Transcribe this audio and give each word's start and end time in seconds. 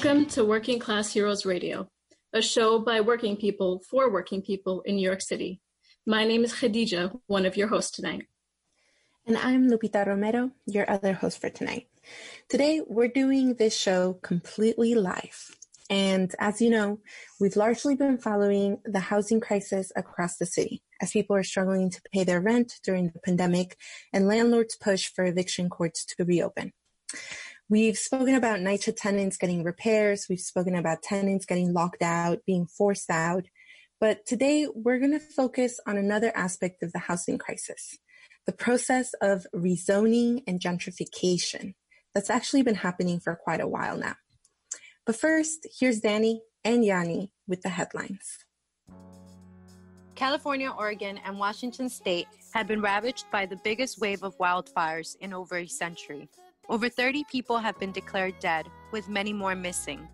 Welcome 0.00 0.26
to 0.26 0.44
Working 0.44 0.78
Class 0.78 1.12
Heroes 1.12 1.44
Radio, 1.44 1.88
a 2.32 2.40
show 2.40 2.78
by 2.78 3.00
working 3.00 3.36
people 3.36 3.82
for 3.90 4.08
working 4.08 4.42
people 4.42 4.80
in 4.82 4.94
New 4.94 5.02
York 5.02 5.20
City. 5.20 5.60
My 6.06 6.24
name 6.24 6.44
is 6.44 6.52
Khadija, 6.52 7.18
one 7.26 7.44
of 7.44 7.56
your 7.56 7.66
hosts 7.66 7.90
tonight. 7.90 8.22
And 9.26 9.36
I'm 9.36 9.68
Lupita 9.68 10.06
Romero, 10.06 10.52
your 10.66 10.88
other 10.88 11.14
host 11.14 11.40
for 11.40 11.50
tonight. 11.50 11.88
Today, 12.48 12.80
we're 12.86 13.08
doing 13.08 13.54
this 13.54 13.76
show 13.76 14.20
completely 14.22 14.94
live. 14.94 15.50
And 15.90 16.32
as 16.38 16.62
you 16.62 16.70
know, 16.70 17.00
we've 17.40 17.56
largely 17.56 17.96
been 17.96 18.18
following 18.18 18.78
the 18.84 19.00
housing 19.00 19.40
crisis 19.40 19.90
across 19.96 20.36
the 20.36 20.46
city 20.46 20.80
as 21.02 21.10
people 21.10 21.34
are 21.34 21.42
struggling 21.42 21.90
to 21.90 22.00
pay 22.12 22.22
their 22.22 22.40
rent 22.40 22.74
during 22.84 23.10
the 23.10 23.18
pandemic 23.18 23.76
and 24.12 24.28
landlords 24.28 24.76
push 24.76 25.08
for 25.08 25.24
eviction 25.24 25.68
courts 25.68 26.04
to 26.04 26.24
reopen. 26.24 26.72
We've 27.70 27.98
spoken 27.98 28.34
about 28.34 28.60
NYCHA 28.60 28.96
tenants 28.96 29.36
getting 29.36 29.62
repairs. 29.62 30.24
We've 30.30 30.40
spoken 30.40 30.74
about 30.74 31.02
tenants 31.02 31.44
getting 31.44 31.74
locked 31.74 32.00
out, 32.00 32.38
being 32.46 32.64
forced 32.66 33.10
out. 33.10 33.44
But 34.00 34.24
today 34.24 34.66
we're 34.74 34.98
going 34.98 35.12
to 35.12 35.20
focus 35.20 35.78
on 35.86 35.98
another 35.98 36.32
aspect 36.34 36.82
of 36.82 36.92
the 36.92 37.00
housing 37.00 37.36
crisis, 37.36 37.98
the 38.46 38.54
process 38.54 39.12
of 39.20 39.46
rezoning 39.54 40.44
and 40.46 40.58
gentrification 40.58 41.74
that's 42.14 42.30
actually 42.30 42.62
been 42.62 42.76
happening 42.76 43.20
for 43.20 43.36
quite 43.36 43.60
a 43.60 43.68
while 43.68 43.98
now. 43.98 44.14
But 45.04 45.16
first, 45.16 45.66
here's 45.78 46.00
Danny 46.00 46.40
and 46.64 46.82
Yanny 46.82 47.32
with 47.46 47.60
the 47.60 47.68
headlines. 47.68 48.46
California, 50.14 50.70
Oregon, 50.70 51.20
and 51.22 51.38
Washington 51.38 51.90
state 51.90 52.28
had 52.54 52.66
been 52.66 52.80
ravaged 52.80 53.26
by 53.30 53.44
the 53.44 53.56
biggest 53.62 54.00
wave 54.00 54.22
of 54.22 54.38
wildfires 54.38 55.16
in 55.20 55.34
over 55.34 55.58
a 55.58 55.66
century. 55.66 56.30
Over 56.70 56.88
30 56.88 57.24
people 57.24 57.58
have 57.58 57.78
been 57.78 57.92
declared 57.92 58.38
dead, 58.40 58.66
with 58.92 59.08
many 59.08 59.32
more 59.32 59.54
missing. 59.54 60.06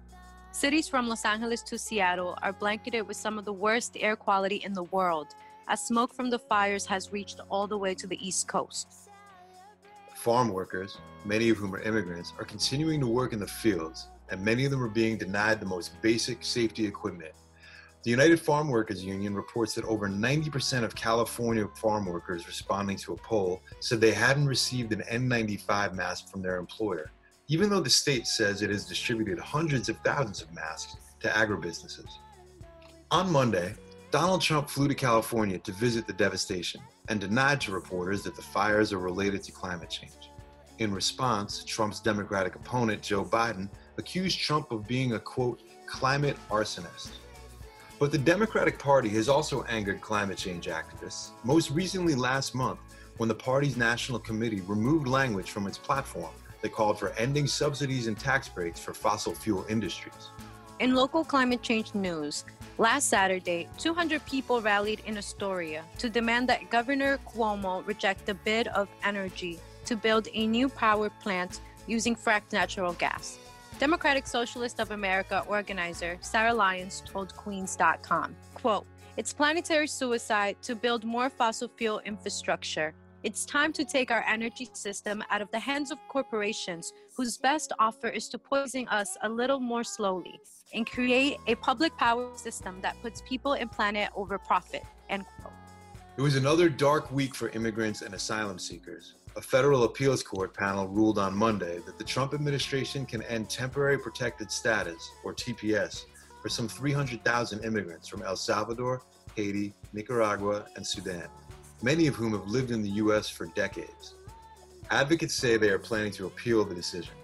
Cities 0.52 0.88
from 0.88 1.08
Los 1.08 1.24
Angeles 1.24 1.62
to 1.62 1.76
Seattle 1.76 2.38
are 2.42 2.52
blanketed 2.52 3.08
with 3.08 3.16
some 3.16 3.38
of 3.38 3.44
the 3.44 3.52
worst 3.52 3.96
air 3.98 4.14
quality 4.14 4.56
in 4.56 4.72
the 4.72 4.84
world, 4.84 5.34
as 5.66 5.84
smoke 5.84 6.14
from 6.14 6.30
the 6.30 6.38
fires 6.38 6.86
has 6.86 7.12
reached 7.12 7.40
all 7.50 7.66
the 7.66 7.76
way 7.76 7.92
to 7.94 8.06
the 8.06 8.24
East 8.24 8.46
Coast. 8.46 9.10
Farm 10.14 10.48
workers, 10.50 10.98
many 11.24 11.50
of 11.50 11.56
whom 11.56 11.74
are 11.74 11.82
immigrants, 11.82 12.32
are 12.38 12.44
continuing 12.44 13.00
to 13.00 13.06
work 13.08 13.32
in 13.32 13.40
the 13.40 13.46
fields 13.46 14.06
and 14.30 14.42
many 14.42 14.64
of 14.64 14.70
them 14.70 14.82
are 14.82 14.88
being 14.88 15.18
denied 15.18 15.60
the 15.60 15.66
most 15.66 16.00
basic 16.02 16.42
safety 16.44 16.86
equipment. 16.86 17.32
The 18.04 18.10
United 18.10 18.38
Farm 18.38 18.68
Workers 18.68 19.02
Union 19.02 19.34
reports 19.34 19.74
that 19.74 19.86
over 19.86 20.10
90% 20.10 20.84
of 20.84 20.94
California 20.94 21.66
farm 21.74 22.04
workers 22.04 22.46
responding 22.46 22.98
to 22.98 23.14
a 23.14 23.16
poll 23.16 23.62
said 23.80 23.98
they 23.98 24.12
hadn't 24.12 24.46
received 24.46 24.92
an 24.92 25.02
N95 25.10 25.94
mask 25.94 26.30
from 26.30 26.42
their 26.42 26.58
employer, 26.58 27.10
even 27.48 27.70
though 27.70 27.80
the 27.80 27.88
state 27.88 28.26
says 28.26 28.60
it 28.60 28.68
has 28.68 28.84
distributed 28.84 29.38
hundreds 29.38 29.88
of 29.88 29.96
thousands 30.04 30.42
of 30.42 30.52
masks 30.52 30.96
to 31.20 31.28
agribusinesses. 31.28 32.10
On 33.10 33.32
Monday, 33.32 33.74
Donald 34.10 34.42
Trump 34.42 34.68
flew 34.68 34.86
to 34.86 34.94
California 34.94 35.58
to 35.60 35.72
visit 35.72 36.06
the 36.06 36.12
devastation 36.12 36.82
and 37.08 37.18
denied 37.18 37.58
to 37.62 37.72
reporters 37.72 38.22
that 38.24 38.36
the 38.36 38.42
fires 38.42 38.92
are 38.92 38.98
related 38.98 39.42
to 39.44 39.52
climate 39.52 39.88
change. 39.88 40.28
In 40.78 40.92
response, 40.92 41.64
Trump's 41.64 42.00
Democratic 42.00 42.54
opponent, 42.54 43.00
Joe 43.00 43.24
Biden, 43.24 43.70
accused 43.96 44.38
Trump 44.40 44.72
of 44.72 44.86
being 44.86 45.14
a 45.14 45.18
quote, 45.18 45.62
climate 45.86 46.36
arsonist. 46.50 47.12
But 48.04 48.12
the 48.12 48.18
Democratic 48.18 48.78
Party 48.78 49.08
has 49.08 49.30
also 49.30 49.62
angered 49.62 50.02
climate 50.02 50.36
change 50.36 50.66
activists, 50.66 51.30
most 51.42 51.70
recently 51.70 52.14
last 52.14 52.54
month 52.54 52.78
when 53.16 53.30
the 53.30 53.34
party's 53.34 53.78
national 53.78 54.18
committee 54.18 54.60
removed 54.66 55.08
language 55.08 55.50
from 55.50 55.66
its 55.66 55.78
platform 55.78 56.34
that 56.60 56.70
called 56.70 56.98
for 56.98 57.14
ending 57.16 57.46
subsidies 57.46 58.06
and 58.06 58.18
tax 58.18 58.46
breaks 58.46 58.78
for 58.78 58.92
fossil 58.92 59.34
fuel 59.34 59.64
industries. 59.70 60.28
In 60.80 60.94
local 60.94 61.24
climate 61.24 61.62
change 61.62 61.94
news, 61.94 62.44
last 62.76 63.08
Saturday, 63.08 63.68
200 63.78 64.22
people 64.26 64.60
rallied 64.60 65.00
in 65.06 65.16
Astoria 65.16 65.82
to 65.96 66.10
demand 66.10 66.46
that 66.50 66.68
Governor 66.68 67.16
Cuomo 67.26 67.86
reject 67.86 68.26
the 68.26 68.34
bid 68.34 68.68
of 68.68 68.86
NRG 69.02 69.58
to 69.86 69.96
build 69.96 70.28
a 70.34 70.46
new 70.46 70.68
power 70.68 71.08
plant 71.22 71.60
using 71.86 72.14
fracked 72.14 72.52
natural 72.52 72.92
gas. 72.92 73.38
Democratic 73.78 74.26
Socialist 74.26 74.78
of 74.78 74.92
America 74.92 75.44
organizer 75.48 76.16
Sarah 76.20 76.54
Lyons 76.54 77.02
told 77.04 77.34
Queens.com, 77.36 78.36
quote, 78.54 78.86
It's 79.16 79.32
planetary 79.32 79.88
suicide 79.88 80.56
to 80.62 80.76
build 80.76 81.04
more 81.04 81.28
fossil 81.28 81.68
fuel 81.76 82.00
infrastructure. 82.04 82.94
It's 83.24 83.44
time 83.44 83.72
to 83.72 83.84
take 83.84 84.10
our 84.10 84.24
energy 84.28 84.68
system 84.74 85.24
out 85.30 85.42
of 85.42 85.50
the 85.50 85.58
hands 85.58 85.90
of 85.90 85.98
corporations 86.08 86.92
whose 87.16 87.36
best 87.36 87.72
offer 87.78 88.08
is 88.08 88.28
to 88.28 88.38
poison 88.38 88.86
us 88.88 89.16
a 89.22 89.28
little 89.28 89.58
more 89.58 89.82
slowly 89.82 90.38
and 90.72 90.86
create 90.86 91.38
a 91.48 91.56
public 91.56 91.96
power 91.96 92.30
system 92.36 92.80
that 92.82 93.00
puts 93.02 93.22
people 93.28 93.54
and 93.54 93.72
planet 93.72 94.10
over 94.14 94.38
profit. 94.38 94.84
End 95.08 95.24
quote. 95.40 95.52
It 96.16 96.22
was 96.22 96.36
another 96.36 96.68
dark 96.68 97.10
week 97.10 97.34
for 97.34 97.48
immigrants 97.50 98.02
and 98.02 98.14
asylum 98.14 98.58
seekers 98.58 99.14
a 99.36 99.42
federal 99.42 99.84
appeals 99.84 100.22
court 100.22 100.54
panel 100.54 100.86
ruled 100.86 101.18
on 101.18 101.36
Monday 101.36 101.80
that 101.86 101.98
the 101.98 102.04
Trump 102.04 102.34
administration 102.34 103.04
can 103.04 103.22
end 103.24 103.50
temporary 103.50 103.98
protected 103.98 104.50
status, 104.50 105.10
or 105.24 105.34
TPS, 105.34 106.04
for 106.40 106.48
some 106.48 106.68
300,000 106.68 107.64
immigrants 107.64 108.06
from 108.06 108.22
El 108.22 108.36
Salvador, 108.36 109.02
Haiti, 109.34 109.74
Nicaragua, 109.92 110.66
and 110.76 110.86
Sudan, 110.86 111.26
many 111.82 112.06
of 112.06 112.14
whom 112.14 112.32
have 112.32 112.46
lived 112.46 112.70
in 112.70 112.82
the 112.82 112.90
U.S. 112.90 113.28
for 113.28 113.46
decades. 113.46 114.14
Advocates 114.90 115.34
say 115.34 115.56
they 115.56 115.70
are 115.70 115.78
planning 115.78 116.12
to 116.12 116.26
appeal 116.26 116.64
the 116.64 116.74
decision. 116.74 117.14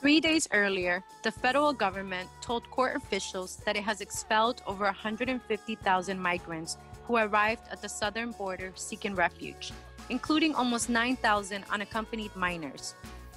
Three 0.00 0.20
days 0.20 0.48
earlier, 0.52 1.02
the 1.24 1.32
federal 1.32 1.72
government 1.72 2.30
told 2.40 2.70
court 2.70 2.96
officials 2.96 3.56
that 3.66 3.76
it 3.76 3.82
has 3.82 4.00
expelled 4.00 4.62
over 4.66 4.84
150,000 4.84 6.20
migrants 6.20 6.78
who 7.04 7.16
arrived 7.16 7.62
at 7.70 7.82
the 7.82 7.88
southern 7.88 8.30
border 8.30 8.70
seeking 8.76 9.16
refuge, 9.16 9.72
including 10.10 10.54
almost 10.54 10.88
9,000 10.88 11.64
unaccompanied 11.70 12.34
minors. 12.34 12.94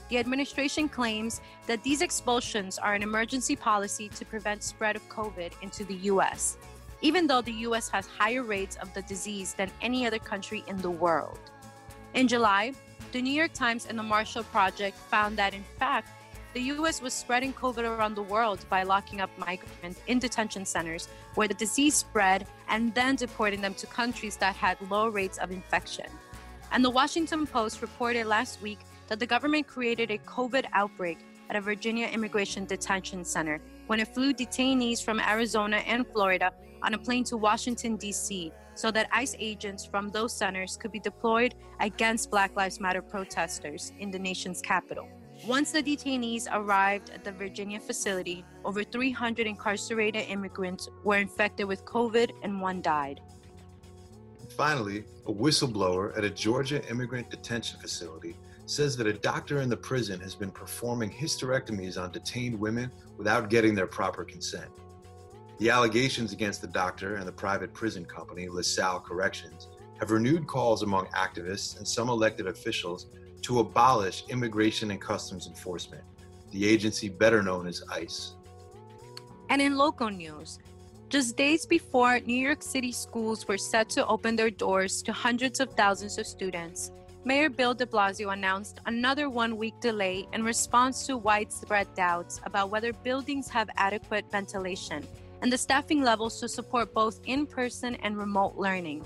The 0.09 0.17
administration 0.17 0.89
claims 0.89 1.39
that 1.67 1.83
these 1.83 2.01
expulsions 2.01 2.77
are 2.77 2.93
an 2.93 3.01
emergency 3.01 3.55
policy 3.55 4.09
to 4.09 4.25
prevent 4.25 4.61
spread 4.61 4.95
of 4.95 5.07
COVID 5.07 5.53
into 5.61 5.85
the 5.85 5.95
US, 6.11 6.57
even 7.01 7.27
though 7.27 7.41
the 7.41 7.63
US 7.67 7.87
has 7.89 8.07
higher 8.07 8.43
rates 8.43 8.75
of 8.77 8.93
the 8.93 9.01
disease 9.03 9.53
than 9.53 9.71
any 9.81 10.05
other 10.05 10.19
country 10.19 10.63
in 10.67 10.77
the 10.81 10.91
world. 10.91 11.39
In 12.13 12.27
July, 12.27 12.73
the 13.13 13.21
New 13.21 13.31
York 13.31 13.53
Times 13.53 13.85
and 13.85 13.97
the 13.97 14.03
Marshall 14.03 14.43
Project 14.43 14.97
found 14.97 15.37
that 15.37 15.53
in 15.53 15.63
fact, 15.79 16.09
the 16.53 16.61
US 16.73 17.01
was 17.01 17.13
spreading 17.13 17.53
COVID 17.53 17.83
around 17.83 18.15
the 18.15 18.23
world 18.23 18.65
by 18.69 18.83
locking 18.83 19.21
up 19.21 19.29
migrants 19.37 20.01
in 20.07 20.19
detention 20.19 20.65
centers 20.65 21.07
where 21.35 21.47
the 21.47 21.53
disease 21.53 21.95
spread 21.95 22.45
and 22.67 22.93
then 22.93 23.15
deporting 23.15 23.61
them 23.61 23.73
to 23.75 23.87
countries 23.87 24.35
that 24.37 24.55
had 24.57 24.77
low 24.89 25.07
rates 25.07 25.37
of 25.37 25.51
infection. 25.51 26.07
And 26.71 26.85
the 26.85 26.89
Washington 26.89 27.45
Post 27.45 27.81
reported 27.81 28.25
last 28.27 28.61
week 28.61 28.79
that 29.09 29.19
the 29.19 29.25
government 29.25 29.67
created 29.67 30.09
a 30.09 30.17
COVID 30.19 30.65
outbreak 30.71 31.19
at 31.49 31.57
a 31.57 31.61
Virginia 31.61 32.07
immigration 32.07 32.65
detention 32.65 33.25
center 33.25 33.59
when 33.87 33.99
it 33.99 34.07
flew 34.13 34.33
detainees 34.33 35.03
from 35.03 35.19
Arizona 35.19 35.77
and 35.85 36.07
Florida 36.07 36.53
on 36.81 36.93
a 36.93 36.97
plane 36.97 37.25
to 37.25 37.35
Washington, 37.35 37.97
D.C., 37.97 38.53
so 38.73 38.89
that 38.89 39.09
ICE 39.11 39.35
agents 39.37 39.85
from 39.85 40.09
those 40.09 40.31
centers 40.31 40.77
could 40.77 40.93
be 40.93 40.99
deployed 40.99 41.55
against 41.81 42.31
Black 42.31 42.55
Lives 42.55 42.79
Matter 42.79 43.01
protesters 43.01 43.91
in 43.99 44.09
the 44.09 44.17
nation's 44.17 44.61
capital. 44.61 45.09
Once 45.45 45.71
the 45.71 45.83
detainees 45.83 46.47
arrived 46.53 47.09
at 47.09 47.25
the 47.25 47.33
Virginia 47.33 47.81
facility, 47.81 48.45
over 48.63 48.83
300 48.83 49.45
incarcerated 49.45 50.25
immigrants 50.29 50.87
were 51.03 51.17
infected 51.17 51.67
with 51.67 51.83
COVID 51.83 52.31
and 52.43 52.61
one 52.61 52.81
died. 52.81 53.19
Finally, 54.61 55.03
a 55.25 55.33
whistleblower 55.33 56.15
at 56.15 56.23
a 56.23 56.29
Georgia 56.29 56.87
immigrant 56.87 57.31
detention 57.31 57.79
facility 57.79 58.37
says 58.67 58.95
that 58.95 59.07
a 59.07 59.13
doctor 59.13 59.61
in 59.61 59.69
the 59.69 59.75
prison 59.75 60.19
has 60.19 60.35
been 60.35 60.51
performing 60.51 61.09
hysterectomies 61.09 61.99
on 61.99 62.11
detained 62.11 62.59
women 62.59 62.91
without 63.17 63.49
getting 63.49 63.73
their 63.73 63.87
proper 63.87 64.23
consent. 64.23 64.69
The 65.57 65.71
allegations 65.71 66.31
against 66.31 66.61
the 66.61 66.67
doctor 66.67 67.15
and 67.15 67.27
the 67.27 67.31
private 67.31 67.73
prison 67.73 68.05
company, 68.05 68.49
LaSalle 68.49 68.99
Corrections, 68.99 69.67
have 69.99 70.11
renewed 70.11 70.45
calls 70.45 70.83
among 70.83 71.07
activists 71.07 71.79
and 71.79 71.87
some 71.87 72.09
elected 72.09 72.45
officials 72.45 73.07
to 73.41 73.61
abolish 73.61 74.25
Immigration 74.29 74.91
and 74.91 75.01
Customs 75.01 75.47
Enforcement, 75.47 76.03
the 76.51 76.67
agency 76.67 77.09
better 77.09 77.41
known 77.41 77.65
as 77.65 77.81
ICE. 77.91 78.35
And 79.49 79.59
in 79.59 79.75
local 79.75 80.11
news, 80.11 80.59
just 81.11 81.35
days 81.35 81.65
before 81.65 82.21
New 82.21 82.39
York 82.39 82.63
City 82.63 82.93
schools 82.93 83.45
were 83.45 83.57
set 83.57 83.89
to 83.89 84.07
open 84.07 84.37
their 84.37 84.49
doors 84.49 85.01
to 85.01 85.11
hundreds 85.11 85.59
of 85.59 85.69
thousands 85.73 86.17
of 86.17 86.25
students, 86.25 86.89
Mayor 87.25 87.49
Bill 87.49 87.73
de 87.73 87.85
Blasio 87.85 88.31
announced 88.31 88.79
another 88.85 89.29
one 89.29 89.57
week 89.57 89.73
delay 89.81 90.25
in 90.31 90.41
response 90.41 91.05
to 91.05 91.17
widespread 91.17 91.93
doubts 91.95 92.39
about 92.45 92.69
whether 92.69 92.93
buildings 92.93 93.49
have 93.49 93.69
adequate 93.75 94.23
ventilation 94.31 95.05
and 95.41 95.51
the 95.51 95.57
staffing 95.57 96.01
levels 96.01 96.39
to 96.39 96.47
support 96.47 96.93
both 96.93 97.19
in 97.25 97.45
person 97.45 97.95
and 98.03 98.17
remote 98.17 98.55
learning. 98.55 99.05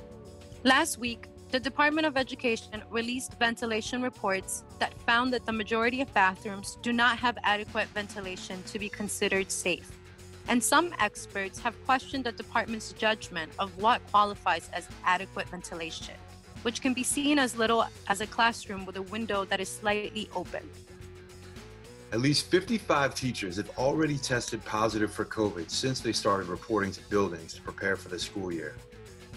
Last 0.64 1.00
week, 1.00 1.28
the 1.50 1.60
Department 1.60 2.06
of 2.06 2.18
Education 2.18 2.84
released 2.92 3.34
ventilation 3.40 4.04
reports 4.04 4.64
that 4.78 4.94
found 5.08 5.34
that 5.34 5.48
the 5.48 5.54
majority 5.54 6.02
of 6.02 6.14
bathrooms 6.14 6.78
do 6.84 6.94
not 6.94 7.18
have 7.18 7.36
adequate 7.44 7.88
ventilation 7.96 8.62
to 8.68 8.78
be 8.78 8.90
considered 8.90 9.50
safe. 9.50 9.95
And 10.48 10.64
some 10.64 10.94
experts 11.00 11.60
have 11.60 11.74
questioned 11.86 12.26
the 12.26 12.32
department's 12.32 12.94
judgment 12.94 13.52
of 13.58 13.76
what 13.82 14.06
qualifies 14.12 14.70
as 14.74 14.88
adequate 15.04 15.50
ventilation, 15.50 16.16
which 16.62 16.82
can 16.82 16.94
be 16.94 17.04
seen 17.04 17.40
as 17.40 17.58
little 17.58 17.86
as 18.08 18.22
a 18.22 18.28
classroom 18.28 18.86
with 18.86 18.98
a 18.98 19.02
window 19.04 19.46
that 19.46 19.60
is 19.60 19.70
slightly 19.70 20.30
open. 20.36 20.70
At 22.12 22.22
least 22.22 22.52
55 22.52 23.16
teachers 23.16 23.58
have 23.58 23.70
already 23.78 24.18
tested 24.18 24.64
positive 24.64 25.12
for 25.12 25.26
COVID 25.26 25.70
since 25.70 26.00
they 26.00 26.14
started 26.14 26.48
reporting 26.48 26.92
to 26.92 27.02
buildings 27.10 27.56
to 27.56 27.62
prepare 27.62 27.96
for 27.96 28.10
the 28.10 28.20
school 28.20 28.54
year. 28.54 28.76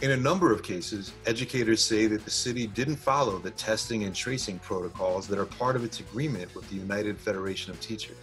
In 0.00 0.12
a 0.12 0.16
number 0.16 0.52
of 0.52 0.62
cases, 0.62 1.12
educators 1.26 1.82
say 1.82 2.06
that 2.06 2.24
the 2.24 2.30
city 2.30 2.68
didn't 2.68 2.96
follow 2.96 3.38
the 3.38 3.50
testing 3.52 4.04
and 4.04 4.14
tracing 4.14 4.60
protocols 4.60 5.26
that 5.26 5.40
are 5.40 5.46
part 5.46 5.74
of 5.74 5.82
its 5.82 5.98
agreement 5.98 6.54
with 6.54 6.68
the 6.68 6.76
United 6.76 7.18
Federation 7.18 7.72
of 7.72 7.80
Teachers. 7.80 8.16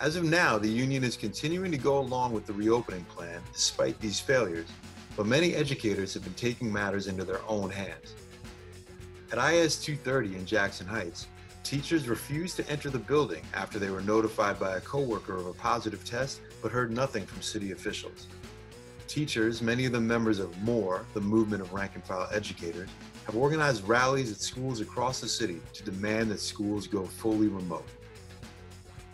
As 0.00 0.16
of 0.16 0.24
now, 0.24 0.56
the 0.56 0.66
union 0.66 1.04
is 1.04 1.14
continuing 1.14 1.70
to 1.72 1.76
go 1.76 1.98
along 1.98 2.32
with 2.32 2.46
the 2.46 2.54
reopening 2.54 3.04
plan 3.04 3.42
despite 3.52 4.00
these 4.00 4.18
failures, 4.18 4.66
but 5.14 5.26
many 5.26 5.54
educators 5.54 6.14
have 6.14 6.24
been 6.24 6.32
taking 6.32 6.72
matters 6.72 7.06
into 7.06 7.22
their 7.22 7.42
own 7.46 7.68
hands. 7.68 8.14
At 9.30 9.52
IS 9.52 9.76
230 9.76 10.36
in 10.36 10.46
Jackson 10.46 10.86
Heights, 10.86 11.26
teachers 11.64 12.08
refused 12.08 12.56
to 12.56 12.70
enter 12.70 12.88
the 12.88 12.98
building 12.98 13.42
after 13.52 13.78
they 13.78 13.90
were 13.90 14.00
notified 14.00 14.58
by 14.58 14.78
a 14.78 14.80
coworker 14.80 15.36
of 15.36 15.46
a 15.46 15.52
positive 15.52 16.02
test 16.02 16.40
but 16.62 16.72
heard 16.72 16.90
nothing 16.90 17.26
from 17.26 17.42
city 17.42 17.72
officials. 17.72 18.26
Teachers, 19.06 19.60
many 19.60 19.84
of 19.84 19.92
them 19.92 20.06
members 20.06 20.38
of 20.38 20.56
MORE, 20.62 21.04
the 21.12 21.20
movement 21.20 21.60
of 21.60 21.74
rank 21.74 21.92
and 21.94 22.04
file 22.04 22.28
educators, 22.32 22.88
have 23.26 23.36
organized 23.36 23.86
rallies 23.86 24.32
at 24.32 24.38
schools 24.38 24.80
across 24.80 25.20
the 25.20 25.28
city 25.28 25.60
to 25.74 25.82
demand 25.82 26.30
that 26.30 26.40
schools 26.40 26.86
go 26.86 27.04
fully 27.04 27.48
remote. 27.48 27.84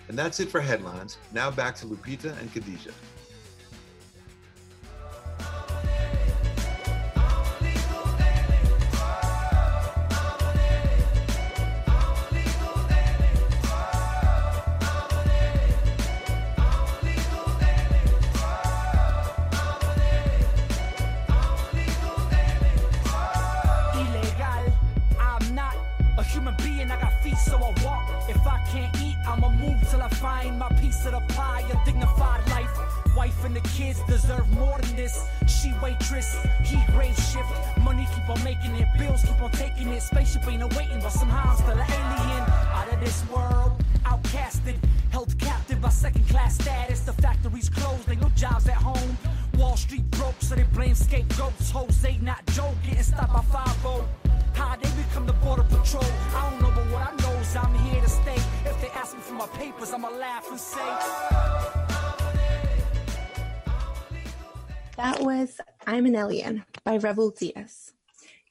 And 0.09 0.19
that's 0.19 0.41
it 0.41 0.51
for 0.51 0.61
headlines. 0.61 1.19
Now 1.33 1.51
back 1.51 1.75
to 1.77 1.87
Lupita 1.87 2.39
and 2.41 2.53
Khadija. 2.53 2.93
Alien 66.15 66.65
by 66.85 66.99
Rebel 66.99 67.31
Diaz. 67.31 67.93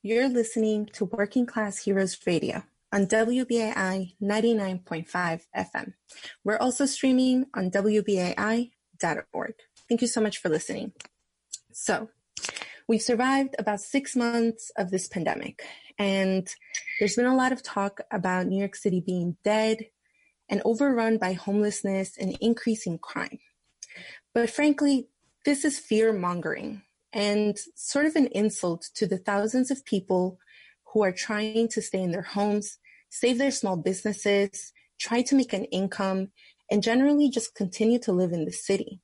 You're 0.01 0.27
listening 0.29 0.87
to 0.93 1.05
Working 1.05 1.45
Class 1.45 1.83
Heroes 1.83 2.17
Radio 2.25 2.63
on 2.91 3.05
WBAI 3.05 4.13
99.5 4.19 5.41
FM. 5.55 5.93
We're 6.43 6.57
also 6.57 6.87
streaming 6.87 7.45
on 7.53 7.69
WBAI.org. 7.69 9.53
Thank 9.87 10.01
you 10.01 10.07
so 10.07 10.21
much 10.21 10.39
for 10.39 10.49
listening. 10.49 10.93
So, 11.71 12.09
we've 12.87 13.01
survived 13.01 13.55
about 13.59 13.81
six 13.81 14.15
months 14.15 14.71
of 14.75 14.89
this 14.89 15.07
pandemic, 15.07 15.61
and 15.99 16.47
there's 16.99 17.15
been 17.15 17.25
a 17.25 17.35
lot 17.35 17.51
of 17.51 17.61
talk 17.61 18.01
about 18.09 18.47
New 18.47 18.57
York 18.57 18.75
City 18.75 19.01
being 19.01 19.37
dead 19.43 19.85
and 20.49 20.61
overrun 20.65 21.17
by 21.17 21.33
homelessness 21.33 22.17
and 22.17 22.37
increasing 22.41 22.97
crime. 22.97 23.39
But 24.33 24.49
frankly, 24.49 25.07
this 25.45 25.63
is 25.63 25.79
fear 25.79 26.11
mongering 26.11 26.81
and 27.13 27.57
sort 27.75 28.05
of 28.05 28.15
an 28.15 28.27
insult 28.27 28.89
to 28.95 29.07
the 29.07 29.17
thousands 29.17 29.71
of 29.71 29.85
people 29.85 30.39
who 30.91 31.03
are 31.03 31.11
trying 31.11 31.67
to 31.69 31.81
stay 31.81 32.01
in 32.01 32.11
their 32.11 32.21
homes, 32.21 32.77
save 33.09 33.37
their 33.37 33.51
small 33.51 33.77
businesses, 33.77 34.73
try 34.99 35.21
to 35.21 35.35
make 35.35 35.53
an 35.53 35.65
income, 35.65 36.29
and 36.69 36.83
generally 36.83 37.29
just 37.29 37.55
continue 37.55 37.99
to 37.99 38.11
live 38.11 38.33
in 38.33 38.45
the 38.45 38.51
city. 38.51 38.99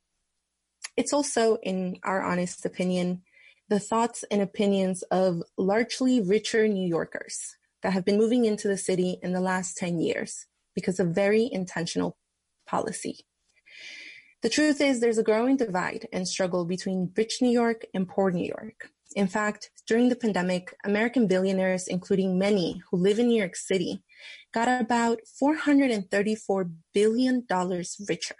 It's 0.97 1.13
also, 1.13 1.57
in 1.63 1.97
our 2.03 2.21
honest 2.21 2.65
opinion, 2.65 3.21
the 3.69 3.79
thoughts 3.79 4.25
and 4.29 4.41
opinions 4.41 5.03
of 5.03 5.41
largely 5.57 6.19
richer 6.19 6.67
New 6.67 6.85
Yorkers 6.85 7.55
that 7.83 7.93
have 7.93 8.03
been 8.03 8.17
moving 8.17 8.43
into 8.45 8.67
the 8.67 8.77
city 8.77 9.17
in 9.23 9.31
the 9.31 9.39
last 9.39 9.77
10 9.77 9.99
years 10.01 10.47
because 10.75 10.99
of 10.99 11.15
very 11.15 11.49
intentional 11.51 12.17
policy. 12.67 13.25
The 14.41 14.49
truth 14.49 14.81
is 14.81 14.99
there's 14.99 15.19
a 15.19 15.23
growing 15.23 15.57
divide 15.57 16.07
and 16.11 16.27
struggle 16.27 16.65
between 16.65 17.11
rich 17.15 17.41
New 17.41 17.51
York 17.51 17.85
and 17.93 18.07
poor 18.07 18.31
New 18.31 18.47
York. 18.47 18.89
In 19.15 19.27
fact, 19.27 19.69
during 19.85 20.09
the 20.09 20.15
pandemic, 20.15 20.73
American 20.83 21.27
billionaires, 21.27 21.87
including 21.87 22.39
many 22.39 22.81
who 22.89 22.97
live 22.97 23.19
in 23.19 23.27
New 23.27 23.37
York 23.37 23.55
City, 23.55 24.01
got 24.53 24.81
about 24.81 25.19
$434 25.41 26.71
billion 26.93 27.45
richer. 28.07 28.35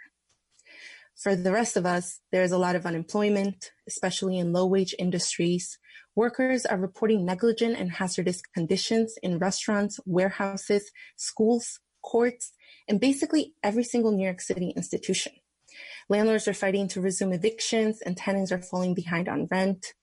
For 1.14 1.36
the 1.36 1.52
rest 1.52 1.76
of 1.76 1.86
us, 1.86 2.20
there's 2.32 2.52
a 2.52 2.58
lot 2.58 2.74
of 2.74 2.86
unemployment, 2.86 3.70
especially 3.86 4.38
in 4.38 4.52
low 4.52 4.66
wage 4.66 4.94
industries. 4.98 5.78
Workers 6.16 6.66
are 6.66 6.78
reporting 6.78 7.24
negligent 7.24 7.76
and 7.78 7.92
hazardous 7.92 8.42
conditions 8.42 9.14
in 9.22 9.38
restaurants, 9.38 10.00
warehouses, 10.04 10.90
schools, 11.16 11.78
courts, 12.02 12.52
and 12.88 13.00
basically 13.00 13.54
every 13.62 13.84
single 13.84 14.12
New 14.12 14.24
York 14.24 14.40
City 14.40 14.72
institution. 14.76 15.32
Landlords 16.08 16.48
are 16.48 16.54
fighting 16.54 16.88
to 16.88 17.00
resume 17.00 17.32
evictions 17.32 18.00
and 18.02 18.16
tenants 18.16 18.52
are 18.52 18.60
falling 18.60 18.94
behind 18.94 19.28
on 19.28 19.48
rent. 19.50 19.94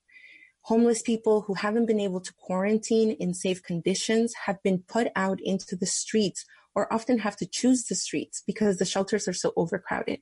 Homeless 0.62 1.02
people 1.02 1.42
who 1.42 1.54
haven't 1.54 1.86
been 1.86 2.00
able 2.00 2.20
to 2.20 2.32
quarantine 2.34 3.12
in 3.12 3.34
safe 3.34 3.62
conditions 3.62 4.34
have 4.46 4.62
been 4.62 4.82
put 4.86 5.08
out 5.16 5.38
into 5.42 5.76
the 5.76 5.86
streets 5.86 6.44
or 6.74 6.92
often 6.92 7.18
have 7.18 7.36
to 7.36 7.46
choose 7.46 7.84
the 7.84 7.94
streets 7.94 8.42
because 8.46 8.76
the 8.78 8.84
shelters 8.84 9.26
are 9.26 9.32
so 9.32 9.52
overcrowded. 9.56 10.20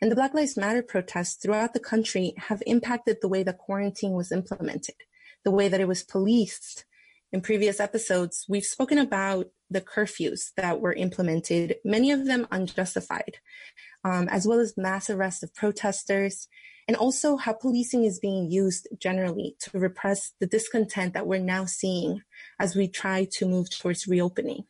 And 0.00 0.10
the 0.10 0.16
Black 0.16 0.34
Lives 0.34 0.56
Matter 0.56 0.82
protests 0.82 1.36
throughout 1.36 1.74
the 1.74 1.80
country 1.80 2.34
have 2.36 2.62
impacted 2.66 3.18
the 3.20 3.28
way 3.28 3.42
that 3.42 3.58
quarantine 3.58 4.12
was 4.12 4.32
implemented, 4.32 4.96
the 5.44 5.50
way 5.50 5.68
that 5.68 5.80
it 5.80 5.88
was 5.88 6.02
policed. 6.02 6.84
In 7.32 7.40
previous 7.40 7.80
episodes, 7.80 8.44
we've 8.48 8.64
spoken 8.64 8.98
about 8.98 9.50
the 9.72 9.80
curfews 9.80 10.52
that 10.56 10.80
were 10.80 10.92
implemented, 10.92 11.76
many 11.84 12.10
of 12.10 12.26
them 12.26 12.46
unjustified 12.50 13.38
um, 14.04 14.28
as 14.28 14.46
well 14.46 14.58
as 14.58 14.76
mass 14.76 15.10
arrest 15.10 15.42
of 15.42 15.54
protesters, 15.54 16.48
and 16.88 16.96
also 16.96 17.36
how 17.36 17.52
policing 17.52 18.04
is 18.04 18.18
being 18.18 18.50
used 18.50 18.88
generally 18.98 19.56
to 19.60 19.78
repress 19.78 20.32
the 20.40 20.46
discontent 20.46 21.14
that 21.14 21.26
we're 21.26 21.38
now 21.38 21.64
seeing 21.64 22.22
as 22.58 22.74
we 22.74 22.88
try 22.88 23.26
to 23.32 23.46
move 23.46 23.70
towards 23.70 24.08
reopening. 24.08 24.64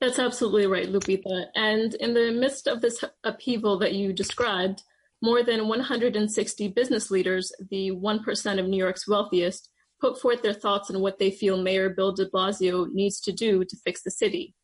That's 0.00 0.18
absolutely 0.18 0.66
right, 0.66 0.88
Lupita. 0.88 1.46
And 1.54 1.94
in 1.94 2.14
the 2.14 2.30
midst 2.30 2.66
of 2.66 2.82
this 2.82 3.02
upheaval 3.24 3.78
that 3.78 3.94
you 3.94 4.12
described, 4.12 4.82
more 5.22 5.42
than 5.42 5.66
160 5.66 6.68
business 6.68 7.10
leaders, 7.10 7.50
the 7.70 7.90
1% 7.90 8.58
of 8.60 8.66
New 8.66 8.76
York's 8.76 9.08
wealthiest, 9.08 9.70
put 10.00 10.20
forth 10.20 10.42
their 10.42 10.54
thoughts 10.54 10.90
on 10.90 11.00
what 11.00 11.18
they 11.18 11.30
feel 11.30 11.62
Mayor 11.62 11.90
Bill 11.90 12.12
de 12.12 12.28
Blasio 12.28 12.86
needs 12.92 13.20
to 13.20 13.32
do 13.32 13.64
to 13.64 13.76
fix 13.84 14.02
the 14.02 14.10
city. 14.10 14.54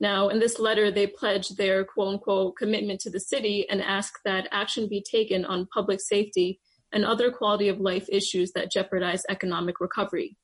Now, 0.00 0.28
in 0.28 0.40
this 0.40 0.58
letter, 0.58 0.90
they 0.90 1.06
pledge 1.06 1.50
their 1.50 1.84
quote 1.84 2.14
unquote 2.14 2.56
commitment 2.56 3.00
to 3.02 3.10
the 3.10 3.20
city 3.20 3.66
and 3.70 3.80
ask 3.80 4.14
that 4.24 4.48
action 4.50 4.88
be 4.88 5.00
taken 5.08 5.44
on 5.44 5.68
public 5.72 6.00
safety 6.00 6.58
and 6.92 7.04
other 7.04 7.30
quality 7.30 7.68
of 7.68 7.80
life 7.80 8.06
issues 8.10 8.52
that 8.52 8.70
jeopardize 8.70 9.22
economic 9.28 9.80
recovery. 9.80 10.36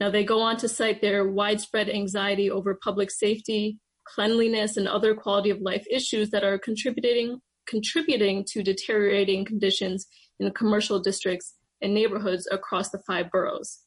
Now, 0.00 0.10
they 0.10 0.24
go 0.24 0.40
on 0.40 0.56
to 0.58 0.68
cite 0.68 1.00
their 1.00 1.26
widespread 1.26 1.88
anxiety 1.88 2.50
over 2.50 2.74
public 2.82 3.10
safety, 3.10 3.78
cleanliness, 4.04 4.76
and 4.76 4.88
other 4.88 5.14
quality 5.14 5.50
of 5.50 5.60
life 5.60 5.86
issues 5.88 6.30
that 6.30 6.42
are 6.42 6.58
contributing, 6.58 7.40
contributing 7.66 8.44
to 8.48 8.62
deteriorating 8.62 9.44
conditions 9.44 10.06
in 10.40 10.50
commercial 10.50 10.98
districts 10.98 11.54
and 11.84 11.94
neighborhoods 11.94 12.48
across 12.50 12.90
the 12.90 13.02
five 13.06 13.30
boroughs. 13.30 13.82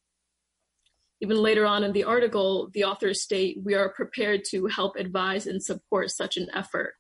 Even 1.20 1.38
later 1.42 1.66
on 1.66 1.84
in 1.84 1.94
the 1.94 2.04
article, 2.04 2.70
the 2.74 2.84
authors 2.84 3.24
state, 3.24 3.58
we 3.64 3.74
are 3.74 3.90
prepared 3.90 4.44
to 4.52 4.68
help 4.68 4.96
advise 4.96 5.48
and 5.48 5.64
support 5.64 6.12
such 6.12 6.38
an 6.38 6.48
effort. 6.54 6.94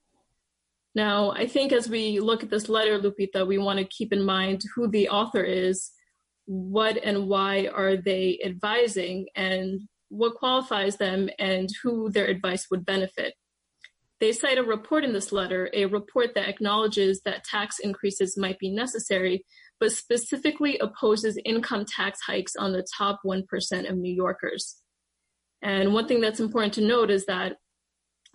Now, 0.96 1.32
I 1.32 1.46
think 1.46 1.72
as 1.72 1.88
we 1.88 2.20
look 2.20 2.42
at 2.42 2.50
this 2.50 2.68
letter, 2.68 2.98
Lupita, 2.98 3.46
we 3.46 3.60
want 3.60 3.77
to 3.77 3.86
keep 3.86 4.12
in 4.12 4.25
mind 4.25 4.63
who 4.74 4.88
the 4.88 5.10
author 5.10 5.44
is, 5.44 5.92
what 6.46 6.98
and 7.04 7.27
why 7.27 7.68
are 7.72 7.96
they 7.96 8.39
advising, 8.44 9.27
and 9.36 9.82
what 10.10 10.34
qualifies 10.34 10.98
them, 10.98 11.30
and 11.38 11.70
who 11.84 12.10
their 12.10 12.25
advice 12.25 12.66
would 12.72 12.84
benefit. 12.84 13.36
They 14.20 14.32
cite 14.32 14.58
a 14.58 14.63
report 14.63 15.04
in 15.04 15.13
this 15.13 15.32
letter, 15.32 15.70
a 15.74 15.86
report 15.86 16.34
that 16.34 16.50
acknowledges 16.50 17.22
that 17.22 17.44
tax 17.44 17.77
increases 17.77 18.36
might 18.36 18.58
be 18.58 18.72
necessary, 18.72 19.46
but 19.80 19.92
specifically 19.92 20.78
opposes 20.80 21.38
income 21.46 21.86
tax 21.86 22.20
hikes 22.26 22.56
on 22.56 22.74
the 22.74 22.86
top 22.98 23.20
1% 23.26 23.90
of 23.90 23.98
New 23.98 24.14
Yorkers. 24.14 24.78
And 25.62 25.94
one 25.94 26.08
thing 26.08 26.22
that's 26.22 26.40
important 26.40 26.74
to 26.76 26.82
note 26.82 27.10
is 27.10 27.26
that 27.26 27.58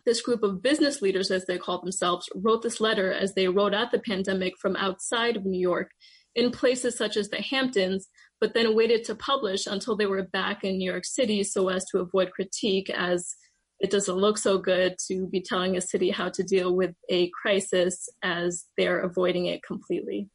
this 0.05 0.21
group 0.21 0.43
of 0.43 0.63
business 0.63 1.01
leaders, 1.01 1.31
as 1.31 1.47
they 1.47 1.59
call 1.59 1.81
themselves, 1.81 2.29
wrote 2.35 2.63
this 2.63 2.81
letter 2.81 3.13
as 3.13 3.35
they 3.35 3.49
rode 3.49 3.75
out 3.75 3.93
the 3.93 4.01
pandemic 4.01 4.55
from 4.61 4.77
outside 4.77 5.37
of 5.37 5.45
New 5.45 5.61
York 5.61 5.91
in 6.35 6.51
places 6.51 6.97
such 6.97 7.17
as 7.17 7.29
the 7.29 7.41
Hamptons, 7.41 8.09
but 8.41 8.55
then 8.55 8.75
waited 8.75 9.05
to 9.05 9.15
publish 9.15 9.67
until 9.67 9.97
they 9.97 10.07
were 10.07 10.23
back 10.23 10.65
in 10.65 10.79
New 10.79 10.91
York 10.91 11.05
City 11.05 11.45
so 11.45 11.69
as 11.69 11.85
to 11.87 11.99
avoid 11.99 12.33
critique 12.33 12.91
as 12.91 13.35
it 13.79 13.91
doesn't 13.91 14.17
look 14.17 14.39
so 14.39 14.59
good 14.59 14.97
to 15.09 15.27
be 15.27 15.41
telling 15.41 15.77
a 15.77 15.81
city 15.81 16.11
how 16.11 16.29
to 16.31 16.43
deal 16.43 16.75
with 16.75 16.95
a 17.11 17.31
crisis 17.31 18.09
as 18.23 18.65
they're 18.77 19.01
avoiding 19.01 19.47
it 19.47 19.63
completely. 19.63 20.29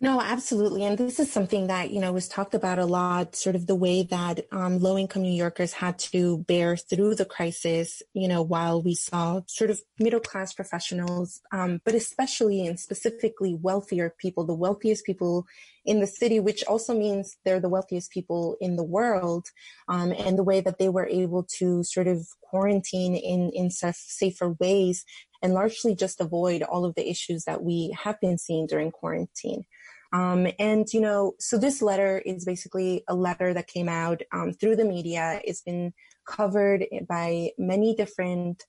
No, 0.00 0.20
absolutely. 0.20 0.84
And 0.84 0.96
this 0.96 1.18
is 1.18 1.30
something 1.32 1.66
that, 1.66 1.90
you 1.90 2.00
know, 2.00 2.12
was 2.12 2.28
talked 2.28 2.54
about 2.54 2.78
a 2.78 2.86
lot, 2.86 3.34
sort 3.34 3.56
of 3.56 3.66
the 3.66 3.74
way 3.74 4.04
that 4.04 4.46
um, 4.52 4.78
low 4.78 4.96
income 4.96 5.22
New 5.22 5.32
Yorkers 5.32 5.72
had 5.72 5.98
to 5.98 6.38
bear 6.46 6.76
through 6.76 7.16
the 7.16 7.24
crisis, 7.24 8.00
you 8.14 8.28
know, 8.28 8.40
while 8.40 8.80
we 8.80 8.94
saw 8.94 9.40
sort 9.48 9.70
of 9.70 9.80
middle 9.98 10.20
class 10.20 10.52
professionals, 10.52 11.40
um, 11.50 11.80
but 11.84 11.96
especially 11.96 12.64
and 12.64 12.78
specifically 12.78 13.56
wealthier 13.60 14.14
people, 14.20 14.44
the 14.44 14.54
wealthiest 14.54 15.04
people 15.04 15.46
in 15.84 15.98
the 15.98 16.06
city, 16.06 16.38
which 16.38 16.62
also 16.64 16.96
means 16.96 17.36
they're 17.44 17.58
the 17.58 17.68
wealthiest 17.68 18.12
people 18.12 18.56
in 18.60 18.76
the 18.76 18.84
world, 18.84 19.48
um, 19.88 20.12
and 20.12 20.38
the 20.38 20.44
way 20.44 20.60
that 20.60 20.78
they 20.78 20.88
were 20.88 21.08
able 21.08 21.42
to 21.42 21.82
sort 21.82 22.06
of 22.06 22.24
quarantine 22.40 23.16
in, 23.16 23.50
in 23.50 23.68
safer 23.68 24.50
ways 24.60 25.04
and 25.42 25.54
largely 25.54 25.94
just 25.94 26.20
avoid 26.20 26.62
all 26.62 26.84
of 26.84 26.94
the 26.94 27.08
issues 27.08 27.44
that 27.44 27.62
we 27.62 27.96
have 28.04 28.20
been 28.20 28.38
seeing 28.38 28.66
during 28.66 28.90
quarantine. 28.90 29.64
Um, 30.12 30.46
and, 30.58 30.86
you 30.92 31.00
know, 31.00 31.34
so 31.38 31.58
this 31.58 31.82
letter 31.82 32.22
is 32.24 32.44
basically 32.44 33.04
a 33.08 33.14
letter 33.14 33.52
that 33.52 33.66
came 33.66 33.88
out 33.88 34.22
um, 34.32 34.52
through 34.52 34.76
the 34.76 34.84
media. 34.84 35.40
It's 35.44 35.60
been 35.60 35.92
covered 36.26 36.84
by 37.08 37.50
many 37.58 37.94
different 37.94 38.64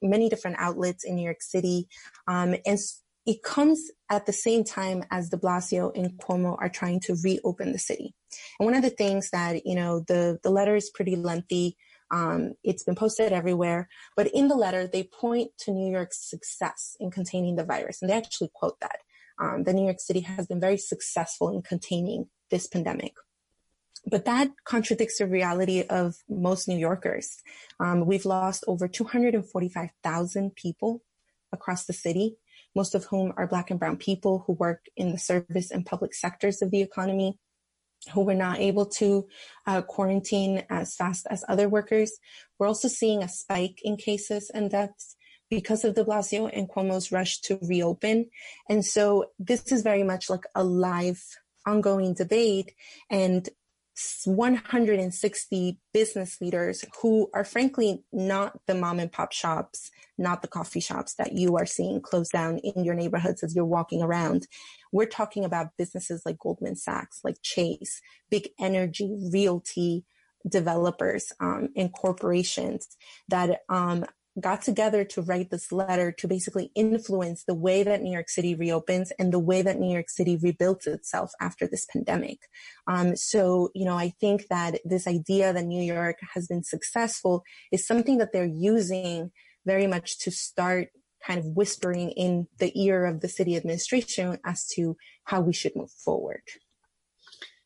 many 0.00 0.30
different 0.30 0.56
outlets 0.58 1.04
in 1.04 1.16
New 1.16 1.22
York 1.22 1.42
City. 1.42 1.88
Um, 2.26 2.54
and 2.64 2.78
it 3.26 3.42
comes 3.42 3.90
at 4.10 4.24
the 4.24 4.32
same 4.32 4.64
time 4.64 5.04
as 5.10 5.28
de 5.28 5.36
Blasio 5.36 5.92
and 5.94 6.12
Cuomo 6.18 6.56
are 6.60 6.68
trying 6.68 7.00
to 7.00 7.16
reopen 7.22 7.72
the 7.72 7.78
city. 7.78 8.14
And 8.58 8.66
one 8.66 8.74
of 8.74 8.82
the 8.82 8.90
things 8.90 9.30
that, 9.30 9.66
you 9.66 9.74
know, 9.74 10.00
the, 10.06 10.38
the 10.42 10.50
letter 10.50 10.76
is 10.76 10.90
pretty 10.90 11.16
lengthy. 11.16 11.76
Um, 12.10 12.54
it's 12.62 12.84
been 12.84 12.94
posted 12.94 13.32
everywhere, 13.32 13.88
but 14.16 14.28
in 14.28 14.48
the 14.48 14.54
letter, 14.54 14.86
they 14.86 15.02
point 15.04 15.50
to 15.60 15.72
New 15.72 15.90
York's 15.90 16.28
success 16.30 16.96
in 17.00 17.10
containing 17.10 17.56
the 17.56 17.64
virus. 17.64 18.00
And 18.00 18.10
they 18.10 18.16
actually 18.16 18.50
quote 18.54 18.78
that 18.80 18.98
um, 19.40 19.64
New 19.66 19.84
York 19.84 20.00
City 20.00 20.20
has 20.20 20.46
been 20.46 20.60
very 20.60 20.78
successful 20.78 21.50
in 21.50 21.62
containing 21.62 22.28
this 22.50 22.66
pandemic. 22.66 23.14
But 24.08 24.24
that 24.24 24.50
contradicts 24.64 25.18
the 25.18 25.26
reality 25.26 25.82
of 25.82 26.16
most 26.28 26.68
New 26.68 26.78
Yorkers. 26.78 27.38
Um, 27.80 28.06
we've 28.06 28.24
lost 28.24 28.62
over 28.68 28.86
245,000 28.86 30.54
people 30.54 31.02
across 31.52 31.86
the 31.86 31.92
city, 31.92 32.36
most 32.74 32.94
of 32.94 33.06
whom 33.06 33.32
are 33.36 33.48
Black 33.48 33.70
and 33.70 33.80
Brown 33.80 33.96
people 33.96 34.44
who 34.46 34.52
work 34.52 34.86
in 34.96 35.10
the 35.10 35.18
service 35.18 35.72
and 35.72 35.84
public 35.84 36.14
sectors 36.14 36.62
of 36.62 36.70
the 36.70 36.82
economy, 36.82 37.38
who 38.12 38.22
were 38.22 38.34
not 38.34 38.60
able 38.60 38.86
to 38.86 39.26
uh, 39.66 39.82
quarantine 39.82 40.64
as 40.70 40.94
fast 40.94 41.26
as 41.30 41.44
other 41.48 41.68
workers. 41.68 42.12
We're 42.58 42.68
also 42.68 42.88
seeing 42.88 43.22
a 43.22 43.28
spike 43.28 43.80
in 43.82 43.96
cases 43.96 44.50
and 44.50 44.70
deaths 44.70 45.16
because 45.50 45.84
of 45.84 45.94
de 45.94 46.04
Blasio 46.04 46.50
and 46.52 46.68
Cuomo's 46.68 47.12
rush 47.12 47.40
to 47.42 47.58
reopen. 47.62 48.30
And 48.68 48.84
so 48.84 49.26
this 49.38 49.70
is 49.72 49.82
very 49.82 50.02
much 50.02 50.28
like 50.28 50.44
a 50.54 50.64
live 50.64 51.22
ongoing 51.66 52.14
debate 52.14 52.72
and 53.10 53.48
160 54.24 55.78
business 55.94 56.40
leaders 56.40 56.84
who 57.00 57.30
are 57.32 57.44
frankly 57.44 58.04
not 58.12 58.58
the 58.66 58.74
mom 58.74 58.98
and 58.98 59.10
pop 59.10 59.32
shops, 59.32 59.90
not 60.18 60.42
the 60.42 60.48
coffee 60.48 60.80
shops 60.80 61.14
that 61.14 61.32
you 61.32 61.56
are 61.56 61.66
seeing 61.66 62.00
close 62.00 62.28
down 62.28 62.58
in 62.58 62.84
your 62.84 62.94
neighborhoods 62.94 63.42
as 63.42 63.56
you're 63.56 63.64
walking 63.64 64.02
around. 64.02 64.46
We're 64.92 65.06
talking 65.06 65.44
about 65.44 65.76
businesses 65.78 66.22
like 66.26 66.38
Goldman 66.38 66.76
Sachs, 66.76 67.20
like 67.24 67.36
Chase, 67.42 68.00
big 68.30 68.50
energy, 68.60 69.16
realty, 69.32 70.04
developers 70.48 71.32
um, 71.40 71.70
and 71.76 71.92
corporations 71.92 72.96
that 73.28 73.60
um, 73.68 74.04
got 74.40 74.62
together 74.62 75.04
to 75.04 75.22
write 75.22 75.50
this 75.50 75.72
letter 75.72 76.12
to 76.12 76.28
basically 76.28 76.70
influence 76.74 77.44
the 77.44 77.54
way 77.54 77.82
that 77.82 78.02
New 78.02 78.12
York 78.12 78.28
City 78.28 78.54
reopens 78.54 79.12
and 79.18 79.32
the 79.32 79.38
way 79.38 79.62
that 79.62 79.78
New 79.78 79.92
York 79.92 80.10
City 80.10 80.36
rebuilds 80.36 80.86
itself 80.86 81.32
after 81.40 81.66
this 81.66 81.86
pandemic. 81.90 82.38
Um, 82.86 83.16
so, 83.16 83.70
you 83.74 83.84
know, 83.84 83.96
I 83.96 84.12
think 84.20 84.48
that 84.48 84.80
this 84.84 85.06
idea 85.06 85.52
that 85.52 85.64
New 85.64 85.82
York 85.82 86.18
has 86.34 86.46
been 86.46 86.62
successful 86.62 87.44
is 87.72 87.86
something 87.86 88.18
that 88.18 88.32
they're 88.32 88.44
using 88.44 89.30
very 89.64 89.86
much 89.86 90.18
to 90.20 90.30
start 90.30 90.88
kind 91.26 91.40
of 91.40 91.46
whispering 91.46 92.10
in 92.10 92.46
the 92.58 92.72
ear 92.80 93.04
of 93.06 93.20
the 93.20 93.28
city 93.28 93.56
administration 93.56 94.38
as 94.44 94.66
to 94.66 94.96
how 95.24 95.40
we 95.40 95.52
should 95.52 95.74
move 95.74 95.90
forward. 95.90 96.42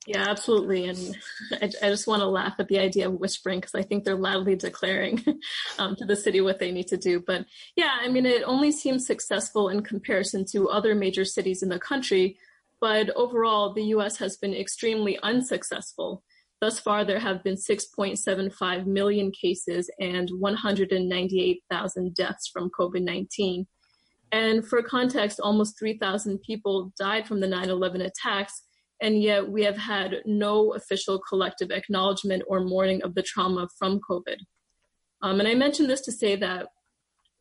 Yeah, 0.06 0.28
absolutely. 0.28 0.88
And 0.88 1.18
I, 1.52 1.66
I 1.82 1.90
just 1.90 2.06
want 2.06 2.20
to 2.20 2.26
laugh 2.26 2.54
at 2.58 2.68
the 2.68 2.78
idea 2.78 3.08
of 3.08 3.20
whispering 3.20 3.60
because 3.60 3.74
I 3.74 3.82
think 3.82 4.04
they're 4.04 4.16
loudly 4.16 4.56
declaring 4.56 5.22
um, 5.78 5.94
to 5.96 6.06
the 6.06 6.16
city 6.16 6.40
what 6.40 6.58
they 6.58 6.72
need 6.72 6.88
to 6.88 6.96
do. 6.96 7.20
But 7.20 7.44
yeah, 7.76 7.98
I 8.00 8.08
mean, 8.08 8.24
it 8.24 8.42
only 8.44 8.72
seems 8.72 9.06
successful 9.06 9.68
in 9.68 9.82
comparison 9.82 10.46
to 10.52 10.70
other 10.70 10.94
major 10.94 11.24
cities 11.24 11.62
in 11.62 11.68
the 11.68 11.78
country. 11.78 12.38
But 12.80 13.10
overall, 13.10 13.74
the 13.74 13.84
US 13.94 14.16
has 14.18 14.38
been 14.38 14.54
extremely 14.54 15.18
unsuccessful. 15.22 16.22
Thus 16.62 16.78
far, 16.80 17.04
there 17.04 17.20
have 17.20 17.44
been 17.44 17.56
6.75 17.56 18.86
million 18.86 19.30
cases 19.32 19.90
and 19.98 20.30
198,000 20.30 22.14
deaths 22.14 22.48
from 22.48 22.70
COVID 22.78 23.02
19. 23.02 23.66
And 24.32 24.66
for 24.66 24.82
context, 24.82 25.40
almost 25.40 25.78
3,000 25.78 26.40
people 26.40 26.92
died 26.98 27.26
from 27.26 27.40
the 27.40 27.48
9 27.48 27.68
11 27.68 28.00
attacks 28.00 28.62
and 29.00 29.22
yet 29.22 29.48
we 29.48 29.64
have 29.64 29.76
had 29.76 30.22
no 30.26 30.74
official 30.74 31.18
collective 31.18 31.70
acknowledgement 31.70 32.42
or 32.46 32.60
mourning 32.60 33.02
of 33.02 33.14
the 33.14 33.22
trauma 33.22 33.68
from 33.78 34.00
COVID. 34.08 34.36
Um, 35.22 35.40
and 35.40 35.48
I 35.48 35.54
mention 35.54 35.86
this 35.86 36.00
to 36.02 36.12
say 36.12 36.36
that 36.36 36.68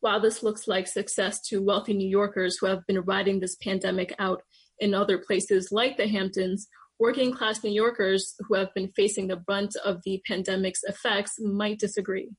while 0.00 0.20
this 0.20 0.42
looks 0.42 0.66
like 0.66 0.86
success 0.86 1.40
to 1.48 1.62
wealthy 1.62 1.92
New 1.92 2.08
Yorkers 2.08 2.56
who 2.58 2.66
have 2.66 2.86
been 2.86 3.00
riding 3.00 3.40
this 3.40 3.56
pandemic 3.56 4.14
out 4.18 4.42
in 4.78 4.94
other 4.94 5.18
places 5.18 5.70
like 5.70 5.96
the 5.96 6.08
Hamptons, 6.08 6.68
working 6.98 7.32
class 7.32 7.62
New 7.62 7.72
Yorkers 7.72 8.34
who 8.40 8.54
have 8.54 8.72
been 8.74 8.92
facing 8.96 9.28
the 9.28 9.36
brunt 9.36 9.76
of 9.84 10.00
the 10.04 10.22
pandemic's 10.26 10.82
effects 10.84 11.34
might 11.38 11.78
disagree. 11.78 12.30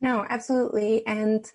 No, 0.00 0.24
absolutely. 0.28 1.04
And, 1.06 1.50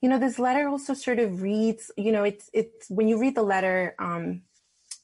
you 0.00 0.08
know, 0.08 0.18
this 0.18 0.38
letter 0.38 0.68
also 0.68 0.94
sort 0.94 1.18
of 1.18 1.42
reads, 1.42 1.90
you 1.96 2.12
know, 2.12 2.22
it's, 2.22 2.48
it's, 2.52 2.88
when 2.88 3.08
you 3.08 3.18
read 3.18 3.34
the 3.34 3.42
letter, 3.42 3.94
um, 3.98 4.42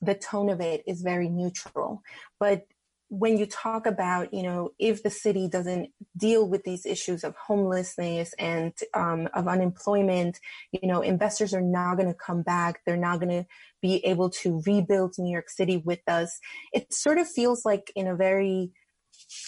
the 0.00 0.14
tone 0.14 0.50
of 0.50 0.61
it 0.61 0.83
is 0.87 1.02
very 1.02 1.28
neutral. 1.28 2.02
But 2.38 2.67
when 3.11 3.38
you 3.38 3.47
talk 3.47 3.87
about, 3.87 4.35
you 4.35 4.43
know, 4.43 4.71
if 4.78 5.02
the 5.02 5.11
city 5.11 5.49
doesn't 5.49 5.90
deal 6.17 6.47
with 6.47 6.64
these 6.64 6.85
issues 6.85 7.25
of 7.25 7.35
homelessness 7.37 8.35
and 8.38 8.75
um, 8.93 9.28
of 9.35 9.49
unemployment, 9.49 10.38
you 10.73 10.87
know, 10.87 11.00
investors 11.00 11.55
are 11.55 11.62
not 11.62 11.97
going 11.97 12.09
to 12.09 12.14
come 12.14 12.43
back. 12.43 12.81
They're 12.85 12.99
not 12.99 13.21
going 13.21 13.31
to 13.31 13.47
be 13.81 14.05
able 14.05 14.28
to 14.31 14.62
rebuild 14.67 15.14
New 15.19 15.33
York 15.33 15.49
City 15.49 15.78
with 15.78 16.00
us. 16.07 16.38
It 16.73 16.93
sort 16.93 17.19
of 17.19 17.26
feels 17.26 17.64
like 17.64 17.90
in 17.97 18.07
a 18.07 18.14
very 18.14 18.73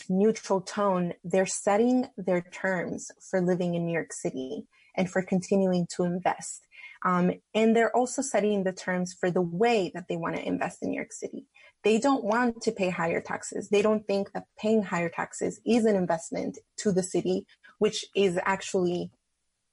neutral 0.08 0.62
tone, 0.62 1.12
they're 1.22 1.46
setting 1.46 2.08
their 2.16 2.40
terms 2.40 3.10
for 3.30 3.40
living 3.40 3.74
in 3.74 3.84
New 3.84 3.92
York 3.92 4.12
City 4.12 4.66
and 4.96 5.10
for 5.10 5.22
continuing 5.22 5.86
to 5.96 6.04
invest. 6.04 6.66
Um, 7.04 7.32
and 7.54 7.74
they're 7.74 7.94
also 7.96 8.22
setting 8.22 8.64
the 8.64 8.72
terms 8.72 9.14
for 9.18 9.30
the 9.30 9.40
way 9.40 9.90
that 9.94 10.06
they 10.08 10.16
want 10.16 10.36
to 10.36 10.46
invest 10.46 10.82
in 10.82 10.90
New 10.90 10.96
York 10.96 11.12
City. 11.12 11.46
They 11.82 11.98
don't 11.98 12.24
want 12.24 12.60
to 12.62 12.72
pay 12.72 12.90
higher 12.90 13.20
taxes. 13.20 13.70
They 13.70 13.80
don't 13.80 14.06
think 14.06 14.32
that 14.32 14.44
paying 14.58 14.82
higher 14.82 15.08
taxes 15.08 15.60
is 15.64 15.86
an 15.86 15.96
investment 15.96 16.58
to 16.78 16.92
the 16.92 17.02
city, 17.02 17.46
which 17.78 18.04
is 18.14 18.38
actually 18.44 19.10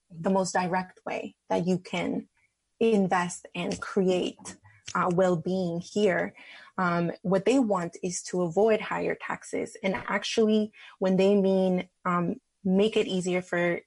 the 0.09 0.29
most 0.29 0.53
direct 0.53 1.01
way 1.05 1.35
that 1.49 1.67
you 1.67 1.79
can 1.79 2.27
invest 2.79 3.45
and 3.55 3.79
create 3.81 4.55
uh, 4.95 5.09
well-being 5.13 5.81
here. 5.81 6.33
Um, 6.77 7.11
what 7.23 7.43
they 7.43 7.59
want 7.59 7.97
is 8.03 8.21
to 8.23 8.43
avoid 8.43 8.79
higher 8.79 9.17
taxes, 9.19 9.75
and 9.83 9.95
actually, 10.07 10.71
when 10.99 11.17
they 11.17 11.35
mean 11.35 11.89
um, 12.05 12.35
make 12.63 12.95
it 12.95 13.07
easier 13.07 13.41
for 13.41 13.81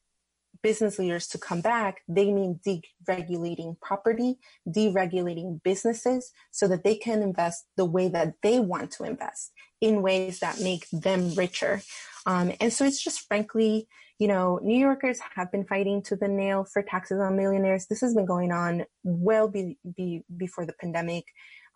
business 0.63 0.99
leaders 0.99 1.27
to 1.29 1.39
come 1.39 1.61
back, 1.61 2.03
they 2.09 2.31
mean 2.33 2.61
deregulating 2.67 3.81
property, 3.81 4.39
deregulating 4.69 5.63
businesses 5.63 6.33
so 6.51 6.69
that 6.69 6.85
they 6.85 6.97
can 6.97 7.23
invest 7.23 7.67
the 7.77 7.85
way 7.85 8.09
that 8.09 8.35
they 8.43 8.61
want 8.61 8.91
to 8.93 9.05
invest 9.05 9.53
in 9.81 10.03
ways 10.03 10.41
that 10.41 10.61
make 10.61 10.87
them 10.93 11.35
richer. 11.35 11.81
Um, 12.27 12.53
and 12.61 12.73
so 12.73 12.85
it's 12.85 13.03
just 13.03 13.27
frankly, 13.27 13.89
you 14.19 14.29
know, 14.29 14.61
New 14.63 14.79
Yorkers 14.79 15.19
have 15.35 15.51
been 15.51 15.65
fighting 15.65 16.03
to 16.03 16.17
the 16.17 16.29
nail 16.29 16.67
for 16.71 16.83
taxes 16.83 17.21
on 17.21 17.37
millionaires. 17.37 17.87
This 17.87 18.03
has 18.03 18.15
been 18.15 18.27
going 18.27 18.53
on 18.53 18.85
well 19.03 19.49
be, 19.49 19.79
be, 19.97 20.23
before 20.37 20.67
the 20.67 20.75
pandemic. 20.75 21.25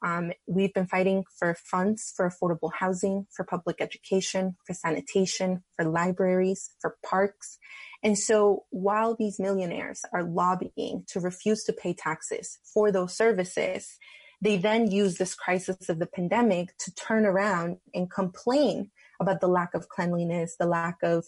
Um, 0.05 0.33
we've 0.47 0.75
been 0.75 0.87
fighting 0.87 1.25
for 1.39 1.55
funds 1.55 2.13
for 2.15 2.29
affordable 2.29 2.71
housing, 2.79 3.27
for 3.35 3.45
public 3.45 3.81
education, 3.81 4.57
for 4.67 4.75
sanitation, 4.75 5.65
for 5.75 5.87
libraries, 5.87 6.71
for 6.81 6.97
parks. 7.03 7.59
And 8.05 8.19
so 8.19 8.65
while 8.71 9.17
these 9.17 9.41
millionaires 9.41 10.03
are 10.13 10.23
lobbying 10.23 11.05
to 11.09 11.21
refuse 11.21 11.65
to 11.65 11.73
pay 11.73 11.95
taxes 11.95 12.59
for 12.63 12.93
those 12.93 13.17
services, 13.17 13.99
they 14.43 14.59
then 14.59 14.91
use 14.91 15.17
this 15.17 15.35
crisis 15.35 15.89
of 15.89 15.99
the 15.99 16.07
pandemic 16.07 16.77
to 16.79 16.95
turn 16.95 17.25
around 17.25 17.79
and 17.95 18.11
complain 18.11 18.91
about 19.21 19.41
the 19.41 19.49
lack 19.49 19.73
of 19.75 19.89
cleanliness, 19.89 20.57
the 20.59 20.67
lack 20.67 20.99
of 21.03 21.25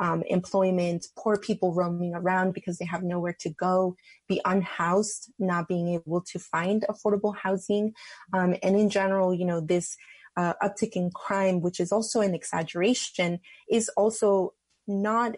um, 0.00 0.24
employment, 0.26 1.06
poor 1.16 1.36
people 1.36 1.72
roaming 1.72 2.14
around 2.14 2.52
because 2.52 2.78
they 2.78 2.84
have 2.84 3.04
nowhere 3.04 3.36
to 3.38 3.50
go, 3.50 3.94
be 4.28 4.40
unhoused, 4.44 5.30
not 5.38 5.68
being 5.68 5.94
able 5.94 6.20
to 6.22 6.38
find 6.40 6.84
affordable 6.90 7.36
housing. 7.36 7.92
Um, 8.32 8.56
and 8.62 8.76
in 8.76 8.90
general, 8.90 9.32
you 9.32 9.44
know, 9.44 9.60
this 9.60 9.96
uh, 10.36 10.54
uptick 10.60 10.92
in 10.96 11.10
crime, 11.10 11.60
which 11.60 11.78
is 11.78 11.92
also 11.92 12.22
an 12.22 12.34
exaggeration, 12.34 13.38
is 13.70 13.88
also 13.90 14.54
not 14.88 15.36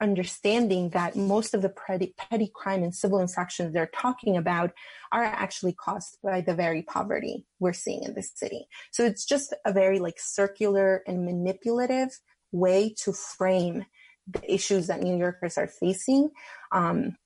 understanding 0.00 0.90
that 0.90 1.16
most 1.16 1.54
of 1.54 1.62
the 1.62 1.68
petty, 1.68 2.14
petty 2.16 2.50
crime 2.54 2.82
and 2.82 2.94
civil 2.94 3.20
infractions 3.20 3.72
they're 3.72 3.90
talking 3.94 4.36
about 4.36 4.72
are 5.12 5.24
actually 5.24 5.72
caused 5.72 6.18
by 6.22 6.40
the 6.40 6.54
very 6.54 6.82
poverty 6.82 7.44
we're 7.58 7.72
seeing 7.72 8.02
in 8.04 8.14
this 8.14 8.32
city. 8.34 8.66
So 8.90 9.04
it's 9.04 9.24
just 9.24 9.54
a 9.64 9.72
very 9.72 9.98
like 9.98 10.18
circular 10.18 11.02
and 11.06 11.24
manipulative 11.24 12.18
way 12.52 12.94
to 13.04 13.12
frame 13.12 13.86
the 14.26 14.52
issues 14.52 14.86
that 14.86 15.02
New 15.02 15.16
Yorkers 15.16 15.58
are 15.58 15.68
facing. 15.68 16.30
Um, 16.72 17.16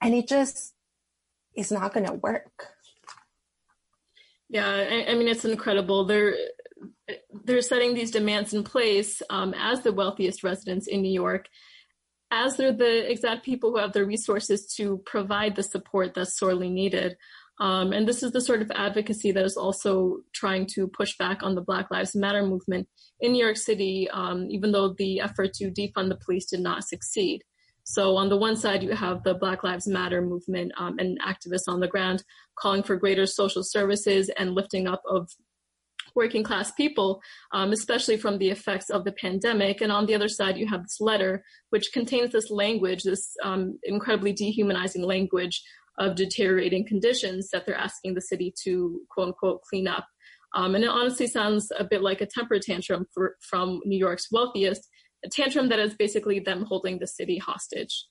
and 0.00 0.14
it 0.14 0.28
just 0.28 0.74
is 1.54 1.70
not 1.70 1.94
going 1.94 2.06
to 2.06 2.14
work. 2.14 2.68
Yeah, 4.48 4.68
I, 4.68 5.10
I, 5.10 5.14
mean, 5.14 5.28
it's 5.28 5.46
incredible. 5.46 6.04
They're, 6.04 6.34
they're 7.44 7.62
setting 7.62 7.94
these 7.94 8.10
demands 8.10 8.52
in 8.52 8.64
place 8.64 9.22
um, 9.30 9.54
as 9.56 9.82
the 9.82 9.92
wealthiest 9.92 10.42
residents 10.42 10.86
in 10.86 11.00
New 11.00 11.12
York 11.12 11.48
as 12.32 12.56
they're 12.56 12.72
the 12.72 13.08
exact 13.10 13.44
people 13.44 13.70
who 13.70 13.78
have 13.78 13.92
the 13.92 14.04
resources 14.04 14.66
to 14.76 15.02
provide 15.04 15.54
the 15.54 15.62
support 15.62 16.14
that's 16.14 16.38
sorely 16.38 16.70
needed. 16.70 17.16
Um, 17.60 17.92
and 17.92 18.08
this 18.08 18.22
is 18.22 18.32
the 18.32 18.40
sort 18.40 18.62
of 18.62 18.72
advocacy 18.74 19.30
that 19.32 19.44
is 19.44 19.56
also 19.56 20.20
trying 20.32 20.66
to 20.74 20.88
push 20.88 21.16
back 21.18 21.42
on 21.42 21.54
the 21.54 21.60
Black 21.60 21.90
Lives 21.90 22.16
Matter 22.16 22.44
movement 22.44 22.88
in 23.20 23.32
New 23.32 23.44
York 23.44 23.58
City, 23.58 24.08
um, 24.10 24.48
even 24.50 24.72
though 24.72 24.94
the 24.96 25.20
effort 25.20 25.52
to 25.54 25.70
defund 25.70 26.08
the 26.08 26.18
police 26.24 26.46
did 26.46 26.60
not 26.60 26.84
succeed. 26.84 27.42
So, 27.84 28.16
on 28.16 28.30
the 28.30 28.36
one 28.36 28.56
side, 28.56 28.82
you 28.82 28.92
have 28.92 29.22
the 29.22 29.34
Black 29.34 29.62
Lives 29.62 29.86
Matter 29.86 30.22
movement 30.22 30.72
um, 30.78 30.96
and 30.98 31.20
activists 31.20 31.68
on 31.68 31.80
the 31.80 31.88
ground 31.88 32.24
calling 32.58 32.82
for 32.82 32.96
greater 32.96 33.26
social 33.26 33.62
services 33.62 34.30
and 34.38 34.54
lifting 34.54 34.86
up 34.88 35.02
of 35.06 35.28
working 36.14 36.42
class 36.42 36.72
people, 36.72 37.20
um, 37.52 37.72
especially 37.72 38.16
from 38.16 38.38
the 38.38 38.50
effects 38.50 38.90
of 38.90 39.04
the 39.04 39.12
pandemic. 39.12 39.80
And 39.80 39.92
on 39.92 40.06
the 40.06 40.14
other 40.14 40.28
side, 40.28 40.56
you 40.56 40.66
have 40.68 40.82
this 40.82 41.00
letter, 41.00 41.44
which 41.70 41.92
contains 41.92 42.32
this 42.32 42.50
language, 42.50 43.02
this 43.02 43.34
um, 43.42 43.78
incredibly 43.84 44.32
dehumanizing 44.32 45.02
language 45.02 45.62
of 45.98 46.14
deteriorating 46.14 46.86
conditions 46.86 47.50
that 47.50 47.66
they're 47.66 47.74
asking 47.74 48.14
the 48.14 48.20
city 48.20 48.52
to 48.64 49.00
quote 49.10 49.28
unquote 49.28 49.62
clean 49.62 49.86
up. 49.86 50.06
Um, 50.54 50.74
and 50.74 50.84
it 50.84 50.90
honestly 50.90 51.26
sounds 51.26 51.70
a 51.78 51.84
bit 51.84 52.02
like 52.02 52.20
a 52.20 52.26
temper 52.26 52.58
tantrum 52.58 53.06
for, 53.14 53.36
from 53.40 53.80
New 53.84 53.98
York's 53.98 54.30
wealthiest, 54.30 54.86
a 55.24 55.28
tantrum 55.28 55.68
that 55.68 55.78
is 55.78 55.94
basically 55.94 56.40
them 56.40 56.64
holding 56.64 56.98
the 56.98 57.06
city 57.06 57.38
hostage. 57.38 58.06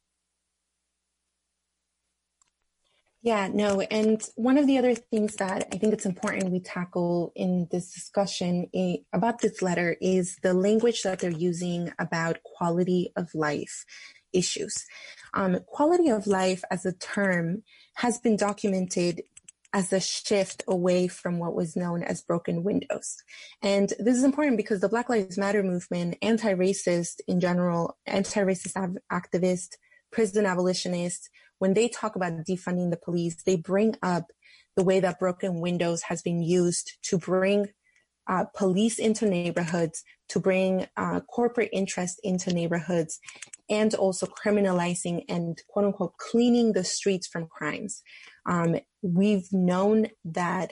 Yeah, 3.23 3.49
no. 3.53 3.81
And 3.81 4.21
one 4.35 4.57
of 4.57 4.65
the 4.65 4.79
other 4.79 4.95
things 4.95 5.35
that 5.35 5.67
I 5.71 5.77
think 5.77 5.93
it's 5.93 6.07
important 6.07 6.51
we 6.51 6.59
tackle 6.59 7.31
in 7.35 7.67
this 7.71 7.93
discussion 7.93 8.67
about 9.13 9.41
this 9.41 9.61
letter 9.61 9.95
is 10.01 10.37
the 10.41 10.55
language 10.55 11.03
that 11.03 11.19
they're 11.19 11.29
using 11.29 11.91
about 11.99 12.41
quality 12.43 13.11
of 13.15 13.29
life 13.35 13.85
issues. 14.33 14.85
Um, 15.35 15.59
quality 15.67 16.09
of 16.09 16.25
life 16.25 16.63
as 16.71 16.83
a 16.85 16.93
term 16.93 17.61
has 17.95 18.17
been 18.17 18.37
documented 18.37 19.21
as 19.73 19.93
a 19.93 19.99
shift 19.99 20.63
away 20.67 21.07
from 21.07 21.37
what 21.37 21.55
was 21.55 21.75
known 21.75 22.03
as 22.03 22.21
broken 22.21 22.63
windows. 22.63 23.23
And 23.61 23.93
this 23.99 24.17
is 24.17 24.23
important 24.23 24.57
because 24.57 24.81
the 24.81 24.89
Black 24.89 25.09
Lives 25.09 25.37
Matter 25.37 25.63
movement, 25.63 26.17
anti-racist 26.21 27.21
in 27.27 27.39
general, 27.39 27.97
anti-racist 28.05 28.75
av- 28.75 28.97
activists, 29.11 29.75
prison 30.11 30.45
abolitionists, 30.45 31.29
when 31.61 31.75
they 31.75 31.87
talk 31.87 32.15
about 32.15 32.33
defunding 32.49 32.89
the 32.89 32.97
police, 32.97 33.43
they 33.43 33.55
bring 33.55 33.95
up 34.01 34.25
the 34.75 34.83
way 34.83 34.99
that 34.99 35.19
broken 35.19 35.61
windows 35.61 36.01
has 36.01 36.23
been 36.23 36.41
used 36.41 36.97
to 37.03 37.19
bring 37.19 37.67
uh, 38.27 38.45
police 38.55 38.97
into 38.97 39.27
neighborhoods, 39.27 40.03
to 40.29 40.39
bring 40.39 40.87
uh, 40.97 41.19
corporate 41.19 41.69
interest 41.71 42.19
into 42.23 42.51
neighborhoods, 42.51 43.19
and 43.69 43.93
also 43.93 44.25
criminalizing 44.25 45.23
and 45.29 45.61
quote 45.69 45.85
unquote 45.85 46.17
cleaning 46.17 46.73
the 46.73 46.83
streets 46.83 47.27
from 47.27 47.45
crimes. 47.45 48.01
Um, 48.47 48.77
we've 49.03 49.47
known 49.51 50.07
that 50.25 50.71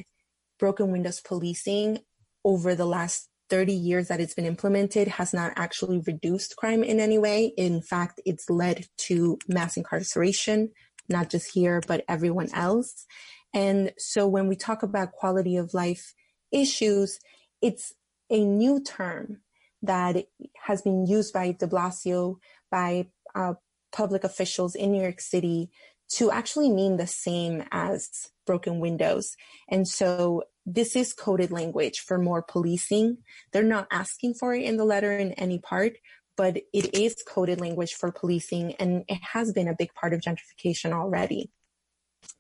broken 0.57 0.91
windows 0.91 1.21
policing 1.21 1.99
over 2.43 2.73
the 2.73 2.87
last 2.87 3.28
30 3.49 3.73
years 3.73 4.07
that 4.07 4.19
it's 4.19 4.33
been 4.33 4.45
implemented 4.45 5.07
has 5.07 5.33
not 5.33 5.53
actually 5.55 6.01
reduced 6.05 6.55
crime 6.55 6.83
in 6.83 6.99
any 6.99 7.17
way. 7.17 7.53
In 7.57 7.81
fact, 7.81 8.21
it's 8.25 8.49
led 8.49 8.87
to 8.97 9.37
mass 9.47 9.77
incarceration, 9.77 10.71
not 11.07 11.29
just 11.29 11.51
here, 11.53 11.81
but 11.87 12.03
everyone 12.07 12.49
else. 12.53 13.05
And 13.53 13.91
so 13.97 14.27
when 14.27 14.47
we 14.47 14.55
talk 14.55 14.83
about 14.83 15.11
quality 15.11 15.57
of 15.57 15.73
life 15.73 16.13
issues, 16.51 17.19
it's 17.61 17.93
a 18.29 18.43
new 18.43 18.81
term 18.81 19.41
that 19.81 20.25
has 20.65 20.81
been 20.81 21.05
used 21.05 21.33
by 21.33 21.51
de 21.51 21.67
Blasio, 21.67 22.35
by 22.69 23.07
uh, 23.33 23.53
public 23.91 24.23
officials 24.23 24.75
in 24.75 24.91
New 24.91 25.01
York 25.01 25.21
City 25.21 25.71
to 26.09 26.31
actually 26.31 26.69
mean 26.69 26.97
the 26.97 27.07
same 27.07 27.63
as 27.71 28.31
broken 28.45 28.79
windows. 28.79 29.35
And 29.67 29.87
so 29.87 30.43
this 30.65 30.95
is 30.95 31.13
coded 31.13 31.51
language 31.51 31.99
for 31.99 32.17
more 32.17 32.41
policing. 32.41 33.19
They're 33.51 33.63
not 33.63 33.87
asking 33.91 34.35
for 34.35 34.53
it 34.55 34.63
in 34.63 34.77
the 34.77 34.85
letter 34.85 35.11
in 35.11 35.33
any 35.33 35.59
part, 35.59 35.97
but 36.35 36.57
it 36.73 36.95
is 36.95 37.23
coded 37.27 37.61
language 37.61 37.93
for 37.93 38.11
policing 38.11 38.73
and 38.75 39.03
it 39.07 39.19
has 39.33 39.51
been 39.51 39.67
a 39.67 39.75
big 39.75 39.93
part 39.93 40.13
of 40.13 40.21
gentrification 40.21 40.93
already. 40.93 41.51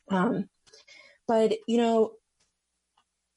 Um, 0.09 0.49
but, 1.27 1.53
you 1.67 1.77
know, 1.77 2.13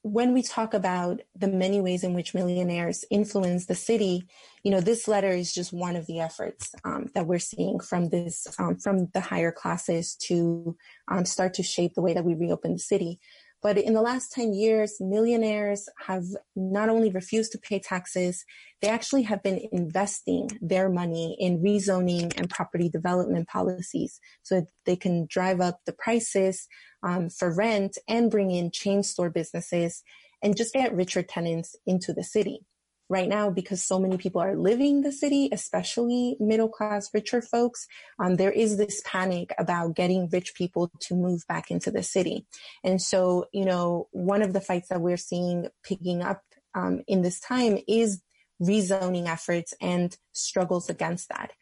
when 0.03 0.33
we 0.33 0.43
talk 0.43 0.75
about 0.75 1.21
the 1.37 1.47
many 1.47 1.81
ways 1.81 2.03
in 2.03 2.13
which 2.13 2.35
millionaires 2.35 3.05
influence 3.09 3.67
the 3.67 3.75
city, 3.75 4.27
you 4.65 4.71
know, 4.71 4.81
this 4.81 5.07
letter 5.07 5.31
is 5.31 5.55
just 5.55 5.73
one 5.73 5.95
of 5.95 6.07
the 6.07 6.19
efforts 6.19 6.75
um, 6.85 7.09
that 7.15 7.27
we're 7.27 7.39
seeing 7.39 7.79
from 7.79 8.09
this, 8.09 8.49
um, 8.59 8.77
from 8.77 9.07
the 9.15 9.21
higher 9.21 9.53
classes 9.53 10.17
to 10.17 10.77
um, 11.07 11.25
start 11.25 11.55
to 11.55 11.63
shape 11.63 11.95
the 11.95 12.03
way 12.03 12.15
that 12.15 12.25
we 12.25 12.35
reopen 12.35 12.73
the 12.73 12.79
city. 12.81 13.21
But 13.63 13.79
in 13.79 13.95
the 13.95 14.03
last 14.03 14.33
10 14.33 14.55
years, 14.55 14.97
millionaires 15.01 15.89
have 16.07 16.25
not 16.57 16.89
only 16.89 17.11
refused 17.11 17.53
to 17.53 17.59
pay 17.59 17.79
taxes, 17.79 18.45
they 18.81 18.89
actually 18.89 19.23
have 19.23 19.43
been 19.43 19.61
investing 19.71 20.51
their 20.61 20.89
money 20.89 21.37
in 21.39 21.63
rezoning 21.63 22.37
and 22.37 22.51
property 22.51 22.89
development 22.89 23.49
policies 23.49 24.19
so 24.43 24.67
they 24.85 24.97
can 24.97 25.27
drive 25.31 25.61
up 25.61 25.79
the 25.87 25.93
prices 25.93 26.67
um, 27.05 27.31
for 27.31 27.55
rent 27.55 27.99
and 28.09 28.33
bring 28.33 28.51
in 28.51 28.73
chain 28.73 29.05
store 29.05 29.31
businesses 29.31 30.03
and 30.43 30.57
just 30.57 30.75
get 30.75 30.95
richer 30.95 31.23
tenants 31.23 31.77
into 31.87 32.13
the 32.13 32.25
city 32.25 32.67
right 33.13 33.29
now 33.29 33.51
because 33.51 33.85
so 33.85 33.99
many 33.99 34.17
people 34.17 34.41
are 34.41 34.57
living 34.57 35.03
the 35.03 35.13
city, 35.13 35.51
especially 35.53 36.35
middle 36.41 36.69
class, 36.69 37.11
richer 37.13 37.43
folks. 37.43 37.87
Um, 38.19 38.37
there 38.37 38.51
is 38.51 38.79
this 38.79 39.03
panic 39.05 39.53
about 39.59 39.95
getting 39.95 40.31
rich 40.31 40.55
people 40.55 40.91
to 41.01 41.15
move 41.15 41.47
back 41.47 41.71
into 41.71 41.91
the 41.91 42.03
city. 42.03 42.47
And 42.83 43.01
so, 43.01 43.47
you 43.53 43.67
know, 43.67 44.09
one 44.13 44.41
of 44.41 44.55
the 44.55 44.63
fights 44.63 44.89
that 44.89 45.03
we're 45.03 45.19
seeing 45.19 45.69
picking 45.85 46.23
up 46.23 46.43
um, 46.75 47.03
in 47.07 47.21
this 47.21 47.39
time 47.39 47.79
is 47.87 48.23
rezoning 48.61 49.29
efforts 49.29 49.75
and 49.81 50.17
struggles 50.33 50.89
against 50.89 51.29
that. 51.29 51.53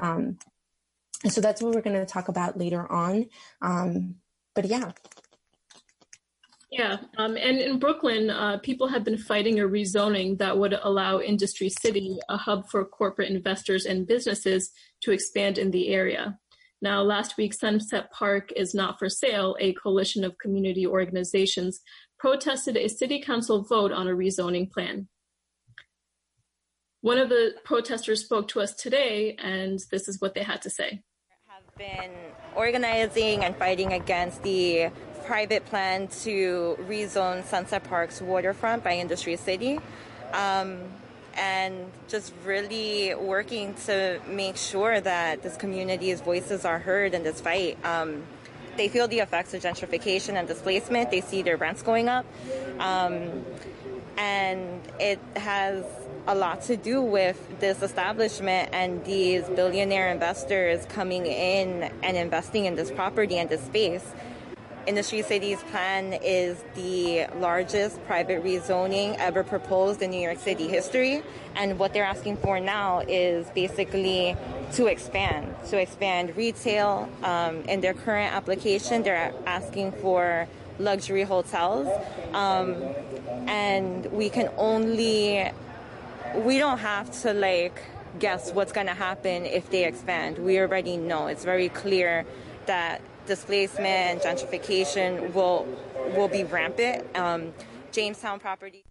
Um, 0.00 0.38
and 1.24 1.32
so 1.32 1.40
that's 1.40 1.60
what 1.60 1.74
we're 1.74 1.82
going 1.82 1.98
to 1.98 2.06
talk 2.06 2.28
about 2.28 2.56
later 2.56 2.90
on. 2.90 3.26
Um, 3.60 4.16
but 4.54 4.66
yeah. 4.66 4.92
Yeah, 6.70 6.98
um, 7.18 7.36
and 7.36 7.58
in 7.58 7.80
Brooklyn, 7.80 8.30
uh, 8.30 8.58
people 8.58 8.86
have 8.86 9.02
been 9.02 9.18
fighting 9.18 9.58
a 9.58 9.64
rezoning 9.64 10.38
that 10.38 10.56
would 10.56 10.78
allow 10.80 11.20
Industry 11.20 11.68
City, 11.68 12.18
a 12.28 12.36
hub 12.36 12.70
for 12.70 12.84
corporate 12.84 13.28
investors 13.28 13.86
and 13.86 14.06
businesses, 14.06 14.70
to 15.02 15.10
expand 15.10 15.58
in 15.58 15.72
the 15.72 15.88
area. 15.88 16.38
Now, 16.80 17.02
last 17.02 17.36
week, 17.36 17.54
Sunset 17.54 18.12
Park 18.12 18.52
is 18.54 18.72
not 18.72 19.00
for 19.00 19.08
sale. 19.08 19.56
A 19.58 19.74
coalition 19.74 20.22
of 20.22 20.38
community 20.38 20.86
organizations 20.86 21.80
protested 22.20 22.76
a 22.76 22.88
city 22.88 23.20
council 23.20 23.64
vote 23.64 23.90
on 23.90 24.06
a 24.06 24.12
rezoning 24.12 24.70
plan. 24.70 25.08
One 27.00 27.18
of 27.18 27.30
the 27.30 27.54
protesters 27.64 28.24
spoke 28.24 28.46
to 28.48 28.60
us 28.60 28.74
today, 28.74 29.34
and 29.38 29.80
this 29.90 30.06
is 30.06 30.20
what 30.20 30.34
they 30.34 30.42
had 30.42 30.62
to 30.62 30.70
say. 30.70 31.02
Have 31.48 31.76
been 31.76 32.12
organizing 32.54 33.44
and 33.44 33.56
fighting 33.56 33.92
against 33.92 34.42
the 34.42 34.90
private 35.30 35.64
plan 35.66 36.08
to 36.08 36.76
rezone 36.88 37.44
Sunset 37.44 37.84
Park's 37.84 38.20
waterfront 38.20 38.82
by 38.82 38.94
Industry 38.94 39.36
City. 39.36 39.78
Um, 40.32 40.80
and 41.34 41.92
just 42.08 42.32
really 42.44 43.14
working 43.14 43.74
to 43.86 44.20
make 44.26 44.56
sure 44.56 45.00
that 45.00 45.44
this 45.44 45.56
community's 45.56 46.20
voices 46.20 46.64
are 46.64 46.80
heard 46.80 47.14
in 47.14 47.22
this 47.22 47.40
fight. 47.40 47.78
Um, 47.84 48.24
they 48.76 48.88
feel 48.88 49.06
the 49.06 49.20
effects 49.20 49.54
of 49.54 49.62
gentrification 49.62 50.34
and 50.34 50.48
displacement. 50.48 51.12
They 51.12 51.20
see 51.20 51.42
their 51.42 51.56
rents 51.56 51.82
going 51.82 52.08
up. 52.08 52.26
Um, 52.80 53.44
and 54.16 54.80
it 54.98 55.20
has 55.36 55.84
a 56.26 56.34
lot 56.34 56.62
to 56.62 56.76
do 56.76 57.00
with 57.00 57.60
this 57.60 57.82
establishment 57.82 58.70
and 58.72 59.04
these 59.04 59.44
billionaire 59.44 60.10
investors 60.10 60.86
coming 60.86 61.24
in 61.26 61.88
and 62.02 62.16
investing 62.16 62.64
in 62.64 62.74
this 62.74 62.90
property 62.90 63.38
and 63.38 63.48
this 63.48 63.62
space. 63.62 64.12
Industry 64.86 65.22
City's 65.22 65.62
plan 65.64 66.14
is 66.14 66.62
the 66.74 67.26
largest 67.36 68.04
private 68.06 68.42
rezoning 68.42 69.16
ever 69.18 69.44
proposed 69.44 70.00
in 70.02 70.10
New 70.10 70.20
York 70.20 70.38
City 70.38 70.68
history. 70.68 71.22
And 71.54 71.78
what 71.78 71.92
they're 71.92 72.04
asking 72.04 72.38
for 72.38 72.60
now 72.60 73.00
is 73.06 73.48
basically 73.50 74.36
to 74.72 74.86
expand, 74.86 75.54
to 75.68 75.78
expand 75.78 76.36
retail. 76.36 77.08
Um, 77.22 77.62
in 77.62 77.80
their 77.80 77.94
current 77.94 78.34
application, 78.34 79.02
they're 79.02 79.32
asking 79.46 79.92
for 79.92 80.48
luxury 80.78 81.24
hotels. 81.24 81.88
Um, 82.32 82.76
and 83.46 84.06
we 84.06 84.30
can 84.30 84.48
only, 84.56 85.50
we 86.36 86.58
don't 86.58 86.78
have 86.78 87.10
to 87.22 87.34
like 87.34 87.82
guess 88.18 88.50
what's 88.52 88.72
going 88.72 88.86
to 88.86 88.94
happen 88.94 89.44
if 89.44 89.70
they 89.70 89.84
expand. 89.84 90.38
We 90.38 90.58
already 90.58 90.96
know. 90.96 91.26
It's 91.26 91.44
very 91.44 91.68
clear 91.68 92.24
that 92.66 93.02
displacement 93.30 93.86
and 93.86 94.20
gentrification 94.20 95.32
will 95.32 95.64
will 96.16 96.28
be 96.28 96.42
rampant. 96.42 97.06
Um, 97.16 97.54
Jamestown 97.92 98.40
property. 98.40 98.84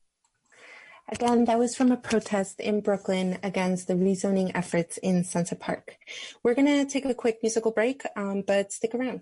Again, 1.11 1.45
that 1.45 1.59
was 1.59 1.75
from 1.75 1.91
a 1.91 1.97
protest 1.97 2.59
in 2.59 2.81
Brooklyn 2.81 3.39
against 3.43 3.87
the 3.87 3.95
rezoning 3.95 4.51
efforts 4.53 4.97
in 4.99 5.23
Sunset 5.23 5.59
Park. 5.59 5.97
We're 6.43 6.53
going 6.53 6.67
to 6.67 6.85
take 6.85 7.03
a 7.05 7.15
quick 7.15 7.39
musical 7.41 7.71
break, 7.71 8.03
um, 8.15 8.43
but 8.45 8.71
stick 8.71 8.93
around. 8.93 9.21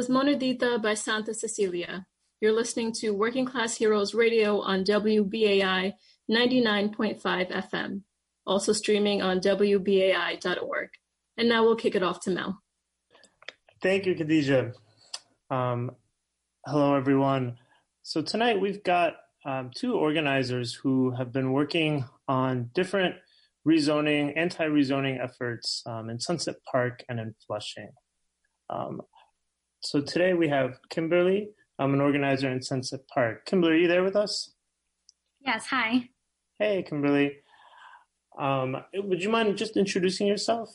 Was 0.00 0.08
Monedita 0.08 0.80
by 0.80 0.94
Santa 0.94 1.34
Cecilia. 1.34 2.06
You're 2.40 2.54
listening 2.54 2.90
to 3.00 3.10
Working 3.10 3.44
Class 3.44 3.76
Heroes 3.76 4.14
Radio 4.14 4.62
on 4.62 4.82
WBAI 4.82 5.92
99.5 6.30 7.20
FM, 7.20 8.00
also 8.46 8.72
streaming 8.72 9.20
on 9.20 9.40
WBAI.org. 9.40 10.88
And 11.36 11.50
now 11.50 11.64
we'll 11.64 11.76
kick 11.76 11.96
it 11.96 12.02
off 12.02 12.18
to 12.20 12.30
Mel. 12.30 12.62
Thank 13.82 14.06
you, 14.06 14.14
Khadija. 14.14 14.72
Um, 15.50 15.90
hello, 16.64 16.94
everyone. 16.94 17.58
So 18.00 18.22
tonight 18.22 18.58
we've 18.58 18.82
got 18.82 19.16
um, 19.44 19.70
two 19.74 19.96
organizers 19.96 20.72
who 20.72 21.10
have 21.10 21.30
been 21.30 21.52
working 21.52 22.06
on 22.26 22.70
different 22.72 23.16
rezoning, 23.68 24.32
anti-rezoning 24.34 25.22
efforts 25.22 25.82
um, 25.84 26.08
in 26.08 26.18
Sunset 26.18 26.56
Park 26.72 27.04
and 27.10 27.20
in 27.20 27.34
Flushing. 27.46 27.90
Um, 28.70 29.02
so 29.80 30.00
today 30.00 30.34
we 30.34 30.48
have 30.48 30.78
Kimberly. 30.90 31.50
I'm 31.78 31.94
an 31.94 32.00
organizer 32.00 32.50
in 32.50 32.62
Sunset 32.62 33.00
Park. 33.08 33.46
Kimberly, 33.46 33.72
are 33.72 33.78
you 33.78 33.88
there 33.88 34.04
with 34.04 34.16
us? 34.16 34.52
Yes, 35.40 35.66
hi. 35.66 36.10
Hey, 36.58 36.82
Kimberly. 36.82 37.38
Um, 38.38 38.76
would 38.94 39.22
you 39.22 39.30
mind 39.30 39.56
just 39.56 39.76
introducing 39.76 40.26
yourself? 40.26 40.68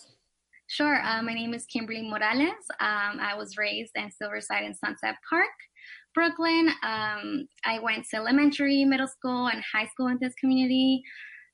Sure. 0.67 0.99
Uh, 1.03 1.21
my 1.21 1.35
name 1.35 1.53
is 1.53 1.65
Kimberly 1.65 2.01
Morales. 2.01 2.65
Um, 2.79 3.19
I 3.19 3.35
was 3.37 3.57
raised 3.57 3.91
and 3.95 4.11
still 4.11 4.31
reside 4.31 4.63
in 4.63 4.73
Sunset 4.73 5.15
Park, 5.29 5.53
Brooklyn. 6.15 6.69
Um, 6.81 7.47
I 7.63 7.79
went 7.79 8.07
to 8.09 8.17
elementary, 8.17 8.83
middle 8.85 9.07
school, 9.07 9.47
and 9.47 9.63
high 9.71 9.85
school 9.85 10.07
in 10.07 10.17
this 10.19 10.33
community, 10.41 11.03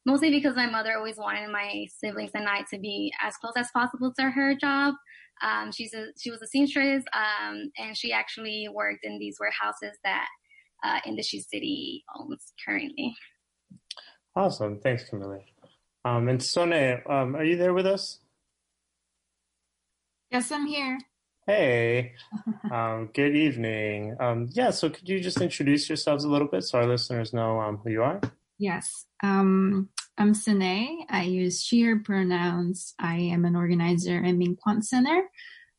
mostly 0.06 0.30
because 0.30 0.56
my 0.56 0.68
mother 0.68 0.96
always 0.96 1.18
wanted 1.18 1.52
my 1.52 1.86
siblings 2.00 2.32
and 2.34 2.48
I 2.48 2.62
to 2.72 2.80
be 2.80 3.12
as 3.22 3.36
close 3.36 3.54
as 3.58 3.68
possible 3.74 4.14
to 4.18 4.30
her 4.30 4.56
job. 4.56 4.96
Um, 5.42 5.72
she's 5.72 5.94
a, 5.94 6.08
she 6.20 6.32
was 6.32 6.42
a 6.42 6.48
seamstress, 6.48 7.04
um, 7.14 7.72
and 7.78 7.98
she 7.98 8.12
actually 8.12 8.68
worked 8.74 9.04
in 9.04 9.20
these 9.20 9.38
warehouses 9.40 9.98
that 10.04 10.28
uh, 10.84 11.00
Industry 11.06 11.40
City 11.40 12.04
owns 12.20 12.54
currently. 12.66 13.16
Awesome. 14.36 14.80
Thanks, 14.80 15.10
Kimberly. 15.10 15.46
Um, 16.06 16.30
and 16.30 16.40
Seonae, 16.40 17.08
um, 17.10 17.36
are 17.36 17.44
you 17.44 17.58
there 17.58 17.74
with 17.74 17.86
us? 17.86 18.20
Yes, 20.32 20.52
I'm 20.52 20.66
here. 20.66 20.98
Hey, 21.46 22.14
um, 22.72 23.10
good 23.14 23.36
evening. 23.36 24.16
Um, 24.20 24.50
yeah, 24.52 24.70
so 24.70 24.90
could 24.90 25.10
you 25.10 25.20
just 25.20 25.42
introduce 25.42 25.90
yourselves 25.90 26.24
a 26.24 26.30
little 26.30 26.48
bit 26.48 26.64
so 26.64 26.80
our 26.80 26.88
listeners 26.88 27.34
know 27.34 27.60
um, 27.60 27.78
who 27.78 27.90
you 27.90 28.04
are? 28.04 28.22
Yes. 28.58 29.06
Um, 29.24 29.90
I'm 30.22 30.34
Seonae. 30.34 30.98
I 31.10 31.24
use 31.24 31.64
she, 31.64 31.82
her 31.82 31.98
pronouns. 31.98 32.94
I 33.00 33.16
am 33.16 33.44
an 33.44 33.56
organizer 33.56 34.24
in 34.24 34.38
MinKwon 34.38 34.84
Center. 34.84 35.24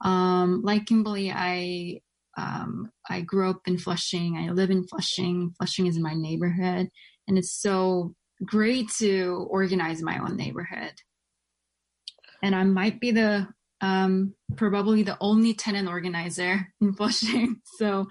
Um, 0.04 0.62
like 0.64 0.86
Kimberly, 0.86 1.30
I 1.30 2.00
um, 2.36 2.90
I 3.08 3.20
grew 3.20 3.48
up 3.48 3.60
in 3.66 3.78
Flushing. 3.78 4.36
I 4.36 4.50
live 4.50 4.72
in 4.72 4.84
Flushing. 4.84 5.54
Flushing 5.56 5.86
is 5.86 5.96
my 5.96 6.14
neighborhood, 6.14 6.88
and 7.28 7.38
it's 7.38 7.52
so 7.52 8.16
great 8.44 8.90
to 8.98 9.46
organize 9.48 10.02
my 10.02 10.18
own 10.18 10.36
neighborhood. 10.36 10.94
And 12.42 12.56
I 12.56 12.64
might 12.64 12.98
be 12.98 13.12
the 13.12 13.46
um, 13.80 14.34
probably 14.56 15.04
the 15.04 15.18
only 15.20 15.54
tenant 15.54 15.88
organizer 15.88 16.66
in 16.80 16.94
Flushing, 16.94 17.60
so 17.78 18.08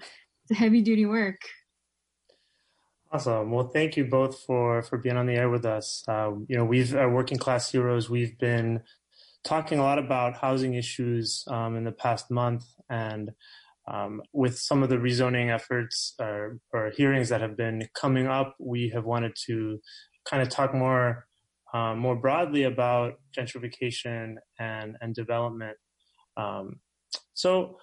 it's 0.48 0.58
heavy 0.58 0.80
duty 0.80 1.04
work. 1.04 1.42
Awesome. 3.14 3.50
Well, 3.50 3.68
thank 3.68 3.98
you 3.98 4.06
both 4.06 4.40
for 4.40 4.82
for 4.82 4.96
being 4.96 5.18
on 5.18 5.26
the 5.26 5.34
air 5.34 5.50
with 5.50 5.66
us. 5.66 6.02
Uh, 6.08 6.30
you 6.48 6.56
know, 6.56 6.64
we've 6.64 6.94
uh, 6.94 7.06
working 7.12 7.36
class 7.36 7.70
heroes. 7.70 8.08
We've 8.08 8.38
been 8.38 8.80
talking 9.44 9.78
a 9.78 9.82
lot 9.82 9.98
about 9.98 10.36
housing 10.36 10.74
issues 10.74 11.44
um, 11.48 11.76
in 11.76 11.84
the 11.84 11.92
past 11.92 12.30
month, 12.30 12.64
and 12.88 13.32
um, 13.86 14.22
with 14.32 14.58
some 14.58 14.82
of 14.82 14.88
the 14.88 14.96
rezoning 14.96 15.52
efforts 15.54 16.14
or, 16.18 16.58
or, 16.72 16.90
hearings 16.96 17.28
that 17.28 17.42
have 17.42 17.54
been 17.54 17.86
coming 17.94 18.28
up, 18.28 18.54
we 18.58 18.88
have 18.94 19.04
wanted 19.04 19.36
to 19.46 19.80
kind 20.24 20.40
of 20.40 20.48
talk 20.48 20.72
more 20.72 21.26
um, 21.74 21.98
more 21.98 22.16
broadly 22.16 22.62
about 22.62 23.20
gentrification 23.36 24.36
and 24.58 24.96
and 25.02 25.14
development. 25.14 25.76
Um, 26.38 26.80
so, 27.34 27.76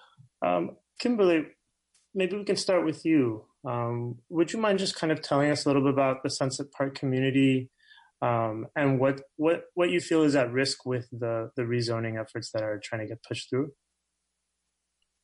um, 0.44 0.76
Kimberly, 0.98 1.46
maybe 2.16 2.36
we 2.36 2.42
can 2.44 2.56
start 2.56 2.84
with 2.84 3.04
you. 3.04 3.44
Um, 3.66 4.16
would 4.28 4.52
you 4.52 4.58
mind 4.58 4.78
just 4.78 4.96
kind 4.96 5.12
of 5.12 5.20
telling 5.22 5.50
us 5.50 5.64
a 5.64 5.68
little 5.68 5.82
bit 5.82 5.92
about 5.92 6.22
the 6.22 6.30
Sunset 6.30 6.66
Park 6.72 6.94
community 6.94 7.70
um, 8.22 8.66
and 8.76 8.98
what, 8.98 9.22
what, 9.36 9.64
what 9.74 9.90
you 9.90 10.00
feel 10.00 10.22
is 10.22 10.34
at 10.34 10.52
risk 10.52 10.84
with 10.84 11.08
the, 11.10 11.50
the 11.56 11.62
rezoning 11.62 12.20
efforts 12.20 12.50
that 12.52 12.62
are 12.62 12.80
trying 12.82 13.02
to 13.02 13.06
get 13.06 13.22
pushed 13.22 13.50
through? 13.50 13.72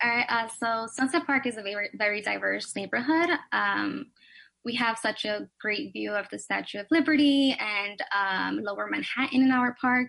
All 0.03 0.11
right. 0.11 0.27
Uh, 0.29 0.49
so 0.49 0.87
Sunset 0.93 1.27
Park 1.27 1.47
is 1.47 1.57
a 1.57 1.63
very, 1.63 1.89
very 1.95 2.21
diverse 2.21 2.75
neighborhood. 2.77 3.31
Um, 3.53 4.07
we 4.65 4.75
have 4.75 4.99
such 4.99 5.25
a 5.25 5.49
great 5.61 5.93
view 5.93 6.13
of 6.13 6.27
the 6.31 6.39
Statue 6.39 6.81
of 6.81 6.87
Liberty 6.91 7.57
and 7.59 8.01
um, 8.15 8.63
Lower 8.63 8.89
Manhattan 8.91 9.43
in 9.43 9.53
our 9.53 9.77
park. 9.81 10.09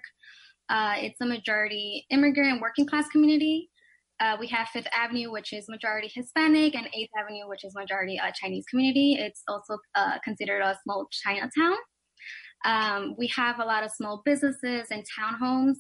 Uh, 0.70 0.96
it's 0.98 1.22
a 1.22 1.26
majority 1.26 2.06
immigrant 2.10 2.60
working 2.60 2.86
class 2.86 3.08
community. 3.10 3.70
Uh, 4.20 4.36
we 4.40 4.48
have 4.48 4.68
Fifth 4.70 4.88
Avenue, 4.94 5.32
which 5.32 5.54
is 5.54 5.70
majority 5.70 6.10
Hispanic, 6.14 6.76
and 6.76 6.88
Eighth 6.94 7.12
Avenue, 7.20 7.48
which 7.48 7.64
is 7.64 7.76
majority 7.76 8.20
uh, 8.20 8.32
Chinese 8.34 8.66
community. 8.70 9.18
It's 9.20 9.44
also 9.48 9.78
uh, 9.96 10.18
considered 10.24 10.62
a 10.62 10.78
small 10.84 11.08
Chinatown. 11.12 11.78
Um, 12.66 13.16
we 13.18 13.28
have 13.28 13.60
a 13.60 13.66
lot 13.66 13.84
of 13.84 13.92
small 13.92 14.24
businesses 14.26 14.88
and 14.90 15.04
townhomes. 15.20 15.76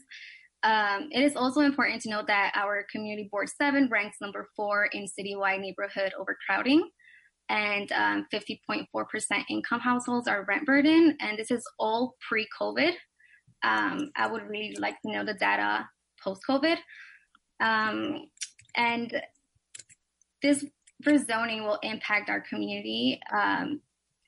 Um, 0.64 1.10
it 1.12 1.24
is 1.24 1.36
also 1.36 1.62
important 1.62 2.02
to 2.04 2.10
note 2.10 2.28
that 2.28 2.52
our 2.56 2.86
community 2.92 3.30
board 3.32 3.50
seven 3.50 3.90
ranks 3.92 4.18
number 4.22 4.48
four 4.56 4.86
in 4.92 5.06
citywide 5.06 5.62
neighborhood 5.62 6.14
overcrowding, 6.20 6.88
and 7.50 7.92
um, 7.92 8.28
50.4% 8.34 8.86
income 9.50 9.80
households 9.80 10.28
are 10.28 10.46
rent 10.48 10.66
burden, 10.66 11.16
and 11.20 11.40
this 11.40 11.50
is 11.50 11.64
all 11.80 12.16
pre-COVID. 12.28 12.94
Um, 13.64 14.12
I 14.16 14.28
would 14.28 14.44
really 14.44 14.76
like 14.80 14.96
to 15.02 15.12
know 15.12 15.26
the 15.26 15.34
data 15.34 15.88
post-COVID. 16.24 16.78
Um, 17.60 18.28
and 18.76 19.22
this 20.42 20.66
rezoning 21.06 21.64
will 21.64 21.80
impact 21.84 22.30
our 22.30 22.42
community. 22.42 23.20
Um, 23.36 23.82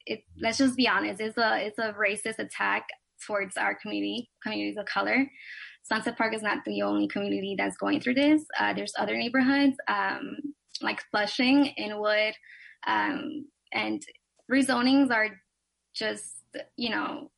it, 0.06 0.24
let's 0.42 0.58
just 0.58 0.76
be 0.76 0.88
honest, 0.88 1.22
it's 1.22 1.38
a, 1.38 1.66
it's 1.66 1.78
a 1.78 1.94
racist 1.94 2.40
attack 2.40 2.88
towards 3.26 3.58
our 3.58 3.76
community, 3.76 4.30
communities 4.42 4.78
of 4.78 4.86
color. 4.86 5.30
Sunset 5.84 6.18
Park 6.18 6.34
is 6.34 6.42
not 6.42 6.60
the 6.66 6.82
only 6.82 7.08
community 7.08 7.56
that's 7.58 7.78
going 7.78 8.00
through 8.00 8.16
this. 8.16 8.44
Uh, 8.60 8.74
there's 8.74 8.94
other 8.98 9.18
neighborhoods 9.18 9.76
um, 9.88 10.38
like 10.82 11.02
Flushing, 11.12 11.66
Inwood, 11.78 12.34
um, 12.88 13.46
and 13.74 14.02
rezonings 14.52 15.12
are 15.12 15.30
just, 15.94 16.44
you 16.78 16.90
know, 16.90 17.32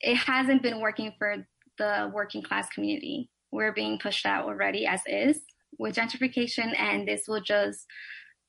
it 0.00 0.16
hasn't 0.16 0.62
been 0.62 0.80
working 0.80 1.12
for 1.18 1.46
the 1.78 2.10
working 2.12 2.42
class 2.42 2.68
community 2.70 3.30
we're 3.52 3.72
being 3.72 3.98
pushed 3.98 4.26
out 4.26 4.44
already 4.44 4.86
as 4.86 5.00
is 5.06 5.40
with 5.78 5.96
gentrification, 5.96 6.78
and 6.78 7.06
this 7.06 7.24
will 7.26 7.40
just 7.40 7.86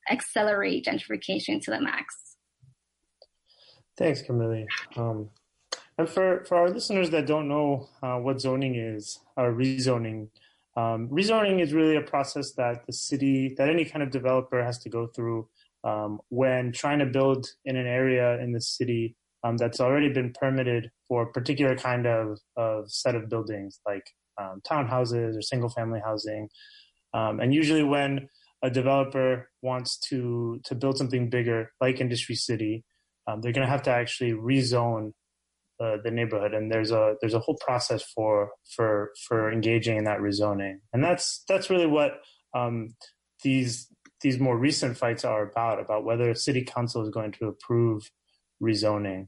accelerate 0.10 0.86
gentrification 0.86 1.62
to 1.62 1.72
the 1.72 1.80
max. 1.80 2.36
Thanks, 3.98 4.22
Camille. 4.22 4.66
Um, 4.96 5.30
and 5.98 6.10
for, 6.10 6.44
for 6.46 6.58
our 6.58 6.70
listeners 6.70 7.10
that 7.12 7.28
don't 7.28 7.48
know 7.48 7.90
uh, 8.02 8.18
what 8.18 8.42
zoning 8.42 8.76
is, 8.76 9.20
or 9.38 9.54
rezoning, 9.54 10.30
um, 10.76 11.10
rezoning 11.10 11.62
is 11.62 11.74
really 11.74 11.98
a 11.98 12.02
process 12.02 12.54
that 12.54 12.86
the 12.86 12.94
city, 12.94 13.54
that 13.58 13.70
any 13.70 13.86
kind 13.86 14.02
of 14.02 14.10
developer 14.10 14.64
has 14.64 14.80
to 14.80 14.90
go 14.90 15.08
through 15.08 15.48
um, 15.84 16.20
when 16.30 16.72
trying 16.72 17.00
to 17.00 17.06
build 17.06 17.48
in 17.66 17.76
an 17.76 17.88
area 17.88 18.40
in 18.40 18.52
the 18.52 18.62
city 18.62 19.16
um, 19.44 19.58
that's 19.58 19.80
already 19.80 20.10
been 20.10 20.32
permitted 20.34 20.92
for 21.08 21.24
a 21.24 21.32
particular 21.32 21.76
kind 21.76 22.08
of, 22.08 22.40
of 22.56 22.90
set 22.90 23.16
of 23.16 23.30
buildings, 23.30 23.82
like 23.86 24.14
um, 24.42 24.62
townhouses 24.70 25.38
or 25.38 25.42
single 25.42 25.70
family 25.70 26.02
housing. 26.04 26.50
Um, 27.14 27.40
and 27.42 27.54
usually 27.54 27.84
when 27.84 28.12
a 28.64 28.70
developer 28.70 29.50
wants 29.62 30.00
to, 30.10 30.60
to 30.66 30.76
build 30.76 30.98
something 30.98 31.30
bigger 31.30 31.72
like 31.82 32.00
Industry 32.00 32.36
City, 32.36 32.84
um, 33.28 33.42
they're 33.42 33.52
going 33.52 33.66
to 33.66 33.72
have 33.72 33.84
to 33.84 33.92
actually 33.92 34.32
rezone 34.32 35.12
uh, 35.84 35.98
the 36.04 36.12
neighborhood. 36.12 36.54
And 36.54 36.72
there's 36.72 36.92
a, 36.92 37.16
there's 37.22 37.34
a 37.34 37.40
whole 37.40 37.58
process 37.66 38.04
for, 38.16 38.52
for, 38.76 39.12
for 39.28 39.52
engaging 39.52 39.98
in 39.98 40.04
that 40.06 40.20
rezoning. 40.20 40.76
And 40.94 41.04
that's, 41.04 41.44
that's 41.48 41.70
really 41.70 41.88
what 41.88 42.12
um, 42.56 42.90
these, 43.44 43.88
these 44.22 44.40
more 44.40 44.58
recent 44.58 44.98
fights 44.98 45.26
are 45.26 45.44
about, 45.50 45.80
about 45.80 46.06
whether 46.06 46.34
city 46.36 46.64
council 46.64 47.02
is 47.02 47.10
going 47.10 47.32
to 47.34 47.48
approve 47.48 48.04
rezoning. 48.62 49.28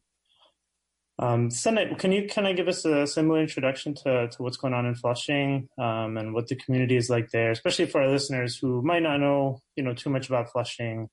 Um, 1.19 1.49
Seonae, 1.49 1.97
can 1.99 2.11
you 2.11 2.27
kind 2.27 2.47
of 2.47 2.55
give 2.55 2.67
us 2.67 2.85
a 2.85 3.05
similar 3.05 3.39
introduction 3.39 3.93
to, 3.95 4.27
to 4.29 4.41
what's 4.41 4.57
going 4.57 4.73
on 4.73 4.85
in 4.85 4.95
Flushing 4.95 5.69
um, 5.77 6.17
and 6.17 6.33
what 6.33 6.47
the 6.47 6.55
community 6.55 6.97
is 6.97 7.09
like 7.09 7.29
there, 7.29 7.51
especially 7.51 7.85
for 7.85 8.01
our 8.01 8.09
listeners 8.09 8.57
who 8.57 8.81
might 8.81 9.03
not 9.03 9.17
know, 9.17 9.59
you 9.75 9.83
know, 9.83 9.93
too 9.93 10.09
much 10.09 10.27
about 10.27 10.51
Flushing? 10.51 11.09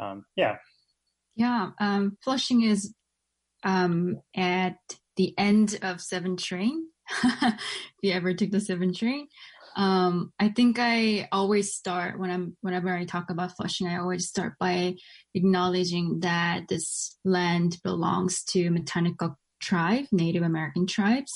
Um, 0.00 0.24
yeah. 0.34 0.56
Yeah. 1.36 1.70
Um, 1.78 2.16
Flushing 2.22 2.62
is 2.62 2.94
um, 3.64 4.20
at 4.34 4.76
the 5.16 5.34
end 5.36 5.78
of 5.82 6.00
Seven 6.00 6.36
Train. 6.36 6.88
if 7.22 7.54
you 8.02 8.12
ever 8.12 8.32
took 8.32 8.50
the 8.50 8.60
Seven 8.60 8.94
Train, 8.94 9.28
um, 9.76 10.32
I 10.38 10.48
think 10.48 10.78
I 10.78 11.28
always 11.32 11.74
start 11.74 12.18
when 12.18 12.30
I'm 12.30 12.56
whenever 12.60 12.94
I 12.94 13.04
talk 13.04 13.30
about 13.30 13.56
Flushing, 13.56 13.86
I 13.86 13.98
always 13.98 14.28
start 14.28 14.54
by 14.60 14.94
acknowledging 15.34 16.20
that 16.20 16.68
this 16.68 17.16
land 17.24 17.78
belongs 17.82 18.44
to 18.50 18.70
Matinecock 18.70 19.34
tribe, 19.60 20.06
Native 20.12 20.42
American 20.42 20.86
tribes. 20.86 21.32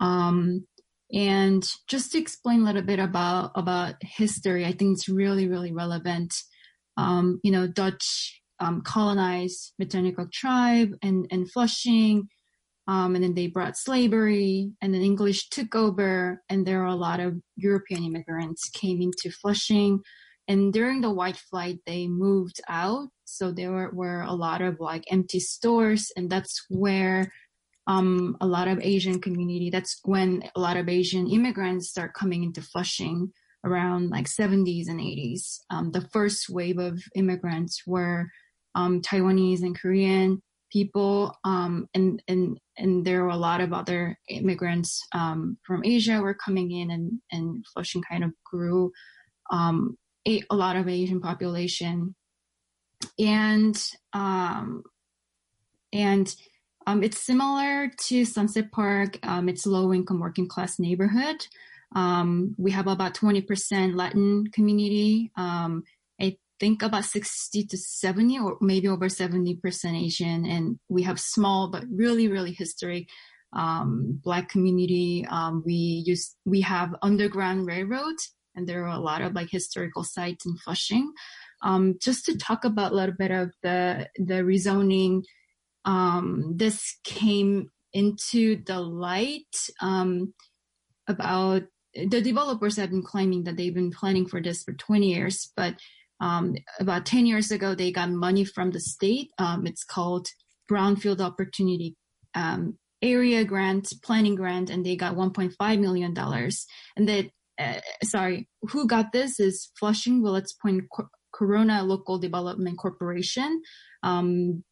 Um, 0.00 0.66
and 1.12 1.68
just 1.86 2.12
to 2.12 2.18
explain 2.18 2.62
a 2.62 2.64
little 2.64 2.82
bit 2.82 2.98
about 2.98 3.52
about 3.54 3.96
history, 4.00 4.64
I 4.64 4.72
think 4.72 4.94
it's 4.94 5.08
really 5.08 5.46
really 5.46 5.72
relevant. 5.72 6.34
Um, 6.96 7.40
you 7.42 7.50
know, 7.50 7.66
Dutch 7.66 8.40
um, 8.58 8.80
colonized 8.80 9.74
Matinecock 9.78 10.32
tribe 10.32 10.92
and 11.02 11.26
and 11.30 11.50
Flushing 11.50 12.28
um, 12.88 13.14
and 13.14 13.24
then 13.24 13.34
they 13.34 13.48
brought 13.48 13.76
slavery, 13.76 14.70
and 14.80 14.94
then 14.94 15.02
English 15.02 15.48
took 15.48 15.74
over, 15.74 16.42
and 16.48 16.64
there 16.64 16.80
were 16.80 16.86
a 16.86 16.94
lot 16.94 17.18
of 17.18 17.34
European 17.56 18.04
immigrants 18.04 18.68
came 18.70 19.02
into 19.02 19.30
Flushing. 19.30 20.00
And 20.48 20.72
during 20.72 21.00
the 21.00 21.10
white 21.10 21.36
flight, 21.36 21.80
they 21.86 22.06
moved 22.06 22.60
out. 22.68 23.08
So 23.24 23.50
there 23.50 23.72
were, 23.72 23.90
were 23.92 24.22
a 24.22 24.32
lot 24.32 24.62
of 24.62 24.78
like 24.78 25.04
empty 25.10 25.40
stores, 25.40 26.12
and 26.16 26.30
that's 26.30 26.64
where 26.68 27.32
um, 27.88 28.36
a 28.40 28.46
lot 28.46 28.68
of 28.68 28.78
Asian 28.80 29.20
community. 29.20 29.70
That's 29.70 30.00
when 30.04 30.44
a 30.54 30.60
lot 30.60 30.76
of 30.76 30.88
Asian 30.88 31.26
immigrants 31.26 31.88
start 31.88 32.14
coming 32.14 32.44
into 32.44 32.62
Flushing 32.62 33.32
around 33.64 34.10
like 34.10 34.26
70s 34.26 34.88
and 34.88 35.00
80s. 35.00 35.58
Um, 35.70 35.90
the 35.90 36.06
first 36.12 36.48
wave 36.48 36.78
of 36.78 37.02
immigrants 37.16 37.82
were 37.84 38.28
um, 38.76 39.00
Taiwanese 39.00 39.62
and 39.62 39.76
Korean 39.76 40.40
people, 40.76 41.34
um, 41.44 41.88
and 41.94 42.22
and 42.28 42.58
and 42.76 43.04
there 43.06 43.22
were 43.22 43.30
a 43.30 43.44
lot 43.48 43.62
of 43.62 43.72
other 43.72 44.18
immigrants 44.28 45.02
um, 45.12 45.56
from 45.66 45.82
Asia 45.84 46.20
were 46.20 46.34
coming 46.34 46.70
in, 46.70 46.90
and 46.90 47.18
and 47.32 47.64
Flushing 47.72 48.02
kind 48.02 48.24
of 48.24 48.32
grew 48.44 48.92
um, 49.50 49.96
a, 50.28 50.42
a, 50.50 50.54
lot 50.54 50.76
of 50.76 50.86
Asian 50.88 51.20
population, 51.20 52.14
and 53.18 53.76
um, 54.12 54.82
and 55.94 56.34
um, 56.86 57.02
it's 57.02 57.22
similar 57.22 57.90
to 58.08 58.26
Sunset 58.26 58.70
Park. 58.70 59.18
Um, 59.22 59.48
it's 59.48 59.66
low 59.66 59.94
income 59.94 60.20
working 60.20 60.46
class 60.46 60.78
neighborhood. 60.78 61.46
We 62.58 62.70
have 62.72 62.86
about 62.86 63.14
20% 63.14 63.96
Latin 63.96 64.48
community. 64.52 65.32
Think 66.58 66.82
about 66.82 67.04
60 67.04 67.64
to 67.64 67.76
70 67.76 68.38
or 68.38 68.56
maybe 68.60 68.88
over 68.88 69.06
70% 69.06 70.04
Asian. 70.04 70.46
And 70.46 70.78
we 70.88 71.02
have 71.02 71.20
small, 71.20 71.70
but 71.70 71.84
really, 71.90 72.28
really 72.28 72.52
historic, 72.52 73.08
um, 73.52 74.20
black 74.22 74.48
community. 74.48 75.26
Um, 75.28 75.62
we 75.64 75.74
use, 76.06 76.34
we 76.44 76.62
have 76.62 76.94
underground 77.02 77.66
railroad 77.66 78.16
and 78.54 78.66
there 78.66 78.84
are 78.84 78.96
a 78.96 79.00
lot 79.00 79.20
of 79.20 79.34
like 79.34 79.50
historical 79.50 80.02
sites 80.02 80.46
in 80.46 80.56
Flushing. 80.56 81.12
Um, 81.62 81.96
just 82.00 82.24
to 82.26 82.36
talk 82.36 82.64
about 82.64 82.92
a 82.92 82.94
little 82.94 83.14
bit 83.18 83.30
of 83.30 83.50
the, 83.62 84.08
the 84.16 84.42
rezoning, 84.42 85.22
um, 85.84 86.54
this 86.56 86.96
came 87.04 87.70
into 87.92 88.62
the 88.64 88.80
light, 88.80 89.56
um, 89.80 90.34
about 91.06 91.62
the 91.94 92.20
developers 92.20 92.76
have 92.76 92.90
been 92.90 93.02
claiming 93.02 93.44
that 93.44 93.56
they've 93.56 93.74
been 93.74 93.90
planning 93.90 94.26
for 94.26 94.40
this 94.42 94.62
for 94.62 94.72
20 94.72 95.14
years, 95.14 95.50
but 95.56 95.76
um, 96.20 96.54
about 96.80 97.06
10 97.06 97.26
years 97.26 97.50
ago, 97.50 97.74
they 97.74 97.92
got 97.92 98.10
money 98.10 98.44
from 98.44 98.70
the 98.70 98.80
state. 98.80 99.30
Um, 99.38 99.66
it's 99.66 99.84
called 99.84 100.28
Brownfield 100.70 101.20
Opportunity 101.20 101.94
um, 102.34 102.78
Area 103.02 103.44
Grant, 103.44 103.92
Planning 104.02 104.34
Grant, 104.34 104.70
and 104.70 104.84
they 104.84 104.96
got 104.96 105.16
$1.5 105.16 105.80
million. 105.80 106.14
And 106.16 107.08
that, 107.08 107.26
uh, 107.58 107.80
sorry, 108.04 108.48
who 108.62 108.86
got 108.86 109.12
this 109.12 109.38
is 109.38 109.70
Flushing 109.78 110.22
Willets 110.22 110.54
Point 110.54 110.84
Co- 110.94 111.08
Corona 111.32 111.82
Local 111.84 112.18
Development 112.18 112.78
Corporation. 112.78 113.62
Um, 114.02 114.64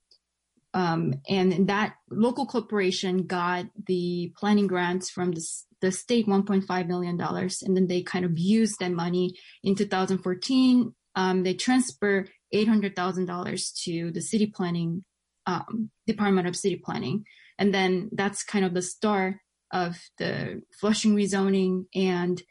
um, 0.72 1.14
and 1.28 1.68
that 1.68 1.94
local 2.10 2.46
corporation 2.46 3.26
got 3.26 3.66
the 3.86 4.32
planning 4.36 4.66
grants 4.66 5.08
from 5.08 5.30
the, 5.30 5.46
the 5.80 5.92
state 5.92 6.26
$1.5 6.26 6.88
million. 6.88 7.20
And 7.20 7.76
then 7.76 7.86
they 7.86 8.02
kind 8.02 8.24
of 8.24 8.36
used 8.36 8.80
that 8.80 8.90
money 8.90 9.34
in 9.62 9.76
2014 9.76 10.92
um, 11.16 11.42
they 11.42 11.54
transfer 11.54 12.26
$800,000 12.54 13.82
to 13.84 14.10
the 14.12 14.20
city 14.20 14.46
planning, 14.46 15.04
um, 15.46 15.90
Department 16.06 16.46
of 16.46 16.56
City 16.56 16.80
Planning. 16.82 17.24
And 17.58 17.72
then 17.72 18.10
that's 18.12 18.44
kind 18.44 18.64
of 18.64 18.74
the 18.74 18.82
start 18.82 19.36
of 19.72 19.96
the 20.18 20.62
Flushing 20.80 21.16
rezoning. 21.16 21.86
And 21.94 22.42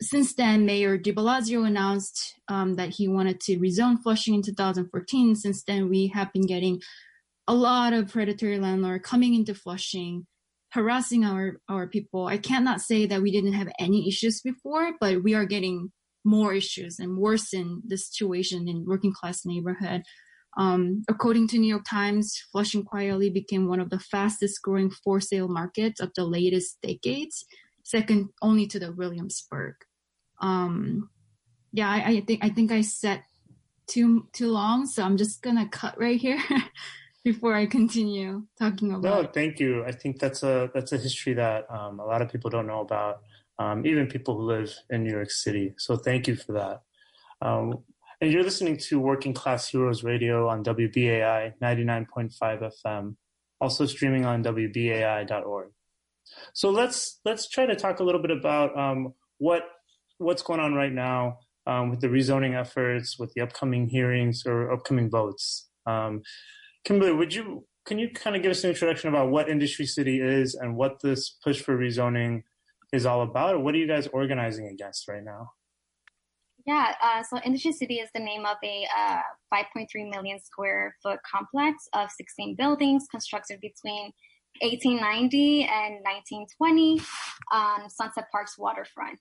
since 0.00 0.34
then, 0.34 0.66
Mayor 0.66 0.98
de 0.98 1.12
Blasio 1.12 1.66
announced 1.66 2.34
um, 2.48 2.74
that 2.74 2.90
he 2.90 3.08
wanted 3.08 3.40
to 3.40 3.58
rezone 3.58 4.02
Flushing 4.02 4.34
in 4.34 4.42
2014. 4.42 5.36
Since 5.36 5.64
then, 5.64 5.88
we 5.88 6.08
have 6.08 6.32
been 6.32 6.46
getting 6.46 6.80
a 7.46 7.54
lot 7.54 7.92
of 7.92 8.10
predatory 8.10 8.58
landlord 8.58 9.02
coming 9.02 9.34
into 9.34 9.54
Flushing, 9.54 10.26
harassing 10.72 11.24
our, 11.24 11.60
our 11.68 11.86
people. 11.86 12.26
I 12.26 12.38
cannot 12.38 12.80
say 12.80 13.06
that 13.06 13.22
we 13.22 13.30
didn't 13.30 13.52
have 13.52 13.68
any 13.78 14.08
issues 14.08 14.40
before, 14.40 14.92
but 15.00 15.22
we 15.22 15.34
are 15.34 15.44
getting 15.44 15.92
more 16.24 16.54
issues 16.54 16.98
and 16.98 17.18
worsen 17.18 17.82
the 17.86 17.96
situation 17.96 18.68
in 18.68 18.86
working 18.86 19.12
class 19.12 19.44
neighborhood. 19.44 20.02
Um, 20.56 21.02
according 21.08 21.48
to 21.48 21.58
New 21.58 21.68
York 21.68 21.84
Times, 21.88 22.40
Flushing 22.52 22.84
quietly 22.84 23.28
became 23.28 23.68
one 23.68 23.80
of 23.80 23.90
the 23.90 23.98
fastest 23.98 24.62
growing 24.62 24.90
for 24.90 25.20
sale 25.20 25.48
markets 25.48 26.00
of 26.00 26.12
the 26.14 26.24
latest 26.24 26.80
decades, 26.80 27.44
second 27.82 28.28
only 28.40 28.66
to 28.68 28.78
the 28.78 28.92
Williamsburg. 28.92 29.74
Um, 30.40 31.10
yeah, 31.72 31.90
I, 31.90 32.04
I, 32.04 32.20
think 32.20 32.44
I 32.44 32.50
think 32.50 32.70
I 32.70 32.82
said 32.82 33.22
too 33.86 34.28
too 34.32 34.50
long, 34.50 34.86
so 34.86 35.02
I'm 35.02 35.16
just 35.16 35.42
gonna 35.42 35.68
cut 35.68 35.98
right 35.98 36.20
here 36.20 36.40
before 37.24 37.54
I 37.54 37.66
continue 37.66 38.46
talking 38.58 38.92
about. 38.92 39.02
No, 39.02 39.30
thank 39.32 39.58
you. 39.58 39.84
I 39.84 39.90
think 39.90 40.20
that's 40.20 40.44
a 40.44 40.70
that's 40.72 40.92
a 40.92 40.98
history 40.98 41.34
that 41.34 41.68
um, 41.68 41.98
a 41.98 42.06
lot 42.06 42.22
of 42.22 42.30
people 42.30 42.48
don't 42.48 42.66
know 42.66 42.80
about 42.80 43.22
um, 43.58 43.86
even 43.86 44.06
people 44.06 44.36
who 44.36 44.46
live 44.46 44.74
in 44.90 45.04
New 45.04 45.12
York 45.12 45.30
City. 45.30 45.74
So 45.78 45.96
thank 45.96 46.26
you 46.28 46.36
for 46.36 46.52
that. 46.52 46.82
Um, 47.40 47.84
and 48.20 48.32
you're 48.32 48.42
listening 48.42 48.78
to 48.88 49.00
Working 49.00 49.34
Class 49.34 49.68
Heroes 49.68 50.02
Radio 50.02 50.48
on 50.48 50.64
WBAI 50.64 51.52
99.5 51.62 52.70
FM, 52.84 53.16
also 53.60 53.86
streaming 53.86 54.24
on 54.24 54.42
WBAI.org. 54.42 55.68
So 56.52 56.70
let's 56.70 57.20
let's 57.24 57.48
try 57.48 57.66
to 57.66 57.76
talk 57.76 58.00
a 58.00 58.04
little 58.04 58.22
bit 58.22 58.30
about 58.30 58.76
um, 58.78 59.12
what 59.38 59.62
what's 60.18 60.42
going 60.42 60.60
on 60.60 60.74
right 60.74 60.92
now 60.92 61.38
um, 61.66 61.90
with 61.90 62.00
the 62.00 62.08
rezoning 62.08 62.58
efforts, 62.58 63.18
with 63.18 63.32
the 63.34 63.42
upcoming 63.42 63.88
hearings 63.88 64.44
or 64.46 64.72
upcoming 64.72 65.10
votes. 65.10 65.68
Um, 65.86 66.22
Kimberly, 66.84 67.12
would 67.12 67.34
you 67.34 67.66
can 67.84 67.98
you 67.98 68.08
kind 68.10 68.36
of 68.36 68.42
give 68.42 68.50
us 68.50 68.64
an 68.64 68.70
introduction 68.70 69.08
about 69.08 69.30
what 69.30 69.48
Industry 69.48 69.86
City 69.86 70.20
is 70.20 70.54
and 70.54 70.76
what 70.76 71.02
this 71.02 71.30
push 71.42 71.60
for 71.60 71.76
rezoning 71.76 72.42
is 72.94 73.06
all 73.06 73.22
about? 73.22 73.60
What 73.62 73.74
are 73.74 73.78
you 73.78 73.86
guys 73.86 74.06
organizing 74.08 74.68
against 74.68 75.08
right 75.08 75.22
now? 75.22 75.50
Yeah, 76.66 76.94
uh, 77.02 77.22
so 77.22 77.38
Industry 77.44 77.72
City 77.72 77.96
is 77.96 78.08
the 78.14 78.20
name 78.20 78.46
of 78.46 78.56
a 78.64 78.86
uh, 78.98 79.20
5.3 79.52 79.86
million 80.10 80.38
square 80.42 80.96
foot 81.02 81.18
complex 81.30 81.86
of 81.92 82.10
16 82.10 82.56
buildings 82.56 83.06
constructed 83.10 83.60
between 83.60 84.12
1890 84.62 85.64
and 85.64 85.94
1920 86.04 87.02
on 87.52 87.90
Sunset 87.90 88.24
Park's 88.32 88.56
waterfront. 88.56 89.18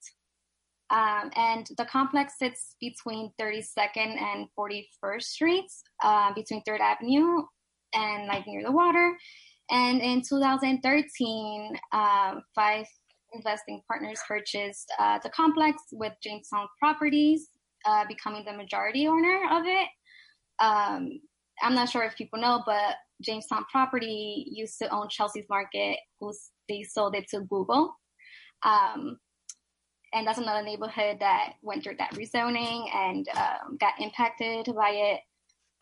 Um, 0.89 1.31
and 1.35 1.67
the 1.77 1.85
complex 1.85 2.35
sits 2.37 2.75
between 2.79 3.31
32nd 3.41 4.21
and 4.21 4.47
41st 4.57 5.23
Streets, 5.23 5.83
uh, 6.03 6.33
between 6.33 6.61
3rd 6.63 6.79
Avenue 6.79 7.41
and 7.93 8.27
like 8.27 8.45
near 8.47 8.63
the 8.63 8.71
water. 8.71 9.17
And 9.71 10.01
in 10.01 10.21
2013, 10.21 11.77
uh, 11.91 12.35
five 12.53 12.85
investing 13.33 13.81
partners 13.87 14.19
purchased 14.27 14.91
uh, 14.99 15.19
the 15.23 15.29
complex 15.29 15.77
with 15.91 16.13
Jamestown 16.23 16.67
Properties 16.79 17.49
uh, 17.85 18.05
becoming 18.07 18.45
the 18.45 18.53
majority 18.53 19.07
owner 19.07 19.41
of 19.51 19.63
it. 19.65 19.87
Um, 20.59 21.19
I'm 21.61 21.75
not 21.75 21.89
sure 21.89 22.03
if 22.03 22.15
people 22.15 22.39
know, 22.39 22.63
but 22.65 22.95
Jamestown 23.21 23.65
Property 23.71 24.45
used 24.49 24.77
to 24.79 24.89
own 24.89 25.07
Chelsea's 25.09 25.45
Market, 25.49 25.97
who's 26.19 26.49
they 26.69 26.83
sold 26.83 27.15
it 27.15 27.27
to 27.29 27.41
Google. 27.41 27.93
Um, 28.63 29.17
and 30.13 30.27
that's 30.27 30.39
another 30.39 30.63
neighborhood 30.63 31.17
that 31.19 31.53
went 31.61 31.83
through 31.83 31.97
that 31.97 32.13
rezoning 32.13 32.87
and 32.95 33.27
um, 33.35 33.77
got 33.79 33.99
impacted 33.99 34.67
by 34.75 34.89
it. 34.89 35.19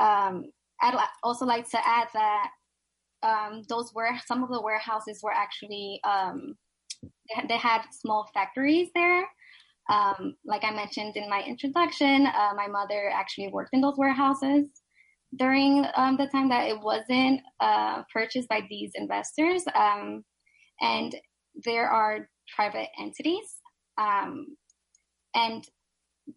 Um, 0.04 0.46
I'd 0.82 0.98
also 1.22 1.46
like 1.46 1.70
to 1.72 1.88
add 1.88 2.08
that 2.14 2.50
um, 3.24 3.64
those 3.70 3.94
were 3.94 4.10
some 4.26 4.44
of 4.44 4.50
the 4.50 4.62
warehouses 4.62 5.20
were 5.22 5.34
actually 5.34 6.00
um, 6.04 6.56
they 7.48 7.58
had 7.58 7.82
small 7.92 8.30
factories 8.34 8.90
there. 8.94 9.28
Um, 9.90 10.36
like 10.46 10.64
I 10.64 10.72
mentioned 10.72 11.18
in 11.18 11.30
my 11.30 11.44
introduction, 11.44 12.28
uh, 12.28 12.54
my 12.56 12.68
mother 12.68 13.12
actually 13.14 13.50
worked 13.50 13.72
in 13.74 13.82
those 13.82 13.98
warehouses 13.98 14.68
during 15.36 15.86
um, 15.96 16.18
the 16.18 16.28
time 16.28 16.50
that 16.50 16.68
it 16.68 16.80
wasn't 16.80 17.42
uh, 17.60 18.04
purchased 18.14 18.48
by 18.48 18.62
these 18.70 18.92
investors. 18.96 19.64
Um, 19.76 20.24
and 20.82 21.16
there 21.66 21.90
are 21.90 22.30
private 22.56 22.90
entities. 23.00 23.58
Um, 23.98 24.58
and 25.36 25.66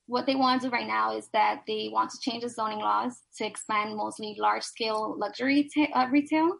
what 0.06 0.26
they 0.26 0.34
want 0.34 0.62
to 0.62 0.68
do 0.68 0.72
right 0.72 0.86
now 0.86 1.16
is 1.16 1.28
that 1.32 1.62
they 1.66 1.90
want 1.92 2.10
to 2.10 2.18
change 2.20 2.42
the 2.42 2.48
zoning 2.48 2.78
laws 2.78 3.22
to 3.38 3.46
expand 3.46 3.96
mostly 3.96 4.36
large 4.38 4.62
scale 4.62 5.16
luxury 5.18 5.68
t- 5.72 5.92
uh, 5.94 6.06
retail, 6.10 6.56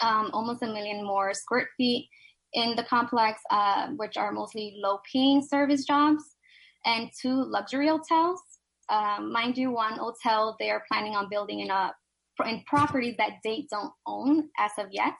um, 0.00 0.30
almost 0.32 0.62
a 0.62 0.66
million 0.66 1.04
more 1.04 1.34
square 1.34 1.68
feet 1.76 2.08
in 2.52 2.74
the 2.76 2.84
complex, 2.84 3.40
uh, 3.50 3.88
which 3.96 4.16
are 4.16 4.32
mostly 4.32 4.76
low 4.82 4.98
paying 5.10 5.42
service 5.42 5.84
jobs, 5.84 6.22
and 6.84 7.10
two 7.20 7.44
luxury 7.44 7.88
hotels. 7.88 8.40
Um, 8.88 9.32
mind 9.32 9.56
you, 9.56 9.70
one 9.70 9.94
hotel 9.94 10.56
they 10.58 10.70
are 10.70 10.82
planning 10.90 11.14
on 11.14 11.28
building 11.28 11.60
in 11.60 11.70
a 11.70 11.92
in 12.46 12.62
properties 12.66 13.16
that 13.18 13.34
they 13.44 13.66
don't 13.70 13.92
own 14.06 14.48
as 14.58 14.72
of 14.78 14.86
yet. 14.90 15.14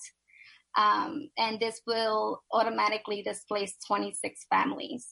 Um, 0.78 1.28
and 1.36 1.60
this 1.60 1.80
will 1.86 2.42
automatically 2.52 3.22
displace 3.22 3.74
26 3.86 4.46
families. 4.48 5.08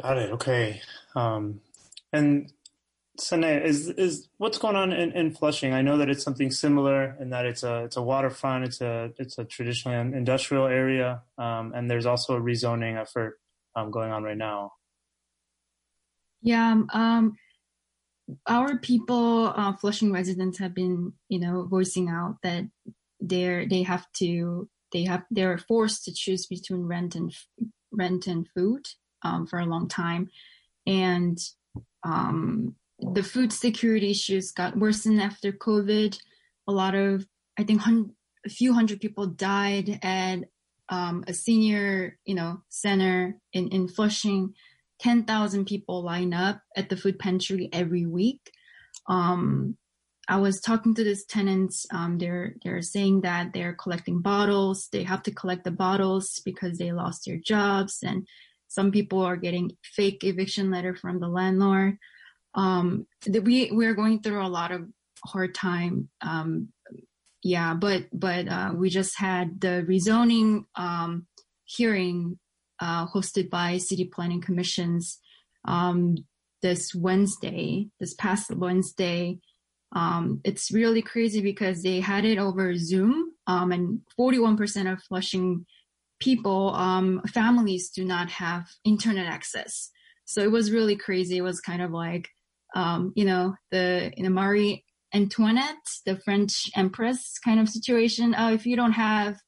Got 0.00 0.18
it. 0.18 0.30
Okay. 0.32 0.80
Um, 1.16 1.60
and 2.12 2.52
Seonae, 3.20 3.64
is 3.64 3.88
is 3.88 4.28
what's 4.38 4.58
going 4.58 4.76
on 4.76 4.92
in, 4.92 5.12
in 5.12 5.32
Flushing? 5.32 5.72
I 5.72 5.82
know 5.82 5.98
that 5.98 6.08
it's 6.08 6.22
something 6.22 6.50
similar 6.50 7.16
in 7.20 7.30
that 7.30 7.46
it's 7.46 7.62
a 7.62 7.84
it's 7.84 7.96
a 7.96 8.02
waterfront, 8.02 8.64
it's 8.64 8.80
a 8.80 9.12
it's 9.18 9.38
a 9.38 9.44
traditionally 9.44 9.96
industrial 10.16 10.66
area, 10.66 11.22
um, 11.36 11.72
and 11.74 11.90
there's 11.90 12.06
also 12.06 12.36
a 12.36 12.40
rezoning 12.40 13.00
effort 13.00 13.40
um, 13.74 13.90
going 13.90 14.12
on 14.12 14.22
right 14.22 14.36
now. 14.36 14.72
Yeah, 16.42 16.70
um, 16.70 16.88
um 16.92 17.36
our 18.46 18.78
people, 18.78 19.52
uh, 19.56 19.72
Flushing 19.74 20.12
residents, 20.12 20.58
have 20.58 20.74
been 20.74 21.12
you 21.28 21.40
know 21.40 21.64
voicing 21.64 22.08
out 22.08 22.36
that 22.42 22.64
they're 23.20 23.66
they 23.68 23.82
have 23.82 24.06
to 24.14 24.68
they 24.92 25.04
have 25.04 25.24
they're 25.30 25.58
forced 25.58 26.04
to 26.04 26.12
choose 26.12 26.46
between 26.46 26.82
rent 26.82 27.14
and 27.14 27.34
rent 27.90 28.26
and 28.26 28.46
food 28.54 28.86
um, 29.22 29.46
for 29.46 29.58
a 29.58 29.66
long 29.66 29.88
time, 29.88 30.30
and 30.86 31.38
um, 32.04 32.76
the 33.00 33.22
food 33.22 33.52
security 33.52 34.10
issues 34.10 34.50
got 34.50 34.76
worsened 34.76 35.20
after 35.20 35.52
COVID. 35.52 36.18
A 36.66 36.72
lot 36.72 36.94
of, 36.94 37.26
I 37.58 37.64
think, 37.64 37.80
hun- 37.80 38.12
a 38.44 38.48
few 38.48 38.72
hundred 38.72 39.00
people 39.00 39.26
died 39.26 40.00
at 40.02 40.40
um, 40.88 41.24
a 41.26 41.34
senior, 41.34 42.18
you 42.24 42.34
know, 42.34 42.62
center 42.68 43.36
in, 43.52 43.68
in 43.68 43.88
Flushing. 43.88 44.54
10,000 45.00 45.64
people 45.64 46.02
line 46.02 46.34
up 46.34 46.60
at 46.76 46.88
the 46.88 46.96
food 46.96 47.18
pantry 47.18 47.68
every 47.72 48.04
week. 48.04 48.50
Um, 49.06 49.76
I 50.28 50.36
was 50.36 50.60
talking 50.60 50.94
to 50.94 51.04
these 51.04 51.24
tenants. 51.24 51.86
Um, 51.90 52.18
they're 52.18 52.54
they're 52.62 52.82
saying 52.82 53.22
that 53.22 53.52
they're 53.54 53.72
collecting 53.72 54.20
bottles. 54.20 54.88
They 54.92 55.02
have 55.04 55.22
to 55.22 55.30
collect 55.30 55.64
the 55.64 55.70
bottles 55.70 56.42
because 56.44 56.76
they 56.76 56.92
lost 56.92 57.24
their 57.24 57.38
jobs, 57.38 58.00
and 58.02 58.26
some 58.66 58.90
people 58.90 59.22
are 59.22 59.36
getting 59.36 59.72
fake 59.82 60.24
eviction 60.24 60.70
letter 60.70 60.94
from 60.94 61.18
the 61.18 61.28
landlord 61.28 61.96
um, 62.58 63.06
we 63.24 63.70
we're 63.70 63.94
going 63.94 64.20
through 64.20 64.44
a 64.44 64.48
lot 64.48 64.72
of 64.72 64.82
hard 65.24 65.54
time. 65.54 66.08
Um, 66.20 66.70
yeah, 67.44 67.74
but 67.74 68.06
but 68.12 68.48
uh, 68.48 68.72
we 68.74 68.90
just 68.90 69.16
had 69.16 69.60
the 69.60 69.86
rezoning 69.88 70.64
um, 70.74 71.26
hearing 71.64 72.38
uh, 72.80 73.06
hosted 73.06 73.48
by 73.48 73.78
city 73.78 74.10
planning 74.12 74.40
commissions 74.40 75.20
um, 75.66 76.16
this 76.60 76.92
Wednesday, 76.94 77.90
this 78.00 78.14
past 78.14 78.50
Wednesday. 78.50 79.38
Um, 79.92 80.40
it's 80.42 80.72
really 80.72 81.00
crazy 81.00 81.40
because 81.40 81.82
they 81.82 82.00
had 82.00 82.24
it 82.24 82.38
over 82.38 82.76
Zoom, 82.76 83.34
um, 83.46 83.70
and 83.70 84.00
41% 84.18 84.92
of 84.92 85.00
Flushing 85.04 85.64
people, 86.20 86.74
families 87.32 87.88
do 87.90 88.04
not 88.04 88.28
have 88.28 88.66
internet 88.84 89.26
access. 89.26 89.90
So 90.24 90.42
it 90.42 90.50
was 90.50 90.72
really 90.72 90.96
crazy. 90.96 91.38
It 91.38 91.42
was 91.42 91.60
kind 91.60 91.80
of 91.80 91.92
like 91.92 92.28
um, 92.74 93.12
you 93.16 93.24
know, 93.24 93.54
the 93.70 94.12
you 94.16 94.24
know, 94.24 94.30
Marie 94.30 94.84
Antoinette, 95.14 95.86
the 96.04 96.16
French 96.16 96.70
empress 96.76 97.38
kind 97.38 97.60
of 97.60 97.68
situation. 97.68 98.34
Oh, 98.36 98.52
if 98.52 98.66
you 98.66 98.76
don't 98.76 98.92
have 98.92 99.40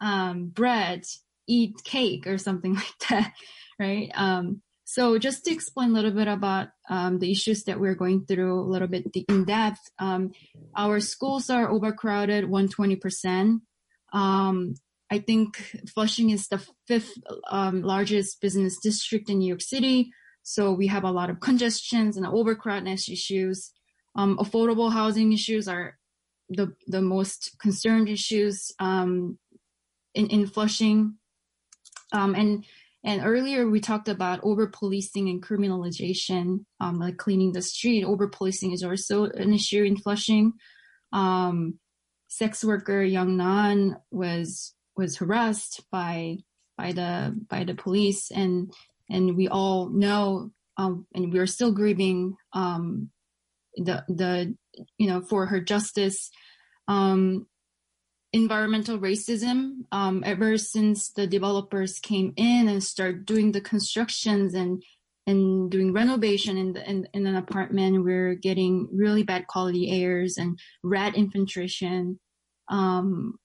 um, 0.00 0.48
bread, 0.48 1.04
eat 1.46 1.76
cake 1.84 2.26
or 2.26 2.38
something 2.38 2.74
like 2.84 2.98
that, 3.08 3.32
right? 3.78 4.10
Um, 4.14 4.62
so 4.84 5.18
just 5.18 5.44
to 5.44 5.52
explain 5.52 5.90
a 5.90 5.92
little 5.94 6.10
bit 6.10 6.28
about 6.28 6.68
um, 6.90 7.18
the 7.18 7.30
issues 7.30 7.64
that 7.64 7.80
we're 7.80 7.94
going 7.94 8.26
through 8.26 8.60
a 8.60 8.70
little 8.70 8.88
bit 8.88 9.06
in 9.28 9.44
depth, 9.44 9.80
um, 9.98 10.32
our 10.76 11.00
schools 11.00 11.48
are 11.48 11.70
overcrowded 11.70 12.44
120%. 12.44 13.60
Um, 14.12 14.74
I 15.10 15.18
think 15.18 15.80
Flushing 15.92 16.30
is 16.30 16.48
the 16.48 16.64
fifth 16.86 17.12
um, 17.50 17.82
largest 17.82 18.40
business 18.40 18.78
district 18.78 19.30
in 19.30 19.38
New 19.38 19.48
York 19.48 19.62
City. 19.62 20.10
So 20.44 20.72
we 20.72 20.86
have 20.88 21.04
a 21.04 21.10
lot 21.10 21.30
of 21.30 21.40
congestions 21.40 22.16
and 22.16 22.26
overcrowdedness 22.26 23.10
issues. 23.10 23.72
Um, 24.14 24.36
affordable 24.38 24.92
housing 24.92 25.32
issues 25.32 25.66
are 25.66 25.98
the, 26.50 26.74
the 26.86 27.02
most 27.02 27.56
concerned 27.58 28.08
issues 28.08 28.70
um, 28.78 29.38
in, 30.14 30.28
in 30.28 30.46
Flushing. 30.46 31.14
and 32.12 32.64
and 33.06 33.20
earlier 33.22 33.68
we 33.68 33.80
talked 33.80 34.08
about 34.08 34.40
over 34.42 34.66
policing 34.66 35.28
and 35.28 35.42
criminalization, 35.42 36.64
um, 36.80 36.98
like 36.98 37.18
cleaning 37.18 37.52
the 37.52 37.60
street. 37.60 38.02
Over 38.02 38.28
policing 38.28 38.72
is 38.72 38.82
also 38.82 39.24
an 39.24 39.52
issue 39.52 39.84
in 39.84 39.98
Flushing. 39.98 40.54
Um, 41.12 41.78
sex 42.28 42.64
worker 42.64 43.02
Young 43.02 43.36
Nan 43.36 43.98
was 44.10 44.74
was 44.96 45.18
harassed 45.18 45.82
by 45.92 46.38
by 46.78 46.92
the 46.92 47.38
by 47.48 47.64
the 47.64 47.74
police, 47.74 48.30
and 48.30 48.72
and 49.10 49.36
we 49.36 49.48
all 49.48 49.88
know, 49.88 50.50
um, 50.76 51.06
and 51.14 51.32
we 51.32 51.38
are 51.38 51.46
still 51.46 51.72
grieving 51.72 52.36
um, 52.52 53.10
the 53.76 54.04
the 54.08 54.54
you 54.98 55.08
know 55.08 55.20
for 55.20 55.46
her 55.46 55.60
justice. 55.60 56.30
Um, 56.88 57.46
environmental 58.34 58.98
racism 58.98 59.84
um, 59.92 60.24
ever 60.26 60.58
since 60.58 61.12
the 61.12 61.24
developers 61.24 62.00
came 62.00 62.34
in 62.36 62.68
and 62.68 62.82
started 62.82 63.24
doing 63.24 63.52
the 63.52 63.60
constructions 63.60 64.54
and 64.54 64.82
and 65.26 65.70
doing 65.70 65.94
renovation 65.94 66.58
in, 66.58 66.72
the, 66.74 66.90
in, 66.90 67.08
in 67.14 67.26
an 67.26 67.36
apartment 67.36 68.02
we're 68.02 68.34
getting 68.34 68.88
really 68.92 69.22
bad 69.22 69.46
quality 69.46 70.02
airs 70.02 70.36
and 70.36 70.58
rat 70.82 71.14
infiltration 71.14 72.18
um, 72.68 73.38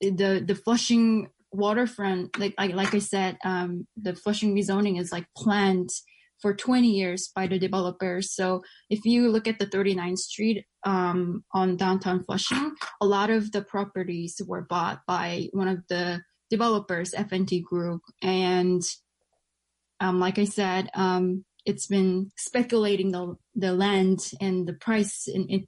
the 0.00 0.44
the 0.46 0.54
flushing 0.54 1.28
waterfront 1.52 2.38
like 2.38 2.54
like, 2.58 2.74
like 2.74 2.94
i 2.94 2.98
said 2.98 3.38
um, 3.44 3.86
the 3.96 4.14
flushing 4.14 4.54
rezoning 4.54 5.00
is 5.00 5.10
like 5.10 5.26
planned 5.36 5.90
for 6.40 6.54
20 6.54 6.88
years 6.88 7.30
by 7.34 7.46
the 7.46 7.58
developers. 7.58 8.32
So 8.32 8.62
if 8.88 9.04
you 9.04 9.28
look 9.28 9.46
at 9.46 9.58
the 9.58 9.66
39th 9.66 10.18
Street 10.18 10.64
um, 10.84 11.44
on 11.52 11.76
downtown 11.76 12.24
Flushing, 12.24 12.72
a 13.00 13.06
lot 13.06 13.30
of 13.30 13.52
the 13.52 13.62
properties 13.62 14.40
were 14.46 14.62
bought 14.62 15.00
by 15.06 15.48
one 15.52 15.68
of 15.68 15.80
the 15.88 16.22
developers, 16.50 17.12
F&T 17.14 17.60
Group. 17.60 18.02
And 18.22 18.82
um, 20.00 20.20
like 20.20 20.38
I 20.38 20.44
said, 20.44 20.90
um, 20.94 21.44
it's 21.64 21.86
been 21.86 22.30
speculating 22.36 23.10
the 23.10 23.36
the 23.54 23.72
land 23.72 24.30
and 24.40 24.66
the 24.66 24.72
price 24.72 25.26
in, 25.26 25.46
in, 25.48 25.66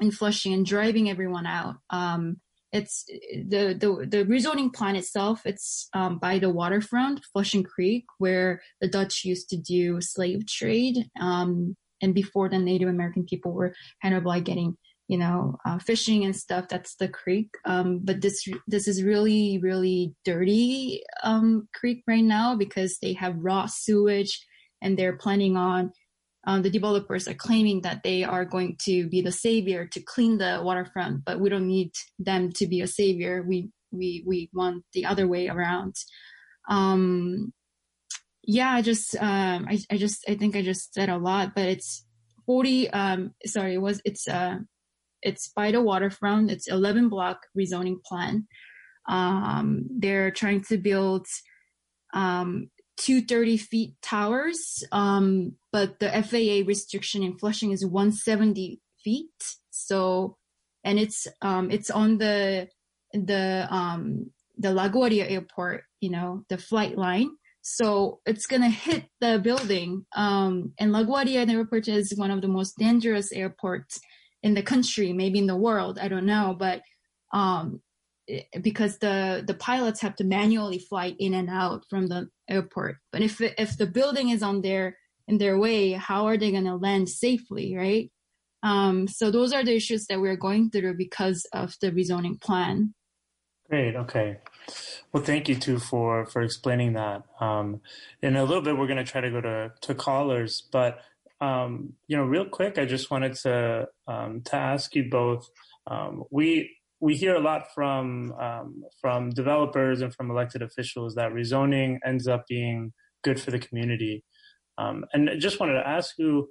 in 0.00 0.10
Flushing 0.10 0.52
and 0.52 0.66
driving 0.66 1.08
everyone 1.08 1.46
out. 1.46 1.76
Um, 1.90 2.40
it's 2.72 3.04
the 3.06 3.74
the 3.74 4.06
the 4.06 4.24
rezoning 4.24 4.72
plan 4.72 4.96
itself. 4.96 5.42
It's 5.44 5.88
um, 5.94 6.18
by 6.18 6.38
the 6.38 6.50
waterfront, 6.50 7.24
Flushing 7.32 7.62
Creek, 7.62 8.04
where 8.18 8.60
the 8.80 8.88
Dutch 8.88 9.24
used 9.24 9.48
to 9.50 9.56
do 9.56 10.00
slave 10.00 10.46
trade. 10.46 11.06
Um, 11.20 11.76
and 12.02 12.14
before 12.14 12.48
the 12.48 12.58
Native 12.58 12.88
American 12.88 13.24
people 13.24 13.52
were 13.52 13.74
kind 14.02 14.14
of 14.14 14.24
like 14.24 14.44
getting, 14.44 14.76
you 15.08 15.18
know, 15.18 15.56
uh, 15.64 15.78
fishing 15.78 16.24
and 16.24 16.36
stuff. 16.36 16.68
That's 16.68 16.94
the 16.96 17.08
creek. 17.08 17.48
Um, 17.64 18.00
but 18.04 18.20
this 18.20 18.46
this 18.66 18.86
is 18.86 19.02
really 19.02 19.58
really 19.58 20.14
dirty 20.24 21.02
um, 21.22 21.68
creek 21.74 22.02
right 22.06 22.24
now 22.24 22.54
because 22.54 22.98
they 22.98 23.14
have 23.14 23.34
raw 23.38 23.66
sewage, 23.66 24.44
and 24.82 24.98
they're 24.98 25.16
planning 25.16 25.56
on 25.56 25.92
um, 26.48 26.62
the 26.62 26.70
developers 26.70 27.28
are 27.28 27.34
claiming 27.34 27.82
that 27.82 28.02
they 28.02 28.24
are 28.24 28.46
going 28.46 28.78
to 28.86 29.06
be 29.06 29.20
the 29.20 29.30
savior 29.30 29.86
to 29.86 30.00
clean 30.00 30.38
the 30.38 30.62
waterfront, 30.64 31.22
but 31.26 31.40
we 31.40 31.50
don't 31.50 31.68
need 31.68 31.92
them 32.18 32.52
to 32.52 32.66
be 32.66 32.80
a 32.80 32.86
savior. 32.86 33.44
We 33.46 33.68
we 33.92 34.24
we 34.26 34.48
want 34.54 34.84
the 34.94 35.04
other 35.04 35.28
way 35.28 35.48
around. 35.48 35.96
Um, 36.70 37.52
yeah, 38.42 38.70
I 38.70 38.80
just 38.80 39.14
um, 39.16 39.66
I 39.68 39.78
I 39.90 39.98
just 39.98 40.24
I 40.26 40.36
think 40.36 40.56
I 40.56 40.62
just 40.62 40.94
said 40.94 41.10
a 41.10 41.18
lot, 41.18 41.54
but 41.54 41.66
it's 41.66 42.06
forty. 42.46 42.88
Um, 42.88 43.34
sorry, 43.44 43.74
it 43.74 43.82
was 43.82 44.00
it's 44.06 44.26
uh 44.26 44.56
it's 45.20 45.52
by 45.54 45.70
the 45.70 45.82
waterfront. 45.82 46.50
It's 46.50 46.66
eleven 46.66 47.10
block 47.10 47.40
rezoning 47.54 48.02
plan. 48.02 48.48
Um, 49.06 49.84
they're 49.90 50.30
trying 50.30 50.62
to 50.70 50.78
build 50.78 51.26
um, 52.14 52.70
two 52.98 53.22
30 53.22 53.56
feet 53.56 53.94
towers, 54.02 54.82
um, 54.92 55.52
but 55.72 55.98
the 55.98 56.10
FAA 56.10 56.66
restriction 56.66 57.22
in 57.22 57.38
Flushing 57.38 57.72
is 57.72 57.84
170 57.84 58.80
feet. 59.02 59.26
So, 59.70 60.36
and 60.84 60.98
it's 60.98 61.26
um, 61.42 61.70
it's 61.70 61.90
on 61.90 62.18
the 62.18 62.68
the 63.12 63.66
um, 63.70 64.30
the 64.56 64.68
LaGuardia 64.68 65.30
Airport, 65.30 65.84
you 66.00 66.10
know, 66.10 66.44
the 66.48 66.58
flight 66.58 66.96
line. 66.96 67.30
So 67.62 68.20
it's 68.24 68.46
gonna 68.46 68.70
hit 68.70 69.04
the 69.20 69.38
building. 69.38 70.06
Um, 70.16 70.72
and 70.78 70.92
LaGuardia 70.92 71.48
Airport 71.48 71.88
is 71.88 72.14
one 72.16 72.30
of 72.30 72.42
the 72.42 72.48
most 72.48 72.76
dangerous 72.78 73.32
airports 73.32 74.00
in 74.42 74.54
the 74.54 74.62
country, 74.62 75.12
maybe 75.12 75.38
in 75.38 75.46
the 75.46 75.56
world. 75.56 75.98
I 76.00 76.08
don't 76.08 76.26
know, 76.26 76.56
but 76.58 76.82
um, 77.32 77.80
because 78.62 78.98
the 78.98 79.42
the 79.46 79.54
pilots 79.54 80.00
have 80.00 80.16
to 80.16 80.24
manually 80.24 80.78
fly 80.78 81.14
in 81.18 81.34
and 81.34 81.48
out 81.48 81.84
from 81.88 82.06
the 82.06 82.28
airport. 82.48 82.96
But 83.12 83.22
if 83.22 83.40
if 83.40 83.76
the 83.76 83.86
building 83.86 84.30
is 84.30 84.42
on 84.42 84.62
their 84.62 84.96
in 85.28 85.38
their 85.38 85.58
way, 85.58 85.92
how 85.92 86.26
are 86.26 86.36
they 86.36 86.50
going 86.50 86.64
to 86.64 86.76
land 86.76 87.08
safely, 87.08 87.76
right? 87.76 88.10
Um, 88.62 89.06
so 89.06 89.30
those 89.30 89.52
are 89.52 89.64
the 89.64 89.76
issues 89.76 90.06
that 90.06 90.20
we're 90.20 90.36
going 90.36 90.70
through 90.70 90.96
because 90.96 91.46
of 91.52 91.76
the 91.80 91.92
rezoning 91.92 92.40
plan. 92.40 92.94
Great. 93.68 93.94
Okay. 93.94 94.38
Well, 95.12 95.22
thank 95.22 95.48
you 95.48 95.54
too 95.54 95.78
for 95.78 96.26
for 96.26 96.42
explaining 96.42 96.94
that. 96.94 97.22
Um, 97.40 97.80
in 98.22 98.36
a 98.36 98.44
little 98.44 98.62
bit, 98.62 98.76
we're 98.76 98.86
going 98.86 99.04
to 99.04 99.10
try 99.10 99.20
to 99.20 99.30
go 99.30 99.40
to 99.40 99.72
to 99.82 99.94
callers, 99.94 100.66
but 100.72 101.00
um, 101.40 101.92
you 102.08 102.16
know, 102.16 102.24
real 102.24 102.46
quick, 102.46 102.78
I 102.78 102.84
just 102.84 103.10
wanted 103.10 103.34
to 103.36 103.88
um, 104.06 104.42
to 104.46 104.56
ask 104.56 104.94
you 104.94 105.08
both. 105.10 105.48
Um, 105.86 106.24
we 106.30 106.76
we 107.00 107.14
hear 107.14 107.36
a 107.36 107.40
lot 107.40 107.72
from 107.74 108.32
um, 108.32 108.84
from 109.00 109.30
developers 109.30 110.00
and 110.00 110.14
from 110.14 110.30
elected 110.30 110.62
officials 110.62 111.14
that 111.14 111.32
rezoning 111.32 111.98
ends 112.04 112.26
up 112.26 112.46
being 112.48 112.92
good 113.22 113.40
for 113.40 113.50
the 113.50 113.58
community. 113.58 114.24
Um, 114.78 115.04
and 115.12 115.28
I 115.28 115.36
just 115.36 115.60
wanted 115.60 115.74
to 115.74 115.86
ask 115.86 116.14
you 116.18 116.48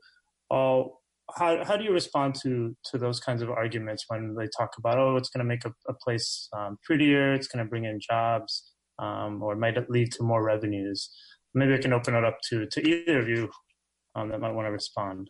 all, 0.50 1.02
how 1.36 1.64
how 1.66 1.76
do 1.76 1.84
you 1.84 1.92
respond 1.92 2.36
to 2.44 2.76
to 2.86 2.98
those 2.98 3.20
kinds 3.20 3.42
of 3.42 3.50
arguments 3.50 4.06
when 4.08 4.34
they 4.36 4.48
talk 4.58 4.72
about 4.78 4.98
oh 4.98 5.18
it's 5.18 5.30
going 5.30 5.44
to 5.46 5.48
make 5.48 5.66
a, 5.66 5.74
a 5.90 5.94
place 5.94 6.48
um, 6.58 6.78
prettier, 6.84 7.34
it's 7.34 7.48
going 7.48 7.64
to 7.64 7.70
bring 7.70 7.86
in 7.86 8.00
jobs, 8.00 8.72
um, 9.00 9.42
or 9.44 9.54
it 9.54 9.58
might 9.58 9.90
lead 9.90 10.12
to 10.14 10.24
more 10.24 10.44
revenues? 10.44 11.10
Maybe 11.54 11.74
I 11.74 11.80
can 11.80 11.94
open 11.94 12.16
it 12.16 12.24
up 12.24 12.38
to 12.50 12.66
to 12.68 12.88
either 12.88 13.20
of 13.20 13.28
you 13.28 13.50
um, 14.16 14.30
that 14.30 14.40
might 14.40 14.54
want 14.54 14.68
to 14.68 14.72
respond. 14.72 15.30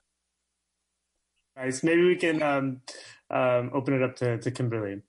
Nice. 1.55 1.83
Maybe 1.83 2.03
we 2.03 2.15
can 2.15 2.43
um, 2.43 2.81
um, 3.31 3.71
open 3.73 3.95
it 3.95 4.03
up 4.03 4.15
to, 4.17 4.37
to 4.37 4.51
Kimberly. 4.51 5.01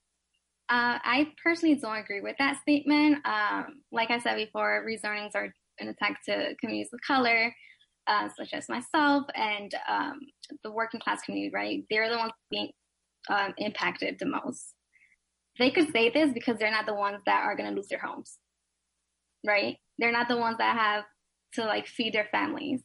Uh, 0.71 0.99
I 1.03 1.29
personally 1.43 1.75
don't 1.75 1.97
agree 1.97 2.21
with 2.21 2.37
that 2.39 2.61
statement. 2.63 3.19
Um, 3.27 3.83
like 3.93 4.11
I 4.11 4.19
said 4.19 4.37
before, 4.37 4.87
rezonings 4.89 5.35
are 5.35 5.53
an 5.79 5.89
attack 5.89 6.25
to 6.27 6.55
communities 6.61 6.91
of 6.93 7.01
color, 7.07 7.55
uh, 8.09 8.29
such 8.37 8.55
as 8.55 8.69
myself 8.69 9.25
and 9.35 9.73
um, 9.89 10.21
the 10.65 10.73
working 10.73 10.99
class 10.99 11.21
community, 11.23 11.53
right? 11.55 11.85
They're 11.91 12.09
the 12.09 12.17
ones 12.17 12.33
being 12.51 12.71
um, 13.29 13.53
impacted 13.59 14.17
the 14.19 14.27
most. 14.27 14.75
They 15.59 15.71
could 15.71 15.93
say 15.93 16.11
this 16.11 16.33
because 16.33 16.57
they're 16.59 16.71
not 16.71 16.87
the 16.87 16.95
ones 16.95 17.19
that 17.27 17.45
are 17.45 17.55
going 17.55 17.69
to 17.69 17.77
lose 17.77 17.89
their 17.89 17.99
homes, 17.99 18.39
right? 19.47 19.77
They're 19.99 20.13
not 20.13 20.29
the 20.29 20.37
ones 20.37 20.57
that 20.59 20.77
have 20.77 21.05
to 21.55 21.65
like 21.65 21.87
feed 21.87 22.15
their 22.15 22.29
families. 22.33 22.81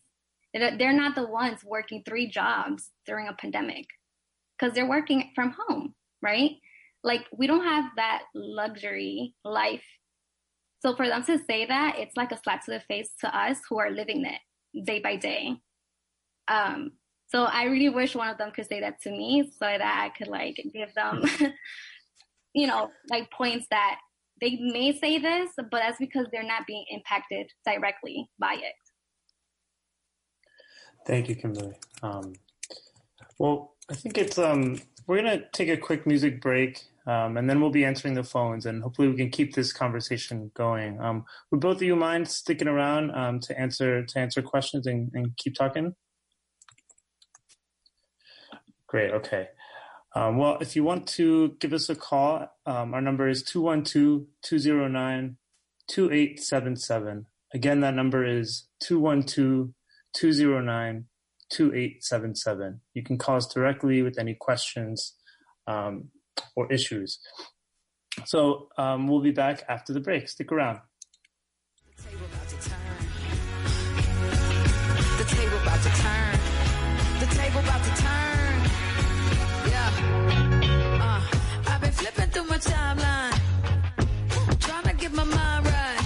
They're 0.53 0.93
not 0.93 1.15
the 1.15 1.26
ones 1.26 1.61
working 1.63 2.03
three 2.05 2.30
jobs 2.30 2.89
during 3.07 3.28
a 3.28 3.34
pandemic 3.34 3.86
because 4.57 4.76
they're 4.76 4.89
working 4.89 5.32
from 5.34 5.55
home, 5.67 5.95
right? 6.21 6.51
Like 7.03 7.26
we 7.36 7.47
don't 7.47 7.63
have 7.63 7.86
that 7.95 8.24
luxury 8.36 9.34
life. 9.43 9.84
So 10.82 10.95
for 10.95 11.07
them 11.07 11.24
to 11.24 11.39
say 11.47 11.65
that, 11.65 11.95
it's 11.97 12.15
like 12.17 12.32
a 12.32 12.39
slap 12.43 12.65
to 12.65 12.71
the 12.71 12.82
face 12.82 13.09
to 13.21 13.36
us 13.36 13.57
who 13.69 13.80
are 13.80 13.89
living 13.89 14.26
it 14.26 14.39
day 14.84 14.99
by 14.99 15.15
day. 15.15 15.55
Um, 16.47 16.93
so 17.28 17.43
I 17.43 17.65
really 17.65 17.89
wish 17.89 18.15
one 18.15 18.30
of 18.30 18.38
them 18.38 18.51
could 18.51 18.67
say 18.67 18.80
that 18.82 19.01
to 19.01 19.11
me 19.11 19.51
so 19.59 19.65
that 19.65 19.82
I 19.82 20.09
could 20.17 20.28
like 20.28 20.55
give 20.74 20.93
them, 20.93 21.24
you 22.53 22.67
know, 22.67 22.91
like 23.09 23.32
points 23.32 23.65
that 23.71 23.97
they 24.39 24.57
may 24.61 24.97
say 24.97 25.17
this, 25.19 25.51
but 25.57 25.71
that's 25.71 25.97
because 25.97 26.28
they're 26.32 26.43
not 26.43 26.67
being 26.67 26.86
impacted 26.89 27.49
directly 27.65 28.30
by 28.39 28.53
it. 28.53 28.76
Thank 31.05 31.30
you, 31.30 31.36
Kimberly. 31.36 31.76
Um, 32.01 32.34
well, 33.38 33.74
I 33.89 33.95
think 33.95 34.17
it's 34.17 34.38
um, 34.38 34.80
we're 35.07 35.21
going 35.21 35.39
to 35.39 35.45
take 35.51 35.69
a 35.69 35.78
quick 35.78 36.05
music 36.07 36.41
break 36.41 36.84
um, 37.06 37.38
and 37.38 37.49
then 37.49 37.60
we'll 37.60 37.70
be 37.70 37.86
answering 37.86 38.14
the 38.14 38.24
phones 38.24 38.66
and 38.66 38.82
hopefully 38.82 39.10
we 39.10 39.18
can 39.18 39.30
keep 39.30 39.54
this 39.54 39.74
conversation 39.74 40.51
going. 40.54 40.99
Um, 41.01 41.26
would 41.51 41.60
both 41.60 41.78
of 41.78 41.84
you 41.84 41.95
mind 41.95 42.28
sticking 42.28 42.68
around 42.68 43.12
um, 43.12 43.39
to 43.41 43.60
answer 43.60 44.06
to 44.06 44.20
answer 44.20 44.41
questions 44.41 44.88
and, 44.88 45.12
and 45.14 45.36
keep 45.38 45.56
talking? 45.56 45.95
Great. 48.88 49.12
Okay. 49.12 49.49
Um, 50.16 50.38
well, 50.38 50.58
if 50.62 50.76
you 50.76 50.84
want 50.84 51.08
to 51.08 51.56
give 51.60 51.74
us 51.74 51.89
a 51.89 51.95
call, 51.95 52.47
um, 52.66 52.93
our 52.93 53.01
number 53.01 53.28
is 53.28 53.43
212 53.43 54.28
209 54.43 55.38
2877. 55.88 57.26
Again, 57.54 57.80
that 57.82 57.95
number 57.95 58.24
is 58.26 58.68
212 58.82 59.74
209 60.14 61.06
2877. 61.49 62.82
You 62.93 63.04
can 63.04 63.18
call 63.18 63.38
us 63.38 63.47
directly 63.47 64.01
with 64.01 64.18
any 64.18 64.36
questions 64.36 65.16
um, 65.68 66.10
or 66.56 66.72
issues. 66.72 67.20
So 68.26 68.70
um, 68.78 69.08
we'll 69.08 69.22
be 69.22 69.32
back 69.32 69.64
after 69.68 69.94
the 69.94 70.00
break. 70.00 70.30
Stick 70.30 70.52
around. 70.52 70.80
The 71.98 72.04
table 72.04 72.26
about 72.26 72.48
to 72.50 72.56
turn. 72.70 72.80
The 75.18 75.26
table 75.26 75.58
about 75.64 75.82
to 75.82 75.90
turn. 75.90 76.40
The 77.20 77.26
table 77.36 77.60
about 77.60 77.84
to 77.84 77.90
turn. 78.02 78.56
Yeah. 79.72 81.22
I've 81.68 81.82
been 81.82 81.92
flipping 81.92 82.30
through 82.30 82.48
my 82.48 82.58
timeline. 82.58 83.40
Trying 84.60 84.84
to 84.84 84.94
get 84.94 85.12
my 85.14 85.24
mind 85.24 85.66
right. 85.66 86.02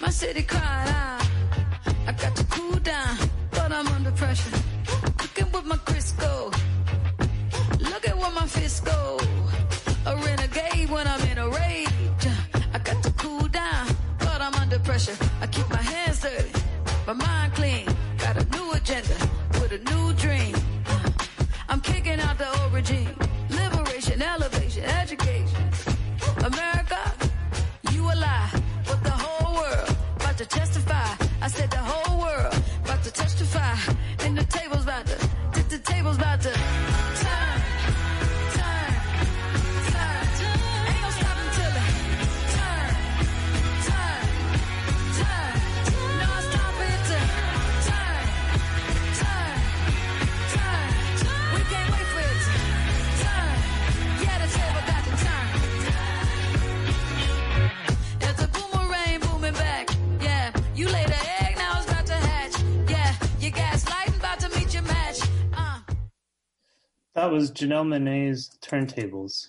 My 0.00 0.10
city 0.10 0.42
crying 0.42 0.88
out. 0.90 1.26
I 2.06 2.12
got 2.12 2.36
to 2.36 2.44
cool 2.44 2.78
down, 2.80 3.16
but 3.52 3.72
I'm 3.72 3.86
under 3.88 4.10
pressure. 4.12 4.50
Cooking 5.16 5.50
with 5.52 5.64
my 5.64 5.76
Crisco. 5.76 6.57
When 10.88 11.06
I'm 11.06 11.20
in 11.30 11.38
a 11.38 11.48
rage. 11.48 11.88
I 12.74 12.78
got 12.78 13.02
to 13.02 13.12
cool 13.12 13.46
down, 13.48 13.86
but 14.18 14.40
I'm 14.40 14.54
under 14.54 14.78
pressure. 14.78 15.16
I 15.40 15.46
keep 15.46 15.68
my 15.70 15.82
hands 15.82 16.20
dirty, 16.20 16.50
my 17.06 17.12
mind 17.12 17.52
That 67.18 67.32
was 67.32 67.50
Janelle 67.50 67.84
Monáe's 67.84 68.56
Turntables. 68.62 69.48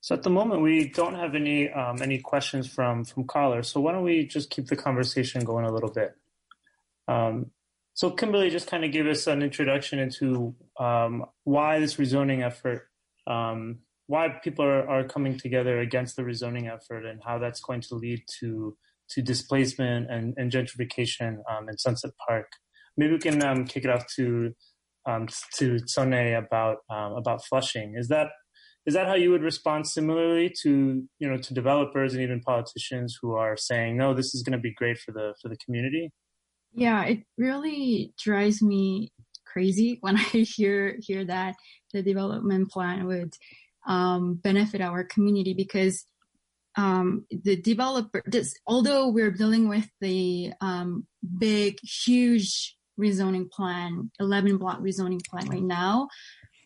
So 0.00 0.14
at 0.14 0.22
the 0.22 0.30
moment, 0.30 0.62
we 0.62 0.88
don't 0.88 1.16
have 1.16 1.34
any 1.34 1.70
um, 1.70 2.00
any 2.00 2.18
questions 2.18 2.66
from 2.66 3.04
from 3.04 3.24
callers. 3.24 3.68
So 3.68 3.78
why 3.82 3.92
don't 3.92 4.04
we 4.04 4.24
just 4.24 4.48
keep 4.48 4.68
the 4.68 4.74
conversation 4.74 5.44
going 5.44 5.66
a 5.66 5.70
little 5.70 5.90
bit? 5.90 6.16
Um, 7.08 7.50
so 7.92 8.10
Kimberly 8.10 8.48
just 8.48 8.68
kind 8.68 8.86
of 8.86 8.90
gave 8.90 9.06
us 9.06 9.26
an 9.26 9.42
introduction 9.42 9.98
into 9.98 10.54
um, 10.80 11.26
why 11.44 11.78
this 11.78 11.96
rezoning 11.96 12.42
effort, 12.42 12.88
um, 13.26 13.80
why 14.06 14.30
people 14.42 14.64
are, 14.64 14.88
are 14.88 15.04
coming 15.04 15.36
together 15.36 15.78
against 15.80 16.16
the 16.16 16.22
rezoning 16.22 16.74
effort, 16.74 17.04
and 17.04 17.20
how 17.22 17.38
that's 17.38 17.60
going 17.60 17.82
to 17.82 17.96
lead 17.96 18.22
to 18.40 18.78
to 19.10 19.20
displacement 19.20 20.10
and, 20.10 20.32
and 20.38 20.50
gentrification 20.50 21.42
um, 21.50 21.68
in 21.68 21.76
Sunset 21.76 22.12
Park. 22.26 22.50
Maybe 22.96 23.12
we 23.12 23.18
can 23.18 23.44
um, 23.44 23.66
kick 23.66 23.84
it 23.84 23.90
off 23.90 24.06
to 24.16 24.54
um, 25.06 25.28
to 25.56 25.76
Seonae 25.86 26.38
about 26.38 26.78
um, 26.90 27.12
about 27.12 27.44
Flushing. 27.44 27.94
Is 27.96 28.08
that 28.08 28.28
is 28.86 28.94
that 28.94 29.06
how 29.06 29.14
you 29.14 29.30
would 29.30 29.42
respond 29.42 29.86
similarly 29.88 30.52
to 30.62 31.02
you 31.18 31.28
know 31.28 31.36
to 31.36 31.54
developers 31.54 32.14
and 32.14 32.22
even 32.22 32.40
politicians 32.40 33.18
who 33.20 33.34
are 33.34 33.56
saying 33.56 33.96
no, 33.96 34.14
this 34.14 34.34
is 34.34 34.42
going 34.42 34.56
to 34.56 34.62
be 34.62 34.74
great 34.74 34.98
for 34.98 35.12
the 35.12 35.34
for 35.40 35.48
the 35.48 35.56
community? 35.56 36.10
Yeah, 36.72 37.04
it 37.04 37.20
really 37.38 38.12
drives 38.22 38.62
me 38.62 39.12
crazy 39.44 39.98
when 40.00 40.16
I 40.16 40.22
hear 40.22 40.96
hear 41.00 41.24
that 41.24 41.54
the 41.92 42.02
development 42.02 42.70
plan 42.70 43.06
would 43.06 43.34
um, 43.86 44.34
benefit 44.34 44.80
our 44.80 45.04
community 45.04 45.54
because 45.54 46.06
um, 46.76 47.26
the 47.30 47.56
developer, 47.56 48.22
this, 48.26 48.54
although 48.66 49.08
we're 49.08 49.30
dealing 49.30 49.68
with 49.68 49.88
the 50.00 50.52
um, 50.60 51.06
big, 51.38 51.78
huge 51.82 52.76
rezoning 53.00 53.50
plan, 53.50 54.10
11 54.20 54.58
block 54.58 54.80
rezoning 54.80 55.24
plan 55.26 55.48
right 55.48 55.62
now. 55.62 56.08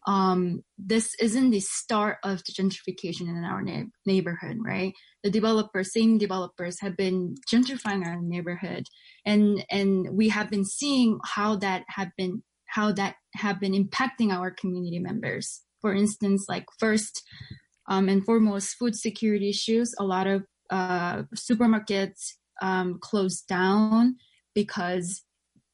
Um, 0.07 0.62
this 0.79 1.14
isn't 1.20 1.51
the 1.51 1.61
start 1.61 2.16
of 2.24 2.43
the 2.45 2.53
gentrification 2.53 3.29
in 3.29 3.45
our 3.45 3.61
na- 3.62 3.91
neighborhood, 4.07 4.57
right? 4.64 4.95
The 5.22 5.31
developers, 5.31 5.93
same 5.93 6.16
developers 6.16 6.81
have 6.81 6.97
been 6.97 7.35
gentrifying 7.53 8.07
our 8.07 8.20
neighborhood 8.20 8.87
and, 9.26 9.64
and 9.70 10.09
we 10.11 10.31
have 10.31 10.51
been 10.51 10.64
seeing 10.64 11.18
how 11.24 11.57
that 11.57 11.85
have 11.89 12.09
been, 12.16 12.43
how 12.66 12.93
that 12.93 13.16
have 13.35 13.61
been 13.61 13.72
impacting 13.72 14.31
our 14.31 14.51
community 14.51 14.99
members. 14.99 15.62
For 15.83 15.95
instance, 15.95 16.47
like 16.49 16.64
first, 16.79 17.22
um, 17.89 18.09
and 18.09 18.24
foremost, 18.24 18.76
food 18.79 18.95
security 18.95 19.51
issues. 19.51 19.95
A 19.99 20.05
lot 20.05 20.26
of, 20.26 20.45
uh, 20.70 21.24
supermarkets, 21.35 22.35
um, 22.62 22.99
closed 23.01 23.47
down 23.47 24.16
because 24.55 25.22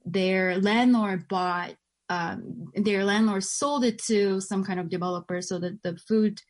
their 0.05 0.59
landlord 0.59 1.29
bought 1.29 1.75
um, 2.11 2.67
their 2.75 3.05
landlord 3.05 3.45
sold 3.45 3.85
it 3.85 3.99
to 3.99 4.41
some 4.41 4.63
kind 4.63 4.79
of 4.79 4.91
developer 4.91 5.41
so 5.41 5.59
that 5.59 5.83
the 5.83 5.97
food 6.07 6.41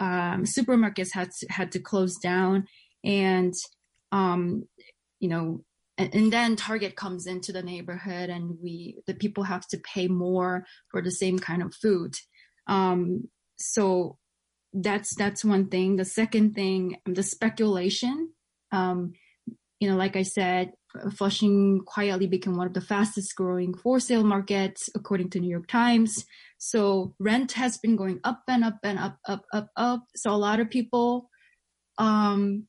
um, 0.00 0.44
supermarkets 0.44 1.12
had 1.12 1.30
to, 1.40 1.46
had 1.50 1.72
to 1.72 1.80
close 1.80 2.16
down. 2.16 2.66
And 3.04 3.54
um, 4.12 4.68
you 5.20 5.28
know 5.28 5.64
and, 5.98 6.14
and, 6.14 6.32
then 6.32 6.56
target 6.56 6.96
comes 6.96 7.26
into 7.26 7.52
the 7.52 7.62
neighborhood 7.62 8.30
and 8.30 8.56
we 8.62 9.02
the 9.06 9.14
people 9.14 9.44
have 9.44 9.66
to 9.68 9.78
pay 9.78 10.08
more 10.08 10.64
for 10.90 11.02
the 11.02 11.10
same 11.10 11.38
kind 11.38 11.62
of 11.62 11.74
food. 11.74 12.14
Um, 12.66 13.28
so 13.58 14.18
that's 14.72 15.14
that's 15.14 15.44
one 15.44 15.68
thing. 15.68 15.96
The 15.96 16.04
second 16.04 16.54
thing 16.54 16.96
the 17.06 17.22
speculation 17.22 18.32
um, 18.70 19.12
you 19.82 19.90
know 19.90 19.96
like 19.96 20.16
i 20.16 20.22
said 20.22 20.72
Flushing 21.16 21.80
quietly 21.86 22.26
became 22.26 22.54
one 22.54 22.66
of 22.66 22.74
the 22.74 22.80
fastest 22.80 23.34
growing 23.34 23.74
for 23.74 23.98
sale 23.98 24.24
markets, 24.24 24.90
according 24.94 25.30
to 25.30 25.40
New 25.40 25.48
York 25.48 25.66
Times. 25.66 26.24
So 26.58 27.14
rent 27.18 27.52
has 27.52 27.78
been 27.78 27.96
going 27.96 28.20
up 28.24 28.42
and 28.46 28.62
up 28.62 28.78
and 28.82 28.98
up, 28.98 29.18
up, 29.26 29.44
up, 29.52 29.70
up. 29.76 30.04
So 30.14 30.30
a 30.30 30.36
lot 30.36 30.60
of 30.60 30.70
people, 30.70 31.30
um, 31.98 32.66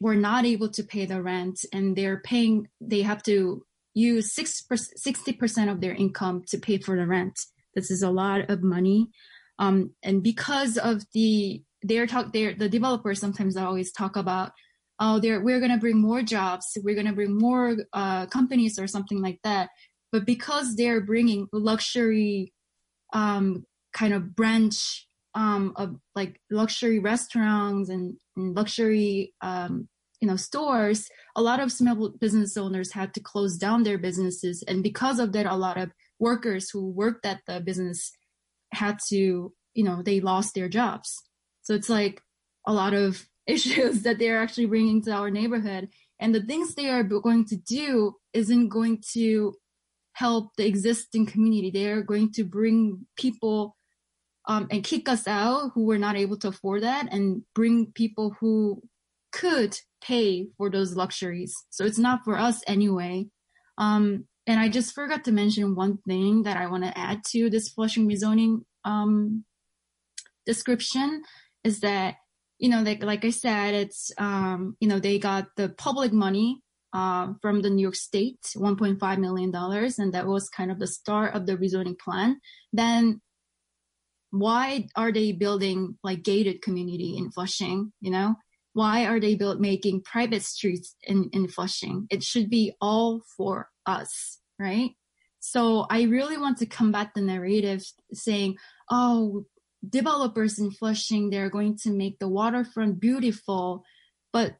were 0.00 0.16
not 0.16 0.44
able 0.46 0.70
to 0.70 0.82
pay 0.82 1.06
the 1.06 1.22
rent 1.22 1.60
and 1.72 1.94
they're 1.94 2.20
paying, 2.20 2.68
they 2.80 3.02
have 3.02 3.22
to 3.22 3.64
use 3.92 4.34
60% 4.34 5.70
of 5.70 5.80
their 5.80 5.94
income 5.94 6.42
to 6.48 6.58
pay 6.58 6.78
for 6.78 6.96
the 6.96 7.06
rent. 7.06 7.38
This 7.74 7.90
is 7.90 8.02
a 8.02 8.10
lot 8.10 8.48
of 8.50 8.62
money. 8.62 9.08
Um, 9.58 9.90
and 10.02 10.22
because 10.22 10.78
of 10.78 11.04
the, 11.12 11.62
they're 11.82 12.06
talk, 12.06 12.32
they're, 12.32 12.54
the 12.54 12.68
developers 12.68 13.20
sometimes 13.20 13.56
always 13.56 13.92
talk 13.92 14.16
about 14.16 14.52
oh, 15.00 15.18
there 15.18 15.40
we're 15.40 15.58
going 15.58 15.72
to 15.72 15.78
bring 15.78 16.00
more 16.00 16.22
jobs, 16.22 16.76
we're 16.84 16.94
going 16.94 17.06
to 17.06 17.12
bring 17.12 17.36
more 17.36 17.76
uh, 17.92 18.26
companies 18.26 18.78
or 18.78 18.86
something 18.86 19.20
like 19.20 19.40
that. 19.42 19.70
But 20.12 20.26
because 20.26 20.76
they're 20.76 21.00
bringing 21.00 21.48
luxury 21.52 22.52
um, 23.12 23.64
kind 23.92 24.12
of 24.12 24.36
branch 24.36 25.06
um, 25.34 25.72
of 25.76 25.96
like 26.14 26.40
luxury 26.50 26.98
restaurants 26.98 27.88
and, 27.88 28.16
and 28.36 28.54
luxury 28.54 29.32
um, 29.40 29.88
you 30.20 30.28
know 30.28 30.36
stores, 30.36 31.08
a 31.34 31.42
lot 31.42 31.60
of 31.60 31.72
small 31.72 32.10
business 32.20 32.56
owners 32.56 32.92
had 32.92 33.14
to 33.14 33.20
close 33.20 33.56
down 33.56 33.82
their 33.82 33.98
businesses, 33.98 34.62
and 34.68 34.82
because 34.82 35.18
of 35.18 35.32
that, 35.32 35.46
a 35.46 35.56
lot 35.56 35.78
of 35.78 35.90
workers 36.18 36.68
who 36.70 36.90
worked 36.90 37.24
at 37.24 37.40
the 37.46 37.60
business 37.60 38.12
had 38.72 38.98
to 39.08 39.52
you 39.74 39.84
know 39.84 40.02
they 40.02 40.20
lost 40.20 40.54
their 40.54 40.68
jobs. 40.68 41.22
So 41.62 41.74
it's 41.74 41.88
like 41.88 42.20
a 42.66 42.72
lot 42.74 42.92
of 42.92 43.26
issues 43.46 44.02
that 44.02 44.18
they're 44.18 44.40
actually 44.40 44.66
bringing 44.66 45.02
to 45.02 45.12
our 45.12 45.30
neighborhood. 45.30 45.88
And 46.18 46.34
the 46.34 46.42
things 46.42 46.74
they 46.74 46.88
are 46.88 47.02
going 47.02 47.46
to 47.46 47.56
do 47.56 48.14
isn't 48.32 48.68
going 48.68 49.02
to 49.12 49.54
help 50.12 50.50
the 50.56 50.66
existing 50.66 51.26
community. 51.26 51.70
They 51.70 51.88
are 51.88 52.02
going 52.02 52.32
to 52.32 52.44
bring 52.44 53.06
people 53.16 53.76
um, 54.46 54.68
and 54.70 54.84
kick 54.84 55.08
us 55.08 55.26
out 55.26 55.70
who 55.74 55.84
were 55.86 55.98
not 55.98 56.16
able 56.16 56.36
to 56.38 56.48
afford 56.48 56.82
that 56.82 57.12
and 57.12 57.42
bring 57.54 57.92
people 57.94 58.36
who 58.40 58.82
could 59.32 59.78
pay 60.02 60.48
for 60.56 60.70
those 60.70 60.96
luxuries. 60.96 61.54
So 61.70 61.84
it's 61.84 61.98
not 61.98 62.24
for 62.24 62.36
us 62.38 62.62
anyway. 62.66 63.26
Um, 63.78 64.26
and 64.46 64.58
I 64.58 64.68
just 64.68 64.94
forgot 64.94 65.24
to 65.24 65.32
mention 65.32 65.74
one 65.74 65.98
thing 66.06 66.42
that 66.42 66.56
I 66.56 66.66
want 66.66 66.84
to 66.84 66.98
add 66.98 67.22
to 67.30 67.48
this 67.48 67.68
Flushing 67.68 68.08
rezoning 68.08 68.64
um, 68.84 69.44
description 70.46 71.22
is 71.62 71.80
that 71.80 72.16
you 72.60 72.68
know 72.68 72.82
like 72.82 73.02
like 73.02 73.24
I 73.24 73.30
said, 73.30 73.74
it's 73.74 74.12
um, 74.18 74.76
you 74.80 74.88
know 74.88 75.00
they 75.00 75.18
got 75.18 75.48
the 75.56 75.70
public 75.70 76.12
money 76.12 76.60
uh, 76.92 77.32
from 77.40 77.62
the 77.62 77.70
New 77.70 77.82
York 77.82 77.96
State, 77.96 78.40
1.5 78.54 79.18
million 79.18 79.50
dollars, 79.50 79.98
and 79.98 80.12
that 80.14 80.26
was 80.26 80.48
kind 80.48 80.70
of 80.70 80.78
the 80.78 80.86
start 80.86 81.34
of 81.34 81.46
the 81.46 81.56
rezoning 81.56 81.98
plan. 81.98 82.40
Then 82.72 83.20
why 84.30 84.86
are 84.94 85.12
they 85.12 85.32
building 85.32 85.96
like 86.04 86.22
gated 86.22 86.62
community 86.62 87.16
in 87.16 87.30
Flushing? 87.30 87.92
You 88.00 88.10
know, 88.10 88.34
why 88.72 89.06
are 89.06 89.20
they 89.20 89.34
built 89.34 89.60
making 89.60 90.02
private 90.02 90.42
streets 90.42 90.94
in, 91.02 91.30
in 91.32 91.48
Flushing? 91.48 92.06
It 92.10 92.22
should 92.22 92.50
be 92.50 92.74
all 92.80 93.22
for 93.36 93.68
us, 93.86 94.38
right? 94.58 94.90
So 95.40 95.86
I 95.90 96.02
really 96.02 96.36
want 96.36 96.58
to 96.58 96.66
combat 96.66 97.10
the 97.14 97.22
narrative 97.22 97.82
saying, 98.12 98.56
oh, 98.90 99.46
developers 99.88 100.58
in 100.58 100.70
Flushing, 100.70 101.30
they're 101.30 101.50
going 101.50 101.76
to 101.82 101.90
make 101.90 102.18
the 102.18 102.28
waterfront 102.28 103.00
beautiful, 103.00 103.84
but 104.32 104.56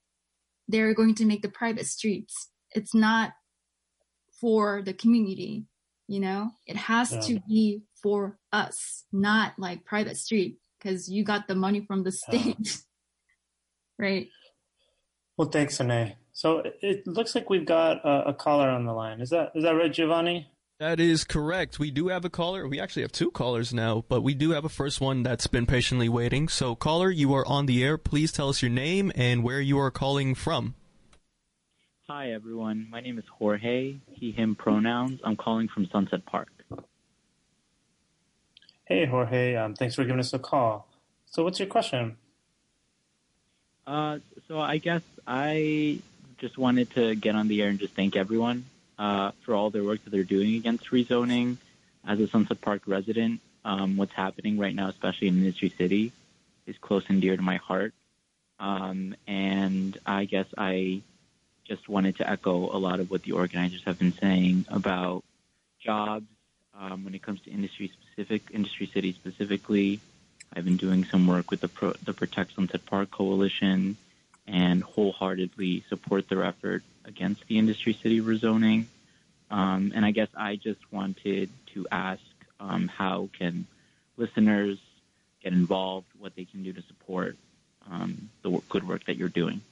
they're 0.68 0.94
going 0.94 1.14
to 1.16 1.24
make 1.24 1.42
the 1.42 1.48
private 1.48 1.86
streets. 1.86 2.50
It's 2.72 2.94
not 2.94 3.32
for 4.40 4.82
the 4.82 4.94
community, 4.94 5.66
you 6.08 6.20
know? 6.20 6.50
It 6.66 6.76
has 6.76 7.12
yeah. 7.12 7.20
to 7.20 7.40
be 7.48 7.82
for 8.02 8.38
us, 8.52 9.04
not 9.12 9.52
like 9.58 9.84
private 9.84 10.16
street, 10.16 10.58
because 10.78 11.10
you 11.10 11.24
got 11.24 11.48
the 11.48 11.54
money 11.54 11.84
from 11.86 12.04
the 12.04 12.12
state. 12.12 12.56
Yeah. 12.58 12.72
right. 13.98 14.28
Well, 15.36 15.48
thanks, 15.48 15.78
Seonae. 15.78 16.14
So 16.32 16.62
it 16.80 17.06
looks 17.06 17.34
like 17.34 17.50
we've 17.50 17.66
got 17.66 18.04
a, 18.04 18.28
a, 18.28 18.34
caller 18.34 18.68
on 18.70 18.86
the 18.86 18.92
line. 18.92 19.20
Is 19.20 19.30
that 19.30 19.52
is 19.54 19.64
that 19.64 19.72
right, 19.72 19.92
Giovanni? 19.92 20.48
That 20.80 20.98
is 20.98 21.24
correct. 21.24 21.78
We 21.78 21.90
do 21.90 22.08
have 22.08 22.24
a 22.24 22.30
caller. 22.30 22.66
We 22.66 22.80
actually 22.80 23.02
have 23.02 23.12
two 23.12 23.30
callers 23.30 23.74
now, 23.74 24.02
but 24.08 24.22
we 24.22 24.32
do 24.32 24.52
have 24.52 24.64
a 24.64 24.70
first 24.70 24.98
one 24.98 25.22
that's 25.22 25.46
been 25.46 25.66
patiently 25.66 26.08
waiting. 26.08 26.48
So, 26.48 26.74
caller, 26.74 27.10
you 27.10 27.34
are 27.34 27.46
on 27.46 27.66
the 27.66 27.84
air. 27.84 27.98
Please 27.98 28.32
tell 28.32 28.48
us 28.48 28.62
your 28.62 28.70
name 28.70 29.12
and 29.14 29.44
where 29.44 29.60
you 29.60 29.78
are 29.78 29.90
calling 29.90 30.34
from. 30.34 30.74
Hi, 32.08 32.32
everyone. 32.32 32.88
My 32.90 33.02
name 33.02 33.18
is 33.18 33.26
Jorge. 33.28 33.96
He, 34.10 34.30
him 34.30 34.54
pronouns. 34.54 35.20
I'm 35.22 35.36
calling 35.36 35.68
from 35.68 35.84
Sunset 35.84 36.24
Park. 36.24 36.48
Hey, 38.86 39.04
Jorge. 39.04 39.56
Um, 39.56 39.74
thanks 39.74 39.96
for 39.96 40.04
giving 40.04 40.18
us 40.18 40.32
a 40.32 40.38
call. 40.38 40.88
So, 41.26 41.44
what's 41.44 41.58
your 41.58 41.68
question? 41.68 42.16
Uh, 43.86 44.20
so, 44.48 44.58
I 44.58 44.78
guess 44.78 45.02
I 45.26 45.98
just 46.38 46.56
wanted 46.56 46.90
to 46.92 47.16
get 47.16 47.34
on 47.34 47.48
the 47.48 47.60
air 47.60 47.68
and 47.68 47.78
just 47.78 47.92
thank 47.92 48.16
everyone 48.16 48.64
uh, 49.00 49.32
for 49.40 49.54
all 49.54 49.70
their 49.70 49.82
work 49.82 50.04
that 50.04 50.10
they're 50.10 50.22
doing 50.22 50.54
against 50.56 50.90
rezoning. 50.90 51.56
As 52.06 52.20
a 52.20 52.28
Sunset 52.28 52.60
Park 52.60 52.82
resident, 52.86 53.40
um, 53.64 53.96
what's 53.96 54.12
happening 54.12 54.58
right 54.58 54.74
now, 54.74 54.88
especially 54.88 55.28
in 55.28 55.38
Industry 55.38 55.72
City, 55.76 56.12
is 56.66 56.76
close 56.78 57.04
and 57.08 57.20
dear 57.20 57.36
to 57.36 57.42
my 57.42 57.56
heart. 57.56 57.94
Um, 58.58 59.14
and 59.26 59.96
I 60.04 60.26
guess 60.26 60.46
I 60.56 61.00
just 61.64 61.88
wanted 61.88 62.16
to 62.16 62.30
echo 62.30 62.54
a 62.54 62.78
lot 62.78 63.00
of 63.00 63.10
what 63.10 63.22
the 63.22 63.32
organizers 63.32 63.82
have 63.84 63.98
been 63.98 64.12
saying 64.12 64.66
about 64.68 65.24
jobs 65.82 66.26
um, 66.78 67.04
when 67.04 67.14
it 67.14 67.22
comes 67.22 67.40
to 67.42 67.50
industry 67.50 67.90
specific, 68.02 68.42
industry 68.52 68.86
city 68.92 69.12
specifically. 69.12 70.00
I've 70.52 70.64
been 70.64 70.76
doing 70.76 71.04
some 71.04 71.26
work 71.26 71.50
with 71.50 71.60
the, 71.60 71.68
Pro, 71.68 71.92
the 72.04 72.12
Protect 72.12 72.54
Sunset 72.54 72.84
Park 72.84 73.10
Coalition 73.10 73.96
and 74.50 74.82
wholeheartedly 74.82 75.84
support 75.88 76.28
their 76.28 76.44
effort 76.44 76.82
against 77.04 77.46
the 77.46 77.58
industry 77.58 77.92
city 77.92 78.20
rezoning. 78.20 78.86
Um, 79.50 79.92
and 79.94 80.04
I 80.04 80.10
guess 80.10 80.28
I 80.36 80.56
just 80.56 80.80
wanted 80.92 81.50
to 81.74 81.86
ask 81.90 82.22
um, 82.58 82.88
how 82.88 83.30
can 83.38 83.66
listeners 84.16 84.78
get 85.42 85.52
involved, 85.52 86.06
what 86.18 86.34
they 86.36 86.44
can 86.44 86.62
do 86.62 86.72
to 86.72 86.82
support 86.82 87.36
um, 87.90 88.30
the 88.42 88.60
good 88.68 88.86
work 88.86 89.06
that 89.06 89.16
you're 89.16 89.28
doing. 89.28 89.62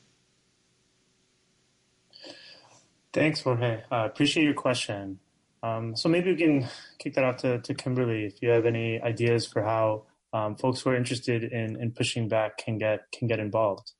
Thanks, 3.12 3.42
Jorge. 3.42 3.82
I 3.90 4.02
uh, 4.02 4.06
appreciate 4.06 4.44
your 4.44 4.54
question. 4.54 5.18
Um, 5.62 5.96
so 5.96 6.08
maybe 6.08 6.32
we 6.32 6.36
can 6.36 6.68
kick 6.98 7.14
that 7.14 7.24
off 7.24 7.38
to, 7.38 7.58
to 7.58 7.74
Kimberly. 7.74 8.26
If 8.26 8.40
you 8.42 8.50
have 8.50 8.64
any 8.64 9.00
ideas 9.00 9.46
for 9.46 9.62
how 9.62 10.04
um, 10.32 10.54
folks 10.54 10.80
who 10.80 10.90
are 10.90 10.96
interested 10.96 11.42
in, 11.42 11.80
in 11.80 11.90
pushing 11.90 12.28
back 12.28 12.58
can 12.58 12.78
get 12.78 13.10
can 13.10 13.26
get 13.26 13.40
involved. 13.40 13.92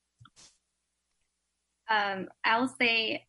Um, 1.90 2.28
I'll 2.44 2.68
say 2.80 3.24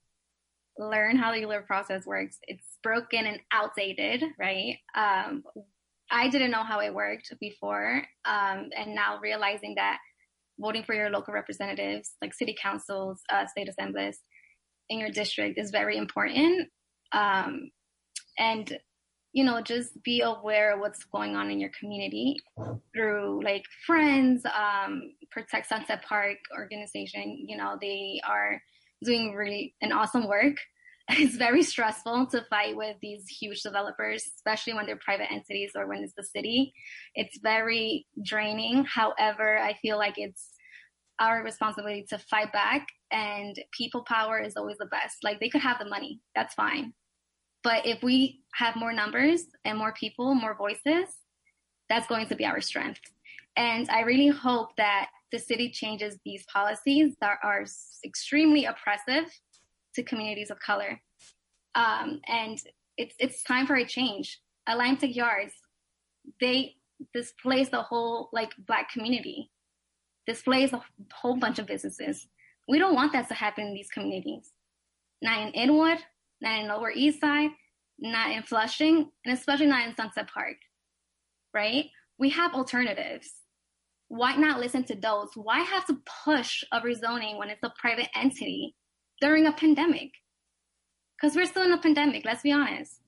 learn 0.78 1.18
how 1.18 1.32
the 1.32 1.42
electoral 1.42 1.68
process 1.68 2.06
works. 2.06 2.38
It's 2.44 2.78
broken 2.82 3.26
and 3.26 3.40
outdated, 3.52 4.24
right? 4.40 4.78
Um, 4.96 5.44
I 6.12 6.30
didn't 6.30 6.52
know 6.52 6.64
how 6.64 6.80
it 6.80 6.94
worked 6.94 7.34
before, 7.40 8.04
um, 8.26 8.70
and 8.76 8.96
now 8.96 9.20
realizing 9.22 9.76
that 9.76 10.00
voting 10.60 10.84
for 10.84 10.96
your 10.96 11.10
local 11.10 11.34
representatives, 11.34 12.14
like 12.22 12.34
city 12.34 12.56
councils, 12.62 13.22
uh, 13.32 13.46
state 13.46 13.70
assemblies, 13.70 14.20
in 14.90 15.00
your 15.00 15.10
district 15.10 15.60
is 15.60 15.72
very 15.72 15.98
important. 15.98 16.70
Um, 17.12 17.70
and 18.38 18.78
you 19.32 19.44
know, 19.44 19.62
just 19.62 20.02
be 20.04 20.22
aware 20.22 20.74
of 20.74 20.80
what's 20.80 21.04
going 21.06 21.36
on 21.36 21.52
in 21.52 21.60
your 21.60 21.70
community 21.80 22.38
through 22.94 23.44
like 23.44 23.64
friends, 23.86 24.44
um, 24.46 25.14
Protect 25.32 25.68
Sunset 25.68 26.04
Park 26.04 26.38
organization. 26.58 27.46
You 27.48 27.58
know, 27.58 27.78
they 27.80 28.20
are 28.28 28.62
doing 29.04 29.34
really 29.34 29.76
an 29.82 29.92
awesome 29.92 30.28
work. 30.28 30.56
It's 31.12 31.38
very 31.38 31.64
stressful 31.64 32.28
to 32.28 32.46
fight 32.52 32.78
with 32.78 32.96
these 33.02 33.26
huge 33.28 33.64
developers, 33.64 34.24
especially 34.36 34.76
when 34.76 34.86
they're 34.86 34.96
private 35.04 35.32
entities 35.32 35.72
or 35.76 35.88
when 35.88 36.04
it's 36.04 36.14
the 36.16 36.24
city. 36.24 36.72
It's 37.16 37.40
very 37.42 38.06
draining. 38.24 38.86
However, 38.86 39.58
I 39.58 39.74
feel 39.82 39.98
like 39.98 40.20
it's 40.20 40.52
our 41.20 41.44
responsibility 41.44 42.06
to 42.10 42.20
fight 42.20 42.54
back 42.54 42.86
and 43.12 43.56
people 43.76 44.04
power 44.04 44.40
is 44.40 44.56
always 44.56 44.78
the 44.78 44.86
best. 44.86 45.18
Like 45.24 45.40
they 45.40 45.50
could 45.50 45.62
have 45.62 45.80
the 45.80 45.90
money, 45.90 46.22
that's 46.36 46.54
fine. 46.54 46.94
But 47.64 47.86
if 47.86 48.02
we 48.04 48.42
have 48.54 48.76
more 48.76 48.94
numbers 48.94 49.44
and 49.66 49.78
more 49.78 49.94
people, 49.94 50.34
more 50.34 50.56
voices, 50.56 51.10
that's 51.90 52.08
going 52.08 52.28
to 52.28 52.36
be 52.36 52.46
our 52.46 52.62
strength. 52.62 53.02
And 53.58 53.90
I 53.90 54.02
really 54.02 54.28
hope 54.28 54.76
that 54.78 55.10
the 55.32 55.40
city 55.40 55.70
changes 55.70 56.18
these 56.24 56.46
policies 56.52 57.16
that 57.22 57.38
are 57.44 57.66
extremely 58.06 58.66
oppressive 58.66 59.26
to 59.96 60.04
communities 60.04 60.50
of 60.50 60.60
color. 60.60 61.02
Um, 61.76 62.22
and 62.28 62.58
it's 62.98 63.16
it's 63.20 63.44
time 63.44 63.68
for 63.68 63.76
a 63.76 63.86
change. 63.86 64.40
Atlantic 64.68 65.16
Yards, 65.16 65.54
they 66.40 66.76
displace 67.14 67.70
the 67.70 67.82
whole 67.82 68.30
like 68.34 68.52
black 68.68 68.92
community, 68.92 69.52
displace 70.28 70.74
a 70.74 70.84
whole 71.14 71.38
bunch 71.38 71.60
of 71.60 71.66
businesses. 71.66 72.28
We 72.68 72.80
don't 72.80 72.96
want 72.96 73.14
that 73.14 73.28
to 73.30 73.34
happen 73.34 73.68
in 73.68 73.74
these 73.74 73.90
communities. 73.90 74.52
Not 75.22 75.42
in 75.42 75.54
Inwood, 75.54 76.00
not 76.42 76.60
in 76.60 76.68
Lower 76.68 76.92
East 76.92 77.22
Side, 77.22 77.52
not 78.00 78.32
in 78.32 78.44
Flushing, 78.44 79.10
and 79.26 79.38
especially 79.38 79.68
not 79.68 79.88
in 79.88 79.96
Sunset 79.96 80.30
Park, 80.32 80.56
right? 81.54 81.86
We 82.18 82.30
have 82.30 82.54
alternatives. 82.54 83.32
Why 84.08 84.36
not 84.36 84.60
listen 84.60 84.84
to 84.86 84.96
those? 84.96 85.30
Why 85.36 85.60
have 85.60 85.86
to 85.88 85.98
push 86.26 86.64
a 86.72 86.82
rezoning 86.82 87.38
when 87.38 87.50
it's 87.50 87.64
a 87.64 87.74
private 87.80 88.10
entity 88.16 88.76
during 89.22 89.46
a 89.46 89.52
pandemic? 89.52 90.12
Because 91.20 91.36
we're 91.36 91.46
still 91.46 91.64
in 91.64 91.72
a 91.72 91.78
pandemic, 91.78 92.26
let's 92.26 92.42
be 92.42 92.52
honest. 92.52 93.02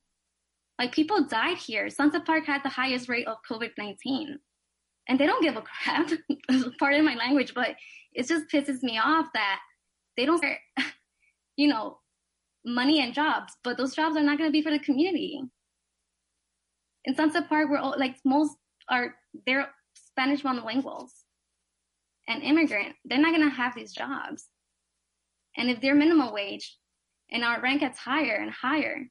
Like 0.77 0.91
people 0.91 1.25
died 1.25 1.57
here. 1.57 1.89
Sunset 1.89 2.25
Park 2.25 2.45
had 2.45 2.63
the 2.63 2.69
highest 2.69 3.07
rate 3.07 3.27
of 3.27 3.37
COVID 3.49 3.71
19. 3.77 4.39
And 5.07 5.19
they 5.19 5.25
don't 5.25 5.43
give 5.43 5.55
a 5.55 5.61
crap. 5.61 6.09
Pardon 6.79 7.05
my 7.05 7.15
language, 7.15 7.53
but 7.53 7.75
it 8.13 8.27
just 8.27 8.49
pisses 8.51 8.83
me 8.83 8.99
off 8.99 9.27
that 9.33 9.59
they 10.17 10.25
don't, 10.25 10.41
care, 10.41 10.59
you 11.55 11.67
know, 11.67 11.99
money 12.65 13.01
and 13.01 13.13
jobs, 13.13 13.53
but 13.63 13.77
those 13.77 13.95
jobs 13.95 14.15
are 14.15 14.23
not 14.23 14.37
going 14.37 14.47
to 14.47 14.51
be 14.51 14.61
for 14.61 14.71
the 14.71 14.79
community. 14.79 15.41
In 17.05 17.15
Sunset 17.15 17.49
Park, 17.49 17.69
we're 17.69 17.77
all, 17.77 17.95
like 17.97 18.17
most 18.23 18.55
are 18.89 19.15
they're 19.45 19.69
Spanish 19.95 20.43
monolinguals 20.43 21.09
and 22.27 22.43
immigrant. 22.43 22.95
They're 23.05 23.19
not 23.19 23.35
going 23.35 23.49
to 23.49 23.55
have 23.55 23.73
these 23.75 23.93
jobs. 23.93 24.47
And 25.57 25.69
if 25.69 25.81
they're 25.81 25.95
minimum 25.95 26.33
wage 26.33 26.77
and 27.31 27.43
our 27.43 27.61
rank 27.61 27.81
gets 27.81 27.97
higher 27.97 28.35
and 28.35 28.51
higher, 28.51 29.07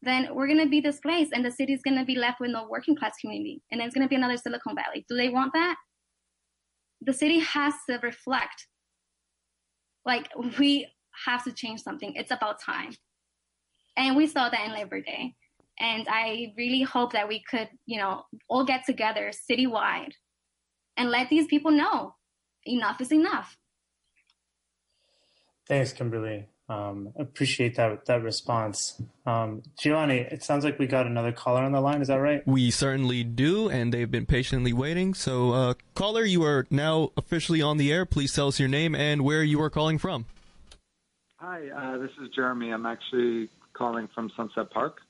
then 0.00 0.34
we're 0.34 0.46
going 0.46 0.58
to 0.58 0.68
be 0.68 0.80
displaced 0.80 1.32
and 1.32 1.44
the 1.44 1.50
city's 1.50 1.82
going 1.82 1.98
to 1.98 2.04
be 2.04 2.16
left 2.16 2.40
with 2.40 2.50
no 2.50 2.66
working 2.68 2.96
class 2.96 3.14
community. 3.20 3.62
And 3.70 3.80
it's 3.80 3.94
going 3.94 4.04
to 4.04 4.08
be 4.08 4.16
another 4.16 4.36
Silicon 4.36 4.74
Valley. 4.74 5.04
Do 5.08 5.16
they 5.16 5.28
want 5.28 5.52
that? 5.52 5.76
the 7.04 7.12
city 7.12 7.40
has 7.40 7.74
to 7.88 7.98
reflect 8.02 8.66
like 10.04 10.28
we 10.58 10.86
have 11.26 11.44
to 11.44 11.52
change 11.52 11.82
something. 11.82 12.14
It's 12.14 12.30
about 12.30 12.60
time. 12.60 12.92
And 13.96 14.16
we 14.16 14.26
saw 14.26 14.48
that 14.48 14.66
in 14.66 14.72
Labor 14.72 15.00
Day. 15.00 15.34
And 15.78 16.06
I 16.08 16.52
really 16.56 16.82
hope 16.82 17.12
that 17.12 17.28
we 17.28 17.42
could, 17.42 17.68
you 17.86 17.98
know, 17.98 18.24
all 18.48 18.64
get 18.64 18.84
together 18.86 19.30
citywide 19.50 20.12
and 20.96 21.10
let 21.10 21.28
these 21.28 21.46
people 21.46 21.70
know 21.70 22.14
enough 22.64 23.00
is 23.00 23.12
enough. 23.12 23.56
Thanks, 25.66 25.92
Kimberly. 25.92 26.46
Um, 26.68 27.12
appreciate 27.16 27.74
that 27.76 28.06
that 28.06 28.22
response. 28.22 29.00
Um, 29.26 29.62
Giovanni, 29.78 30.18
it 30.18 30.42
sounds 30.42 30.64
like 30.64 30.78
we 30.78 30.86
got 30.86 31.06
another 31.06 31.32
caller 31.32 31.62
on 31.62 31.72
the 31.72 31.80
line. 31.80 32.00
Is 32.00 32.08
that 32.08 32.16
right? 32.16 32.46
We 32.46 32.70
certainly 32.70 33.24
do, 33.24 33.68
and 33.68 33.92
they've 33.92 34.10
been 34.10 34.26
patiently 34.26 34.72
waiting. 34.72 35.12
So, 35.12 35.52
uh, 35.52 35.74
caller, 35.94 36.24
you 36.24 36.44
are 36.44 36.66
now 36.70 37.10
officially 37.16 37.60
on 37.60 37.76
the 37.76 37.92
air. 37.92 38.06
Please 38.06 38.32
tell 38.32 38.48
us 38.48 38.58
your 38.58 38.68
name 38.68 38.94
and 38.94 39.22
where 39.22 39.42
you 39.42 39.60
are 39.60 39.70
calling 39.70 39.98
from. 39.98 40.26
Hi, 41.42 41.70
uh, 41.70 41.98
this 41.98 42.12
is 42.22 42.28
Jeremy. 42.28 42.70
I'm 42.70 42.86
actually 42.86 43.48
calling 43.72 44.08
from 44.14 44.30
Sunset 44.36 44.70
Park. 44.70 45.00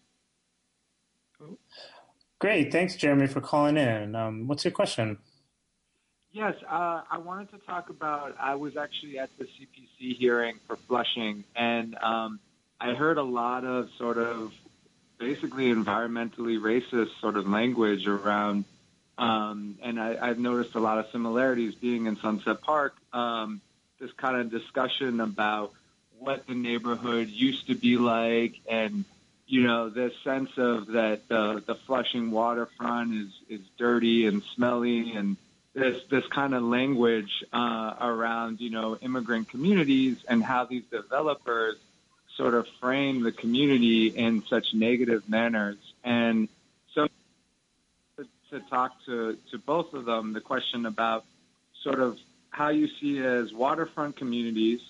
Great. 2.38 2.72
Thanks, 2.72 2.96
Jeremy, 2.96 3.26
for 3.26 3.42
calling 3.42 3.76
in. 3.76 4.14
Um, 4.14 4.46
what's 4.46 4.64
your 4.64 4.72
question? 4.72 5.18
Yes, 6.30 6.54
uh, 6.66 7.02
I 7.10 7.18
wanted 7.18 7.50
to 7.50 7.58
talk 7.58 7.90
about. 7.90 8.34
I 8.40 8.54
was 8.54 8.78
actually 8.78 9.18
at 9.18 9.28
the 9.38 9.44
CPC 9.44 10.16
hearing 10.16 10.54
for 10.66 10.76
Flushing, 10.88 11.44
and 11.54 11.96
um, 11.96 12.40
I 12.80 12.94
heard 12.94 13.18
a 13.18 13.22
lot 13.22 13.66
of 13.66 13.90
sort 13.98 14.16
of 14.16 14.54
basically 15.18 15.66
environmentally 15.66 16.58
racist 16.58 17.10
sort 17.20 17.36
of 17.36 17.46
language 17.46 18.06
around, 18.06 18.64
um, 19.18 19.76
and 19.82 20.00
I, 20.00 20.16
I've 20.18 20.38
noticed 20.38 20.76
a 20.76 20.80
lot 20.80 20.96
of 20.96 21.04
similarities 21.12 21.74
being 21.74 22.06
in 22.06 22.16
Sunset 22.16 22.62
Park. 22.62 22.94
Um, 23.12 23.60
this 24.00 24.12
kind 24.12 24.40
of 24.40 24.50
discussion 24.50 25.20
about 25.20 25.74
what 26.22 26.46
the 26.46 26.54
neighborhood 26.54 27.28
used 27.28 27.66
to 27.66 27.74
be 27.74 27.96
like, 27.96 28.54
and 28.68 29.04
you 29.46 29.62
know, 29.62 29.88
this 29.88 30.12
sense 30.24 30.50
of 30.56 30.86
that 30.88 31.28
the 31.28 31.62
the 31.66 31.74
Flushing 31.74 32.30
waterfront 32.30 33.14
is 33.14 33.30
is 33.48 33.60
dirty 33.78 34.26
and 34.26 34.42
smelly 34.54 35.12
and 35.12 35.36
this 35.74 36.02
this 36.10 36.26
kind 36.28 36.54
of 36.54 36.62
language 36.62 37.44
uh, 37.52 37.94
around 38.00 38.60
you 38.60 38.70
know 38.70 38.96
immigrant 38.96 39.48
communities 39.48 40.18
and 40.28 40.42
how 40.42 40.64
these 40.64 40.84
developers 40.90 41.76
sort 42.36 42.54
of 42.54 42.66
frame 42.80 43.22
the 43.22 43.32
community 43.32 44.06
in 44.06 44.42
such 44.48 44.74
negative 44.74 45.28
manners. 45.28 45.76
And 46.02 46.48
so 46.94 47.06
to, 48.16 48.26
to 48.50 48.60
talk 48.70 48.92
to, 49.06 49.36
to 49.50 49.58
both 49.58 49.92
of 49.92 50.04
them, 50.06 50.32
the 50.32 50.40
question 50.40 50.86
about 50.86 51.24
sort 51.82 52.00
of 52.00 52.18
how 52.50 52.68
you 52.68 52.88
see 52.88 53.18
as 53.18 53.52
waterfront 53.52 54.16
communities 54.16 54.80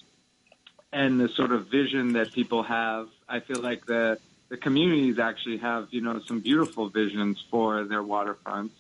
and 0.92 1.20
the 1.20 1.28
sort 1.28 1.52
of 1.52 1.68
vision 1.68 2.14
that 2.14 2.32
people 2.32 2.62
have. 2.62 3.08
I 3.28 3.40
feel 3.40 3.60
like 3.60 3.86
the 3.86 4.18
the 4.48 4.56
communities 4.56 5.18
actually 5.18 5.58
have 5.58 5.88
you 5.90 6.00
know 6.00 6.20
some 6.26 6.40
beautiful 6.40 6.88
visions 6.88 7.42
for 7.50 7.84
their 7.84 8.02
waterfronts 8.02 8.72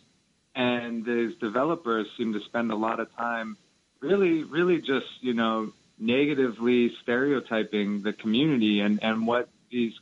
and 0.54 1.04
these 1.04 1.34
developers 1.36 2.06
seem 2.16 2.32
to 2.34 2.40
spend 2.40 2.70
a 2.70 2.76
lot 2.76 3.00
of 3.00 3.14
time 3.16 3.56
really, 4.00 4.44
really 4.44 4.80
just, 4.80 5.06
you 5.20 5.34
know, 5.34 5.72
negatively 5.98 6.92
stereotyping 7.02 8.02
the 8.02 8.12
community 8.12 8.80
and, 8.80 9.02
and 9.02 9.26
what 9.26 9.48
these 9.70 9.94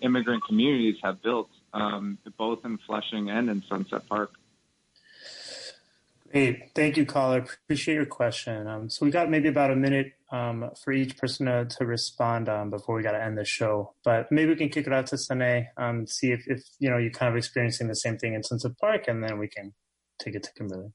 immigrant 0.00 0.44
communities 0.44 0.96
have 1.02 1.20
built, 1.22 1.50
um, 1.74 2.16
both 2.38 2.64
in 2.64 2.78
Flushing 2.78 3.28
and 3.28 3.50
in 3.50 3.62
Sunset 3.68 4.08
Park. 4.08 4.32
Great. 6.30 6.74
Thank 6.74 6.96
you, 6.98 7.06
caller. 7.06 7.46
Appreciate 7.64 7.94
your 7.94 8.06
question. 8.06 8.66
Um, 8.66 8.90
so 8.90 9.06
we 9.06 9.10
got 9.10 9.30
maybe 9.30 9.48
about 9.48 9.70
a 9.70 9.76
minute 9.76 10.12
um, 10.30 10.70
for 10.84 10.92
each 10.92 11.16
person 11.16 11.46
to, 11.46 11.64
to 11.64 11.86
respond 11.86 12.50
um, 12.50 12.68
before 12.68 12.96
we 12.96 13.02
got 13.02 13.12
to 13.12 13.22
end 13.22 13.38
the 13.38 13.46
show. 13.46 13.94
But 14.04 14.30
maybe 14.30 14.50
we 14.50 14.56
can 14.56 14.68
kick 14.68 14.86
it 14.86 14.92
out 14.92 15.06
to 15.06 15.16
Seonae, 15.16 15.68
um, 15.78 16.06
see 16.06 16.32
if, 16.32 16.44
if, 16.46 16.62
you 16.78 16.90
know, 16.90 16.98
you're 16.98 17.10
kind 17.10 17.32
of 17.32 17.36
experiencing 17.36 17.88
the 17.88 17.94
same 17.94 18.18
thing 18.18 18.34
in 18.34 18.42
Sunset 18.42 18.72
Park, 18.78 19.08
and 19.08 19.24
then 19.24 19.38
we 19.38 19.48
can 19.48 19.72
take 20.18 20.34
it 20.34 20.42
to 20.42 20.52
Kimberly. 20.52 20.92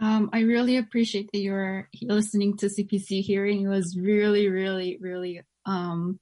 Um, 0.00 0.30
I 0.32 0.40
really 0.40 0.76
appreciate 0.76 1.30
that 1.32 1.40
you're 1.40 1.88
listening 2.02 2.56
to 2.58 2.66
CPC 2.66 3.22
hearing. 3.22 3.62
It 3.62 3.68
was 3.68 3.96
really, 3.98 4.48
really, 4.48 4.98
really 5.00 5.42
um, 5.66 6.20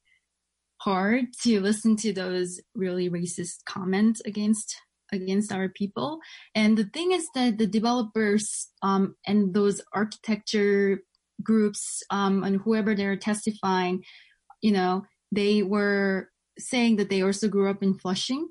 hard 0.78 1.26
to 1.42 1.60
listen 1.60 1.96
to 1.96 2.12
those 2.12 2.60
really 2.74 3.10
racist 3.10 3.64
comments 3.66 4.20
against 4.24 4.76
against 5.12 5.52
our 5.52 5.68
people. 5.68 6.18
And 6.54 6.76
the 6.76 6.84
thing 6.84 7.12
is 7.12 7.28
that 7.34 7.58
the 7.58 7.66
developers 7.66 8.68
um, 8.82 9.14
and 9.26 9.54
those 9.54 9.80
architecture 9.92 11.02
groups 11.42 12.02
um, 12.10 12.42
and 12.44 12.60
whoever 12.60 12.94
they're 12.94 13.16
testifying, 13.16 14.02
you 14.60 14.72
know, 14.72 15.04
they 15.30 15.62
were 15.62 16.30
saying 16.58 16.96
that 16.96 17.10
they 17.10 17.22
also 17.22 17.48
grew 17.48 17.70
up 17.70 17.82
in 17.82 17.98
Flushing 17.98 18.48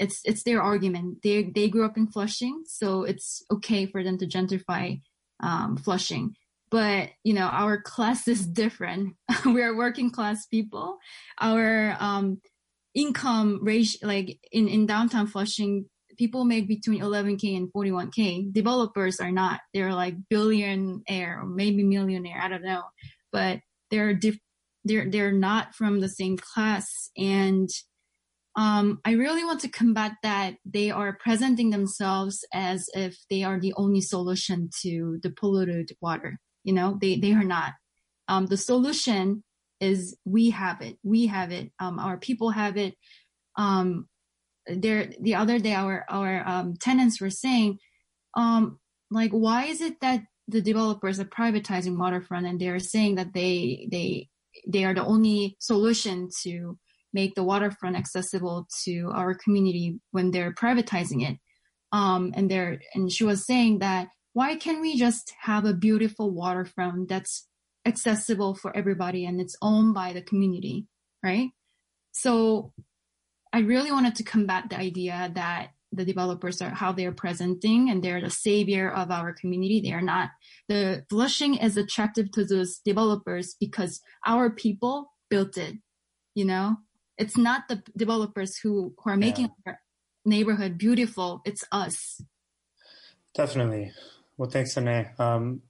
it's 0.00 0.20
it's 0.24 0.42
their 0.42 0.62
argument. 0.62 1.22
They 1.22 1.44
they 1.44 1.68
grew 1.68 1.84
up 1.84 1.96
in 1.96 2.06
Flushing, 2.06 2.62
so 2.66 3.02
it's 3.02 3.42
okay 3.50 3.86
for 3.86 4.02
them 4.02 4.18
to 4.18 4.26
gentrify 4.26 5.00
um, 5.40 5.76
Flushing. 5.76 6.34
But 6.70 7.10
you 7.22 7.34
know, 7.34 7.46
our 7.46 7.80
class 7.80 8.26
is 8.34 8.46
different. 8.46 9.16
we 9.44 9.62
are 9.62 9.76
working 9.76 10.10
class 10.10 10.46
people. 10.46 10.98
Our 11.40 11.96
um, 12.00 12.40
income 12.94 13.60
range, 13.62 13.98
like 14.02 14.38
in 14.52 14.68
in 14.68 14.86
downtown 14.86 15.26
Flushing, 15.26 15.86
people 16.16 16.44
make 16.44 16.68
between 16.68 17.00
11k 17.02 17.56
and 17.56 17.72
41k. 17.72 18.52
Developers 18.52 19.20
are 19.20 19.32
not. 19.32 19.60
They're 19.72 19.94
like 19.94 20.14
billionaire 20.28 21.40
or 21.40 21.46
maybe 21.46 21.82
millionaire. 21.82 22.40
I 22.40 22.48
don't 22.48 22.64
know, 22.64 22.82
but 23.32 23.60
they're 23.90 24.14
diff- 24.14 24.38
they're 24.84 25.10
they're 25.10 25.32
not 25.32 25.74
from 25.74 26.00
the 26.00 26.08
same 26.08 26.36
class 26.36 27.10
and 27.16 27.70
um, 28.56 29.00
I 29.04 29.12
really 29.12 29.44
want 29.44 29.60
to 29.60 29.68
combat 29.68 30.12
that 30.22 30.54
they 30.64 30.90
are 30.90 31.18
presenting 31.20 31.70
themselves 31.70 32.44
as 32.52 32.88
if 32.94 33.16
they 33.28 33.42
are 33.42 33.58
the 33.58 33.74
only 33.76 34.00
solution 34.00 34.70
to 34.82 35.18
the 35.22 35.30
polluted 35.30 35.90
water. 36.00 36.38
You 36.62 36.74
know, 36.74 36.96
they, 37.00 37.16
they 37.16 37.32
are 37.32 37.44
not. 37.44 37.72
Um, 38.28 38.46
the 38.46 38.56
solution 38.56 39.42
is 39.80 40.16
we 40.24 40.50
have 40.50 40.80
it. 40.82 40.98
We 41.02 41.26
have 41.26 41.50
it. 41.50 41.72
Um, 41.80 41.98
our 41.98 42.16
people 42.16 42.50
have 42.50 42.76
it. 42.76 42.94
Um, 43.56 44.08
there, 44.66 45.10
the 45.20 45.34
other 45.34 45.58
day, 45.58 45.74
our, 45.74 46.04
our, 46.08 46.46
um, 46.46 46.74
tenants 46.76 47.20
were 47.20 47.30
saying, 47.30 47.78
um, 48.34 48.78
like, 49.10 49.30
why 49.30 49.64
is 49.64 49.80
it 49.80 50.00
that 50.00 50.22
the 50.48 50.60
developers 50.60 51.20
are 51.20 51.24
privatizing 51.24 51.98
waterfront 51.98 52.46
and 52.46 52.60
they're 52.60 52.78
saying 52.78 53.16
that 53.16 53.32
they, 53.32 53.88
they, 53.90 54.28
they 54.66 54.84
are 54.84 54.94
the 54.94 55.04
only 55.04 55.56
solution 55.58 56.28
to 56.42 56.78
make 57.12 57.34
the 57.34 57.44
waterfront 57.44 57.96
accessible 57.96 58.66
to 58.84 59.10
our 59.14 59.34
community 59.34 60.00
when 60.10 60.30
they're 60.30 60.52
privatizing 60.52 61.28
it. 61.28 61.38
Um, 61.92 62.32
and 62.34 62.50
there, 62.50 62.80
and 62.94 63.10
she 63.10 63.24
was 63.24 63.46
saying 63.46 63.78
that 63.78 64.08
why 64.32 64.56
can't 64.56 64.80
we 64.80 64.98
just 64.98 65.32
have 65.40 65.64
a 65.64 65.72
beautiful 65.72 66.30
waterfront 66.30 67.08
that's 67.08 67.46
accessible 67.86 68.54
for 68.54 68.76
everybody 68.76 69.24
and 69.24 69.40
it's 69.40 69.56
owned 69.62 69.94
by 69.94 70.12
the 70.12 70.22
community, 70.22 70.86
right? 71.22 71.50
So 72.10 72.72
I 73.54 73.60
really 73.60 73.92
wanted 73.92 74.16
to 74.16 74.24
combat 74.24 74.64
the 74.68 74.78
idea 74.80 75.30
that 75.36 75.68
the 75.92 76.04
developers 76.04 76.60
are 76.60 76.70
how 76.70 76.90
they're 76.90 77.12
presenting 77.12 77.88
and 77.88 78.02
they're 78.02 78.20
the 78.20 78.28
savior 78.28 78.90
of 78.90 79.12
our 79.12 79.32
community. 79.32 79.80
They 79.80 79.92
are 79.92 80.02
not. 80.02 80.30
The 80.68 81.04
Flushing 81.08 81.54
is 81.54 81.76
attractive 81.76 82.32
to 82.32 82.44
those 82.44 82.78
developers 82.78 83.54
because 83.60 84.00
our 84.26 84.50
people 84.50 85.12
built 85.30 85.56
it, 85.56 85.76
you 86.34 86.44
know? 86.44 86.78
It's 87.16 87.36
not 87.36 87.68
the 87.68 87.80
developers 87.96 88.58
who, 88.58 88.92
who 88.98 89.10
are 89.10 89.16
making 89.16 89.50
yeah. 89.64 89.74
our 89.74 89.78
neighborhood 90.24 90.76
beautiful. 90.76 91.40
It's 91.44 91.62
us. 91.70 92.20
Definitely. 93.36 93.92
Well, 94.36 94.50
thanks, 94.50 94.74
Seonae. 94.74 95.20
Um, 95.20 95.62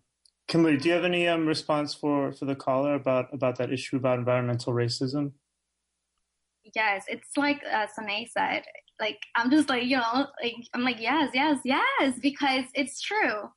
Kimberly, 0.49 0.79
do 0.79 0.89
you 0.89 0.95
have 0.95 1.05
any 1.05 1.29
um, 1.29 1.47
response 1.47 1.93
for, 1.93 2.33
for 2.33 2.47
the 2.47 2.55
caller 2.55 2.95
about, 2.95 3.27
about 3.35 3.59
that 3.59 3.71
issue 3.71 3.97
about 3.97 4.19
environmental 4.19 4.73
racism? 4.73 5.33
Yes, 6.75 7.05
it's 7.09 7.37
like 7.37 7.61
uh, 7.71 7.87
Seonae 7.87 8.29
said. 8.31 8.63
Like 9.01 9.19
I'm 9.35 9.51
just 9.51 9.69
like 9.69 9.85
you 9.85 9.97
know, 9.97 10.29
like 10.43 10.55
I'm 10.73 10.83
like 10.83 11.01
yes, 11.01 11.31
yes, 11.35 11.59
yes, 11.65 12.15
because 12.23 12.65
it's 12.75 13.01
true. 13.01 13.51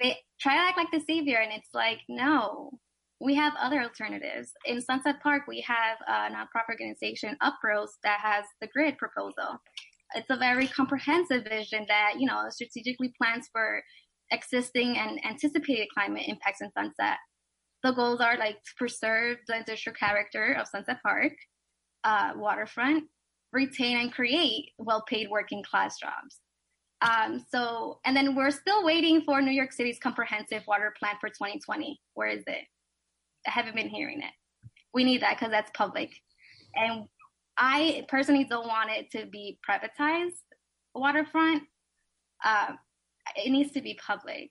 They 0.00 0.16
try 0.40 0.54
to 0.54 0.60
act 0.60 0.76
like 0.76 0.90
the 0.92 1.00
savior, 1.00 1.38
and 1.38 1.52
it's 1.52 1.70
like 1.72 2.00
no, 2.08 2.78
we 3.20 3.34
have 3.34 3.54
other 3.60 3.80
alternatives. 3.80 4.52
In 4.66 4.80
Sunset 4.80 5.22
Park, 5.22 5.42
we 5.48 5.64
have 5.66 5.98
a 6.06 6.34
nonprofit 6.34 6.68
organization, 6.70 7.36
Uprose, 7.42 7.92
that 8.02 8.20
has 8.20 8.44
the 8.60 8.68
grid 8.68 8.98
proposal. 8.98 9.60
It's 10.14 10.30
a 10.30 10.36
very 10.36 10.68
comprehensive 10.68 11.44
vision 11.44 11.86
that, 11.88 12.14
you 12.18 12.26
know, 12.26 12.44
strategically 12.50 13.12
plans 13.20 13.48
for 13.52 13.82
existing 14.30 14.96
and 14.98 15.24
anticipated 15.24 15.88
climate 15.94 16.24
impacts 16.26 16.60
in 16.60 16.70
Sunset. 16.72 17.16
The 17.82 17.92
goals 17.92 18.20
are 18.20 18.36
like 18.36 18.56
to 18.56 18.74
preserve 18.76 19.38
the 19.46 19.58
industrial 19.58 19.96
character 19.96 20.56
of 20.60 20.68
Sunset 20.68 20.98
Park, 21.04 21.32
uh, 22.04 22.32
waterfront, 22.36 23.04
retain 23.52 23.98
and 23.98 24.12
create 24.12 24.70
well-paid 24.78 25.28
working 25.30 25.62
class 25.62 25.98
jobs. 25.98 26.40
Um, 27.02 27.44
so, 27.50 28.00
and 28.04 28.16
then 28.16 28.34
we're 28.34 28.50
still 28.50 28.84
waiting 28.84 29.22
for 29.22 29.42
New 29.42 29.52
York 29.52 29.72
City's 29.72 29.98
comprehensive 29.98 30.62
water 30.66 30.94
plan 30.98 31.14
for 31.20 31.28
2020. 31.28 32.00
Where 32.14 32.28
is 32.28 32.42
it? 32.46 32.64
I 33.46 33.50
haven't 33.50 33.76
been 33.76 33.88
hearing 33.88 34.20
it. 34.20 34.32
We 34.94 35.04
need 35.04 35.22
that 35.22 35.38
because 35.38 35.50
that's 35.50 35.70
public. 35.74 36.10
And 36.74 37.04
I 37.58 38.04
personally 38.08 38.44
don't 38.44 38.66
want 38.66 38.90
it 38.90 39.10
to 39.12 39.26
be 39.26 39.58
privatized 39.68 40.32
waterfront. 40.94 41.64
Uh, 42.44 42.72
it 43.36 43.50
needs 43.50 43.72
to 43.72 43.82
be 43.82 43.98
public 44.04 44.50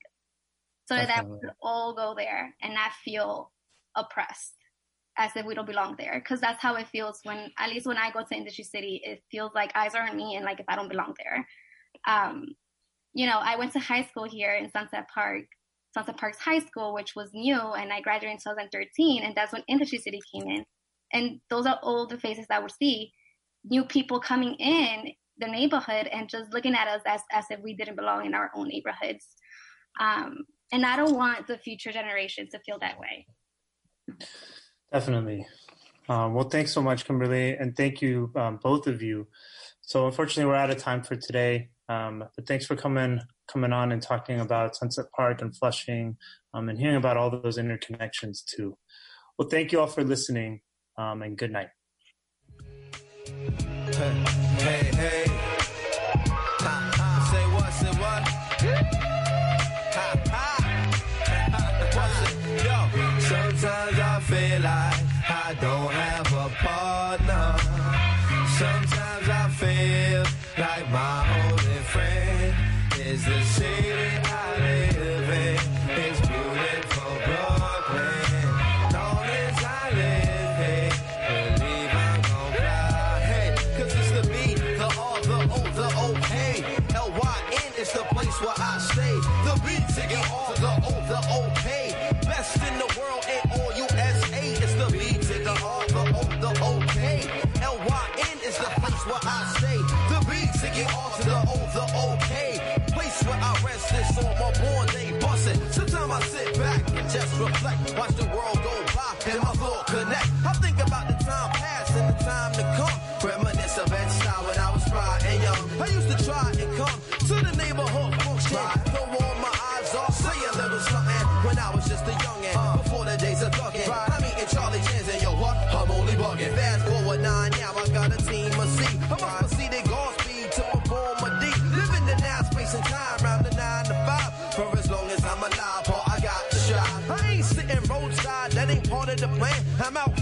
so 0.88 0.96
Definitely. 0.96 1.16
that 1.16 1.30
we 1.30 1.40
could 1.40 1.56
all 1.62 1.96
go 1.96 2.14
there 2.16 2.54
and 2.62 2.74
not 2.74 2.92
feel 3.04 3.52
oppressed 3.96 4.55
as 5.18 5.32
if 5.36 5.46
we 5.46 5.56
don't 5.56 5.68
belong 5.68 5.96
there. 5.98 6.20
Because 6.20 6.42
that's 6.42 6.62
how 6.62 6.76
it 6.76 6.88
feels 6.88 7.20
when, 7.24 7.52
at 7.58 7.70
least 7.70 7.86
when 7.86 7.98
I 7.98 8.12
go 8.12 8.24
to 8.24 8.36
Industry 8.36 8.64
City, 8.64 9.02
it 9.04 9.24
feels 9.32 9.52
like 9.56 9.72
eyes 9.76 9.96
are 9.96 10.08
on 10.08 10.18
me 10.18 10.36
and 10.36 10.46
like 10.46 10.60
if 10.60 10.66
I 10.68 10.76
don't 10.76 10.90
belong 10.90 11.14
there. 11.18 11.48
Um, 12.08 12.46
you 13.14 13.26
know, 13.26 13.40
I 13.42 13.56
went 13.56 13.72
to 13.74 13.80
high 13.80 14.04
school 14.04 14.26
here 14.26 14.56
in 14.56 14.70
Sunset 14.72 15.08
Park, 15.14 15.46
Sunset 15.94 16.18
Parks 16.18 16.38
High 16.38 16.60
School, 16.60 16.94
which 16.94 17.16
was 17.16 17.30
new, 17.34 17.58
and 17.58 17.94
I 17.94 18.02
graduated 18.02 18.34
in 18.34 18.38
2013, 18.38 19.24
and 19.24 19.34
that's 19.36 19.54
when 19.54 19.64
Industry 19.70 20.00
City 20.00 20.20
came 20.34 20.50
in. 20.50 20.66
And 21.14 21.40
those 21.50 21.66
are 21.66 21.80
all 21.82 22.08
the 22.08 22.20
faces 22.20 22.46
that 22.50 22.62
we 22.62 22.70
see, 22.70 23.14
new 23.64 23.86
people 23.86 24.20
coming 24.20 24.56
in 24.56 25.14
the 25.38 25.48
neighborhood 25.48 26.08
and 26.08 26.30
just 26.30 26.54
looking 26.54 26.76
at 26.76 26.88
us 26.88 27.02
as, 27.06 27.22
as 27.32 27.46
if 27.50 27.60
we 27.62 27.76
didn't 27.76 27.96
belong 27.96 28.26
in 28.26 28.34
our 28.34 28.52
own 28.56 28.68
neighborhoods. 28.68 29.26
Um, 30.00 30.40
and 30.72 30.86
I 30.86 30.96
don't 30.96 31.16
want 31.16 31.48
the 31.48 31.58
future 31.58 31.92
generations 31.92 32.50
to 32.52 32.60
feel 32.66 32.80
that 32.80 32.98
way. 33.00 33.26
Definitely. 34.96 35.46
Um, 36.08 36.34
well, 36.34 36.48
thanks 36.48 36.72
so 36.72 36.82
much, 36.82 37.04
Kimberly, 37.04 37.58
and 37.58 37.76
thank 37.76 38.02
you, 38.02 38.32
um, 38.38 38.62
both 38.64 38.88
of 38.88 39.02
you. 39.02 39.28
So, 39.82 40.06
unfortunately, 40.06 40.50
we're 40.50 40.56
out 40.56 40.70
of 40.70 40.78
time 40.78 41.04
for 41.04 41.18
today. 41.18 41.68
Um, 41.90 42.24
but 42.34 42.48
thanks 42.48 42.66
for 42.66 42.78
coming 42.78 43.20
coming 43.52 43.74
on 43.74 43.92
and 43.92 44.02
talking 44.02 44.40
about 44.40 44.78
Sunset 44.78 45.08
Park 45.14 45.42
and 45.42 45.54
Flushing, 45.54 46.16
um, 46.54 46.70
and 46.70 46.80
hearing 46.80 46.96
about 46.96 47.18
all 47.18 47.30
those 47.30 47.58
interconnections 47.58 48.46
too. 48.46 48.78
Well, 49.38 49.50
thank 49.50 49.74
you 49.74 49.82
all 49.82 49.88
for 49.88 50.02
listening, 50.02 50.62
um, 50.98 51.24
and 51.24 51.38
good 51.38 51.52
night. 51.52 51.68
Hey, 53.92 54.24
hey, 54.60 54.92
hey. 54.96 55.25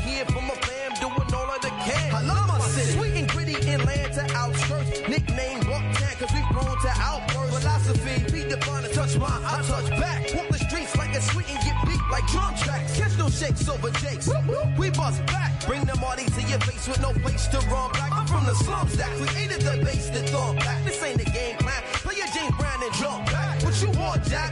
Here 0.04 0.26
for 0.26 0.42
my 0.42 0.56
fam, 0.68 0.92
doing 1.00 1.34
all 1.34 1.50
of 1.50 1.62
the 1.62 1.72
can. 1.88 2.14
I 2.14 2.22
love 2.22 2.48
my 2.48 2.60
city. 2.60 2.92
Sweet 2.98 3.14
and 3.16 3.28
gritty 3.30 3.56
Atlanta 3.56 4.24
outskirts. 4.36 5.02
Nickname 5.08 5.60
Bucktown, 5.62 6.14
cause 6.20 6.32
we 6.36 6.42
grown 6.52 6.76
to 6.82 6.92
outbursts. 7.00 7.58
Philosophy, 7.58 8.16
be 8.32 8.50
defined 8.50 8.86
and 8.86 8.94
touch 8.94 9.18
mine, 9.18 9.44
I 9.44 9.62
touch 9.64 9.90
back. 10.00 10.34
Walk 10.36 10.50
the 10.50 10.60
streets 10.60 10.96
like 10.98 11.16
it's 11.16 11.32
sweet 11.32 11.50
and 11.50 11.60
get 11.64 11.78
beat 11.86 12.04
like 12.12 12.26
drum 12.28 12.54
tracks. 12.56 12.98
Catch 12.98 13.18
no 13.18 13.30
shakes 13.30 13.68
over 13.70 13.90
jakes. 14.04 14.30
We 14.78 14.90
bust 14.92 15.26
back. 15.28 15.66
Bring 15.66 15.86
the 15.86 15.96
money 15.98 16.26
to 16.26 16.42
your 16.42 16.60
face 16.60 16.88
with 16.88 17.02
no 17.02 17.14
place 17.24 17.48
to 17.48 17.60
run 17.72 17.92
back. 17.94 18.12
I'm 18.12 18.28
from 18.28 18.46
the 18.46 18.56
slums 18.56 18.98
that 18.98 19.12
created 19.18 19.62
the 19.62 19.84
base 19.86 20.10
that 20.10 20.28
thump 20.30 20.60
back. 20.60 20.84
This 20.86 21.02
ain't 21.02 21.22
a 21.22 21.26
game 21.32 21.58
plan. 21.58 21.82
Play 22.04 22.16
your 22.18 22.28
James 22.36 22.56
Brown 22.58 22.84
and 22.84 22.94
jump 22.96 23.26
back. 23.28 23.64
What 23.64 23.82
you 23.82 23.92
want, 24.00 24.24
Jack? 24.26 24.52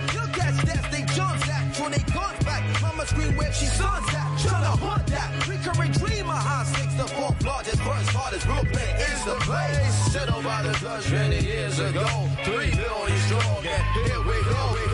Mama 3.01 3.07
scream 3.07 3.37
where 3.37 3.51
she 3.53 3.65
sons 3.65 4.07
at. 4.09 4.37
Tryna 4.37 4.79
hunt 4.79 5.07
that. 5.07 5.47
Recurring 5.47 5.91
dream 5.91 6.29
of 6.29 6.37
high 6.37 6.63
stakes. 6.65 6.95
The 6.95 7.07
fourth 7.15 7.43
largest, 7.43 7.81
first 7.81 8.09
hardest. 8.09 8.45
Brooklyn 8.45 8.95
is 9.11 9.25
the 9.25 9.35
place. 9.41 10.13
Settled 10.13 10.43
by 10.43 10.61
the 10.63 10.73
dust 10.79 11.11
many 11.11 11.39
years 11.39 11.79
ago. 11.79 12.05
Three 12.43 12.71
billion 12.71 13.19
strong. 13.27 13.65
And 13.65 14.07
here 14.07 14.21
we 14.21 14.37
go. 14.43 14.90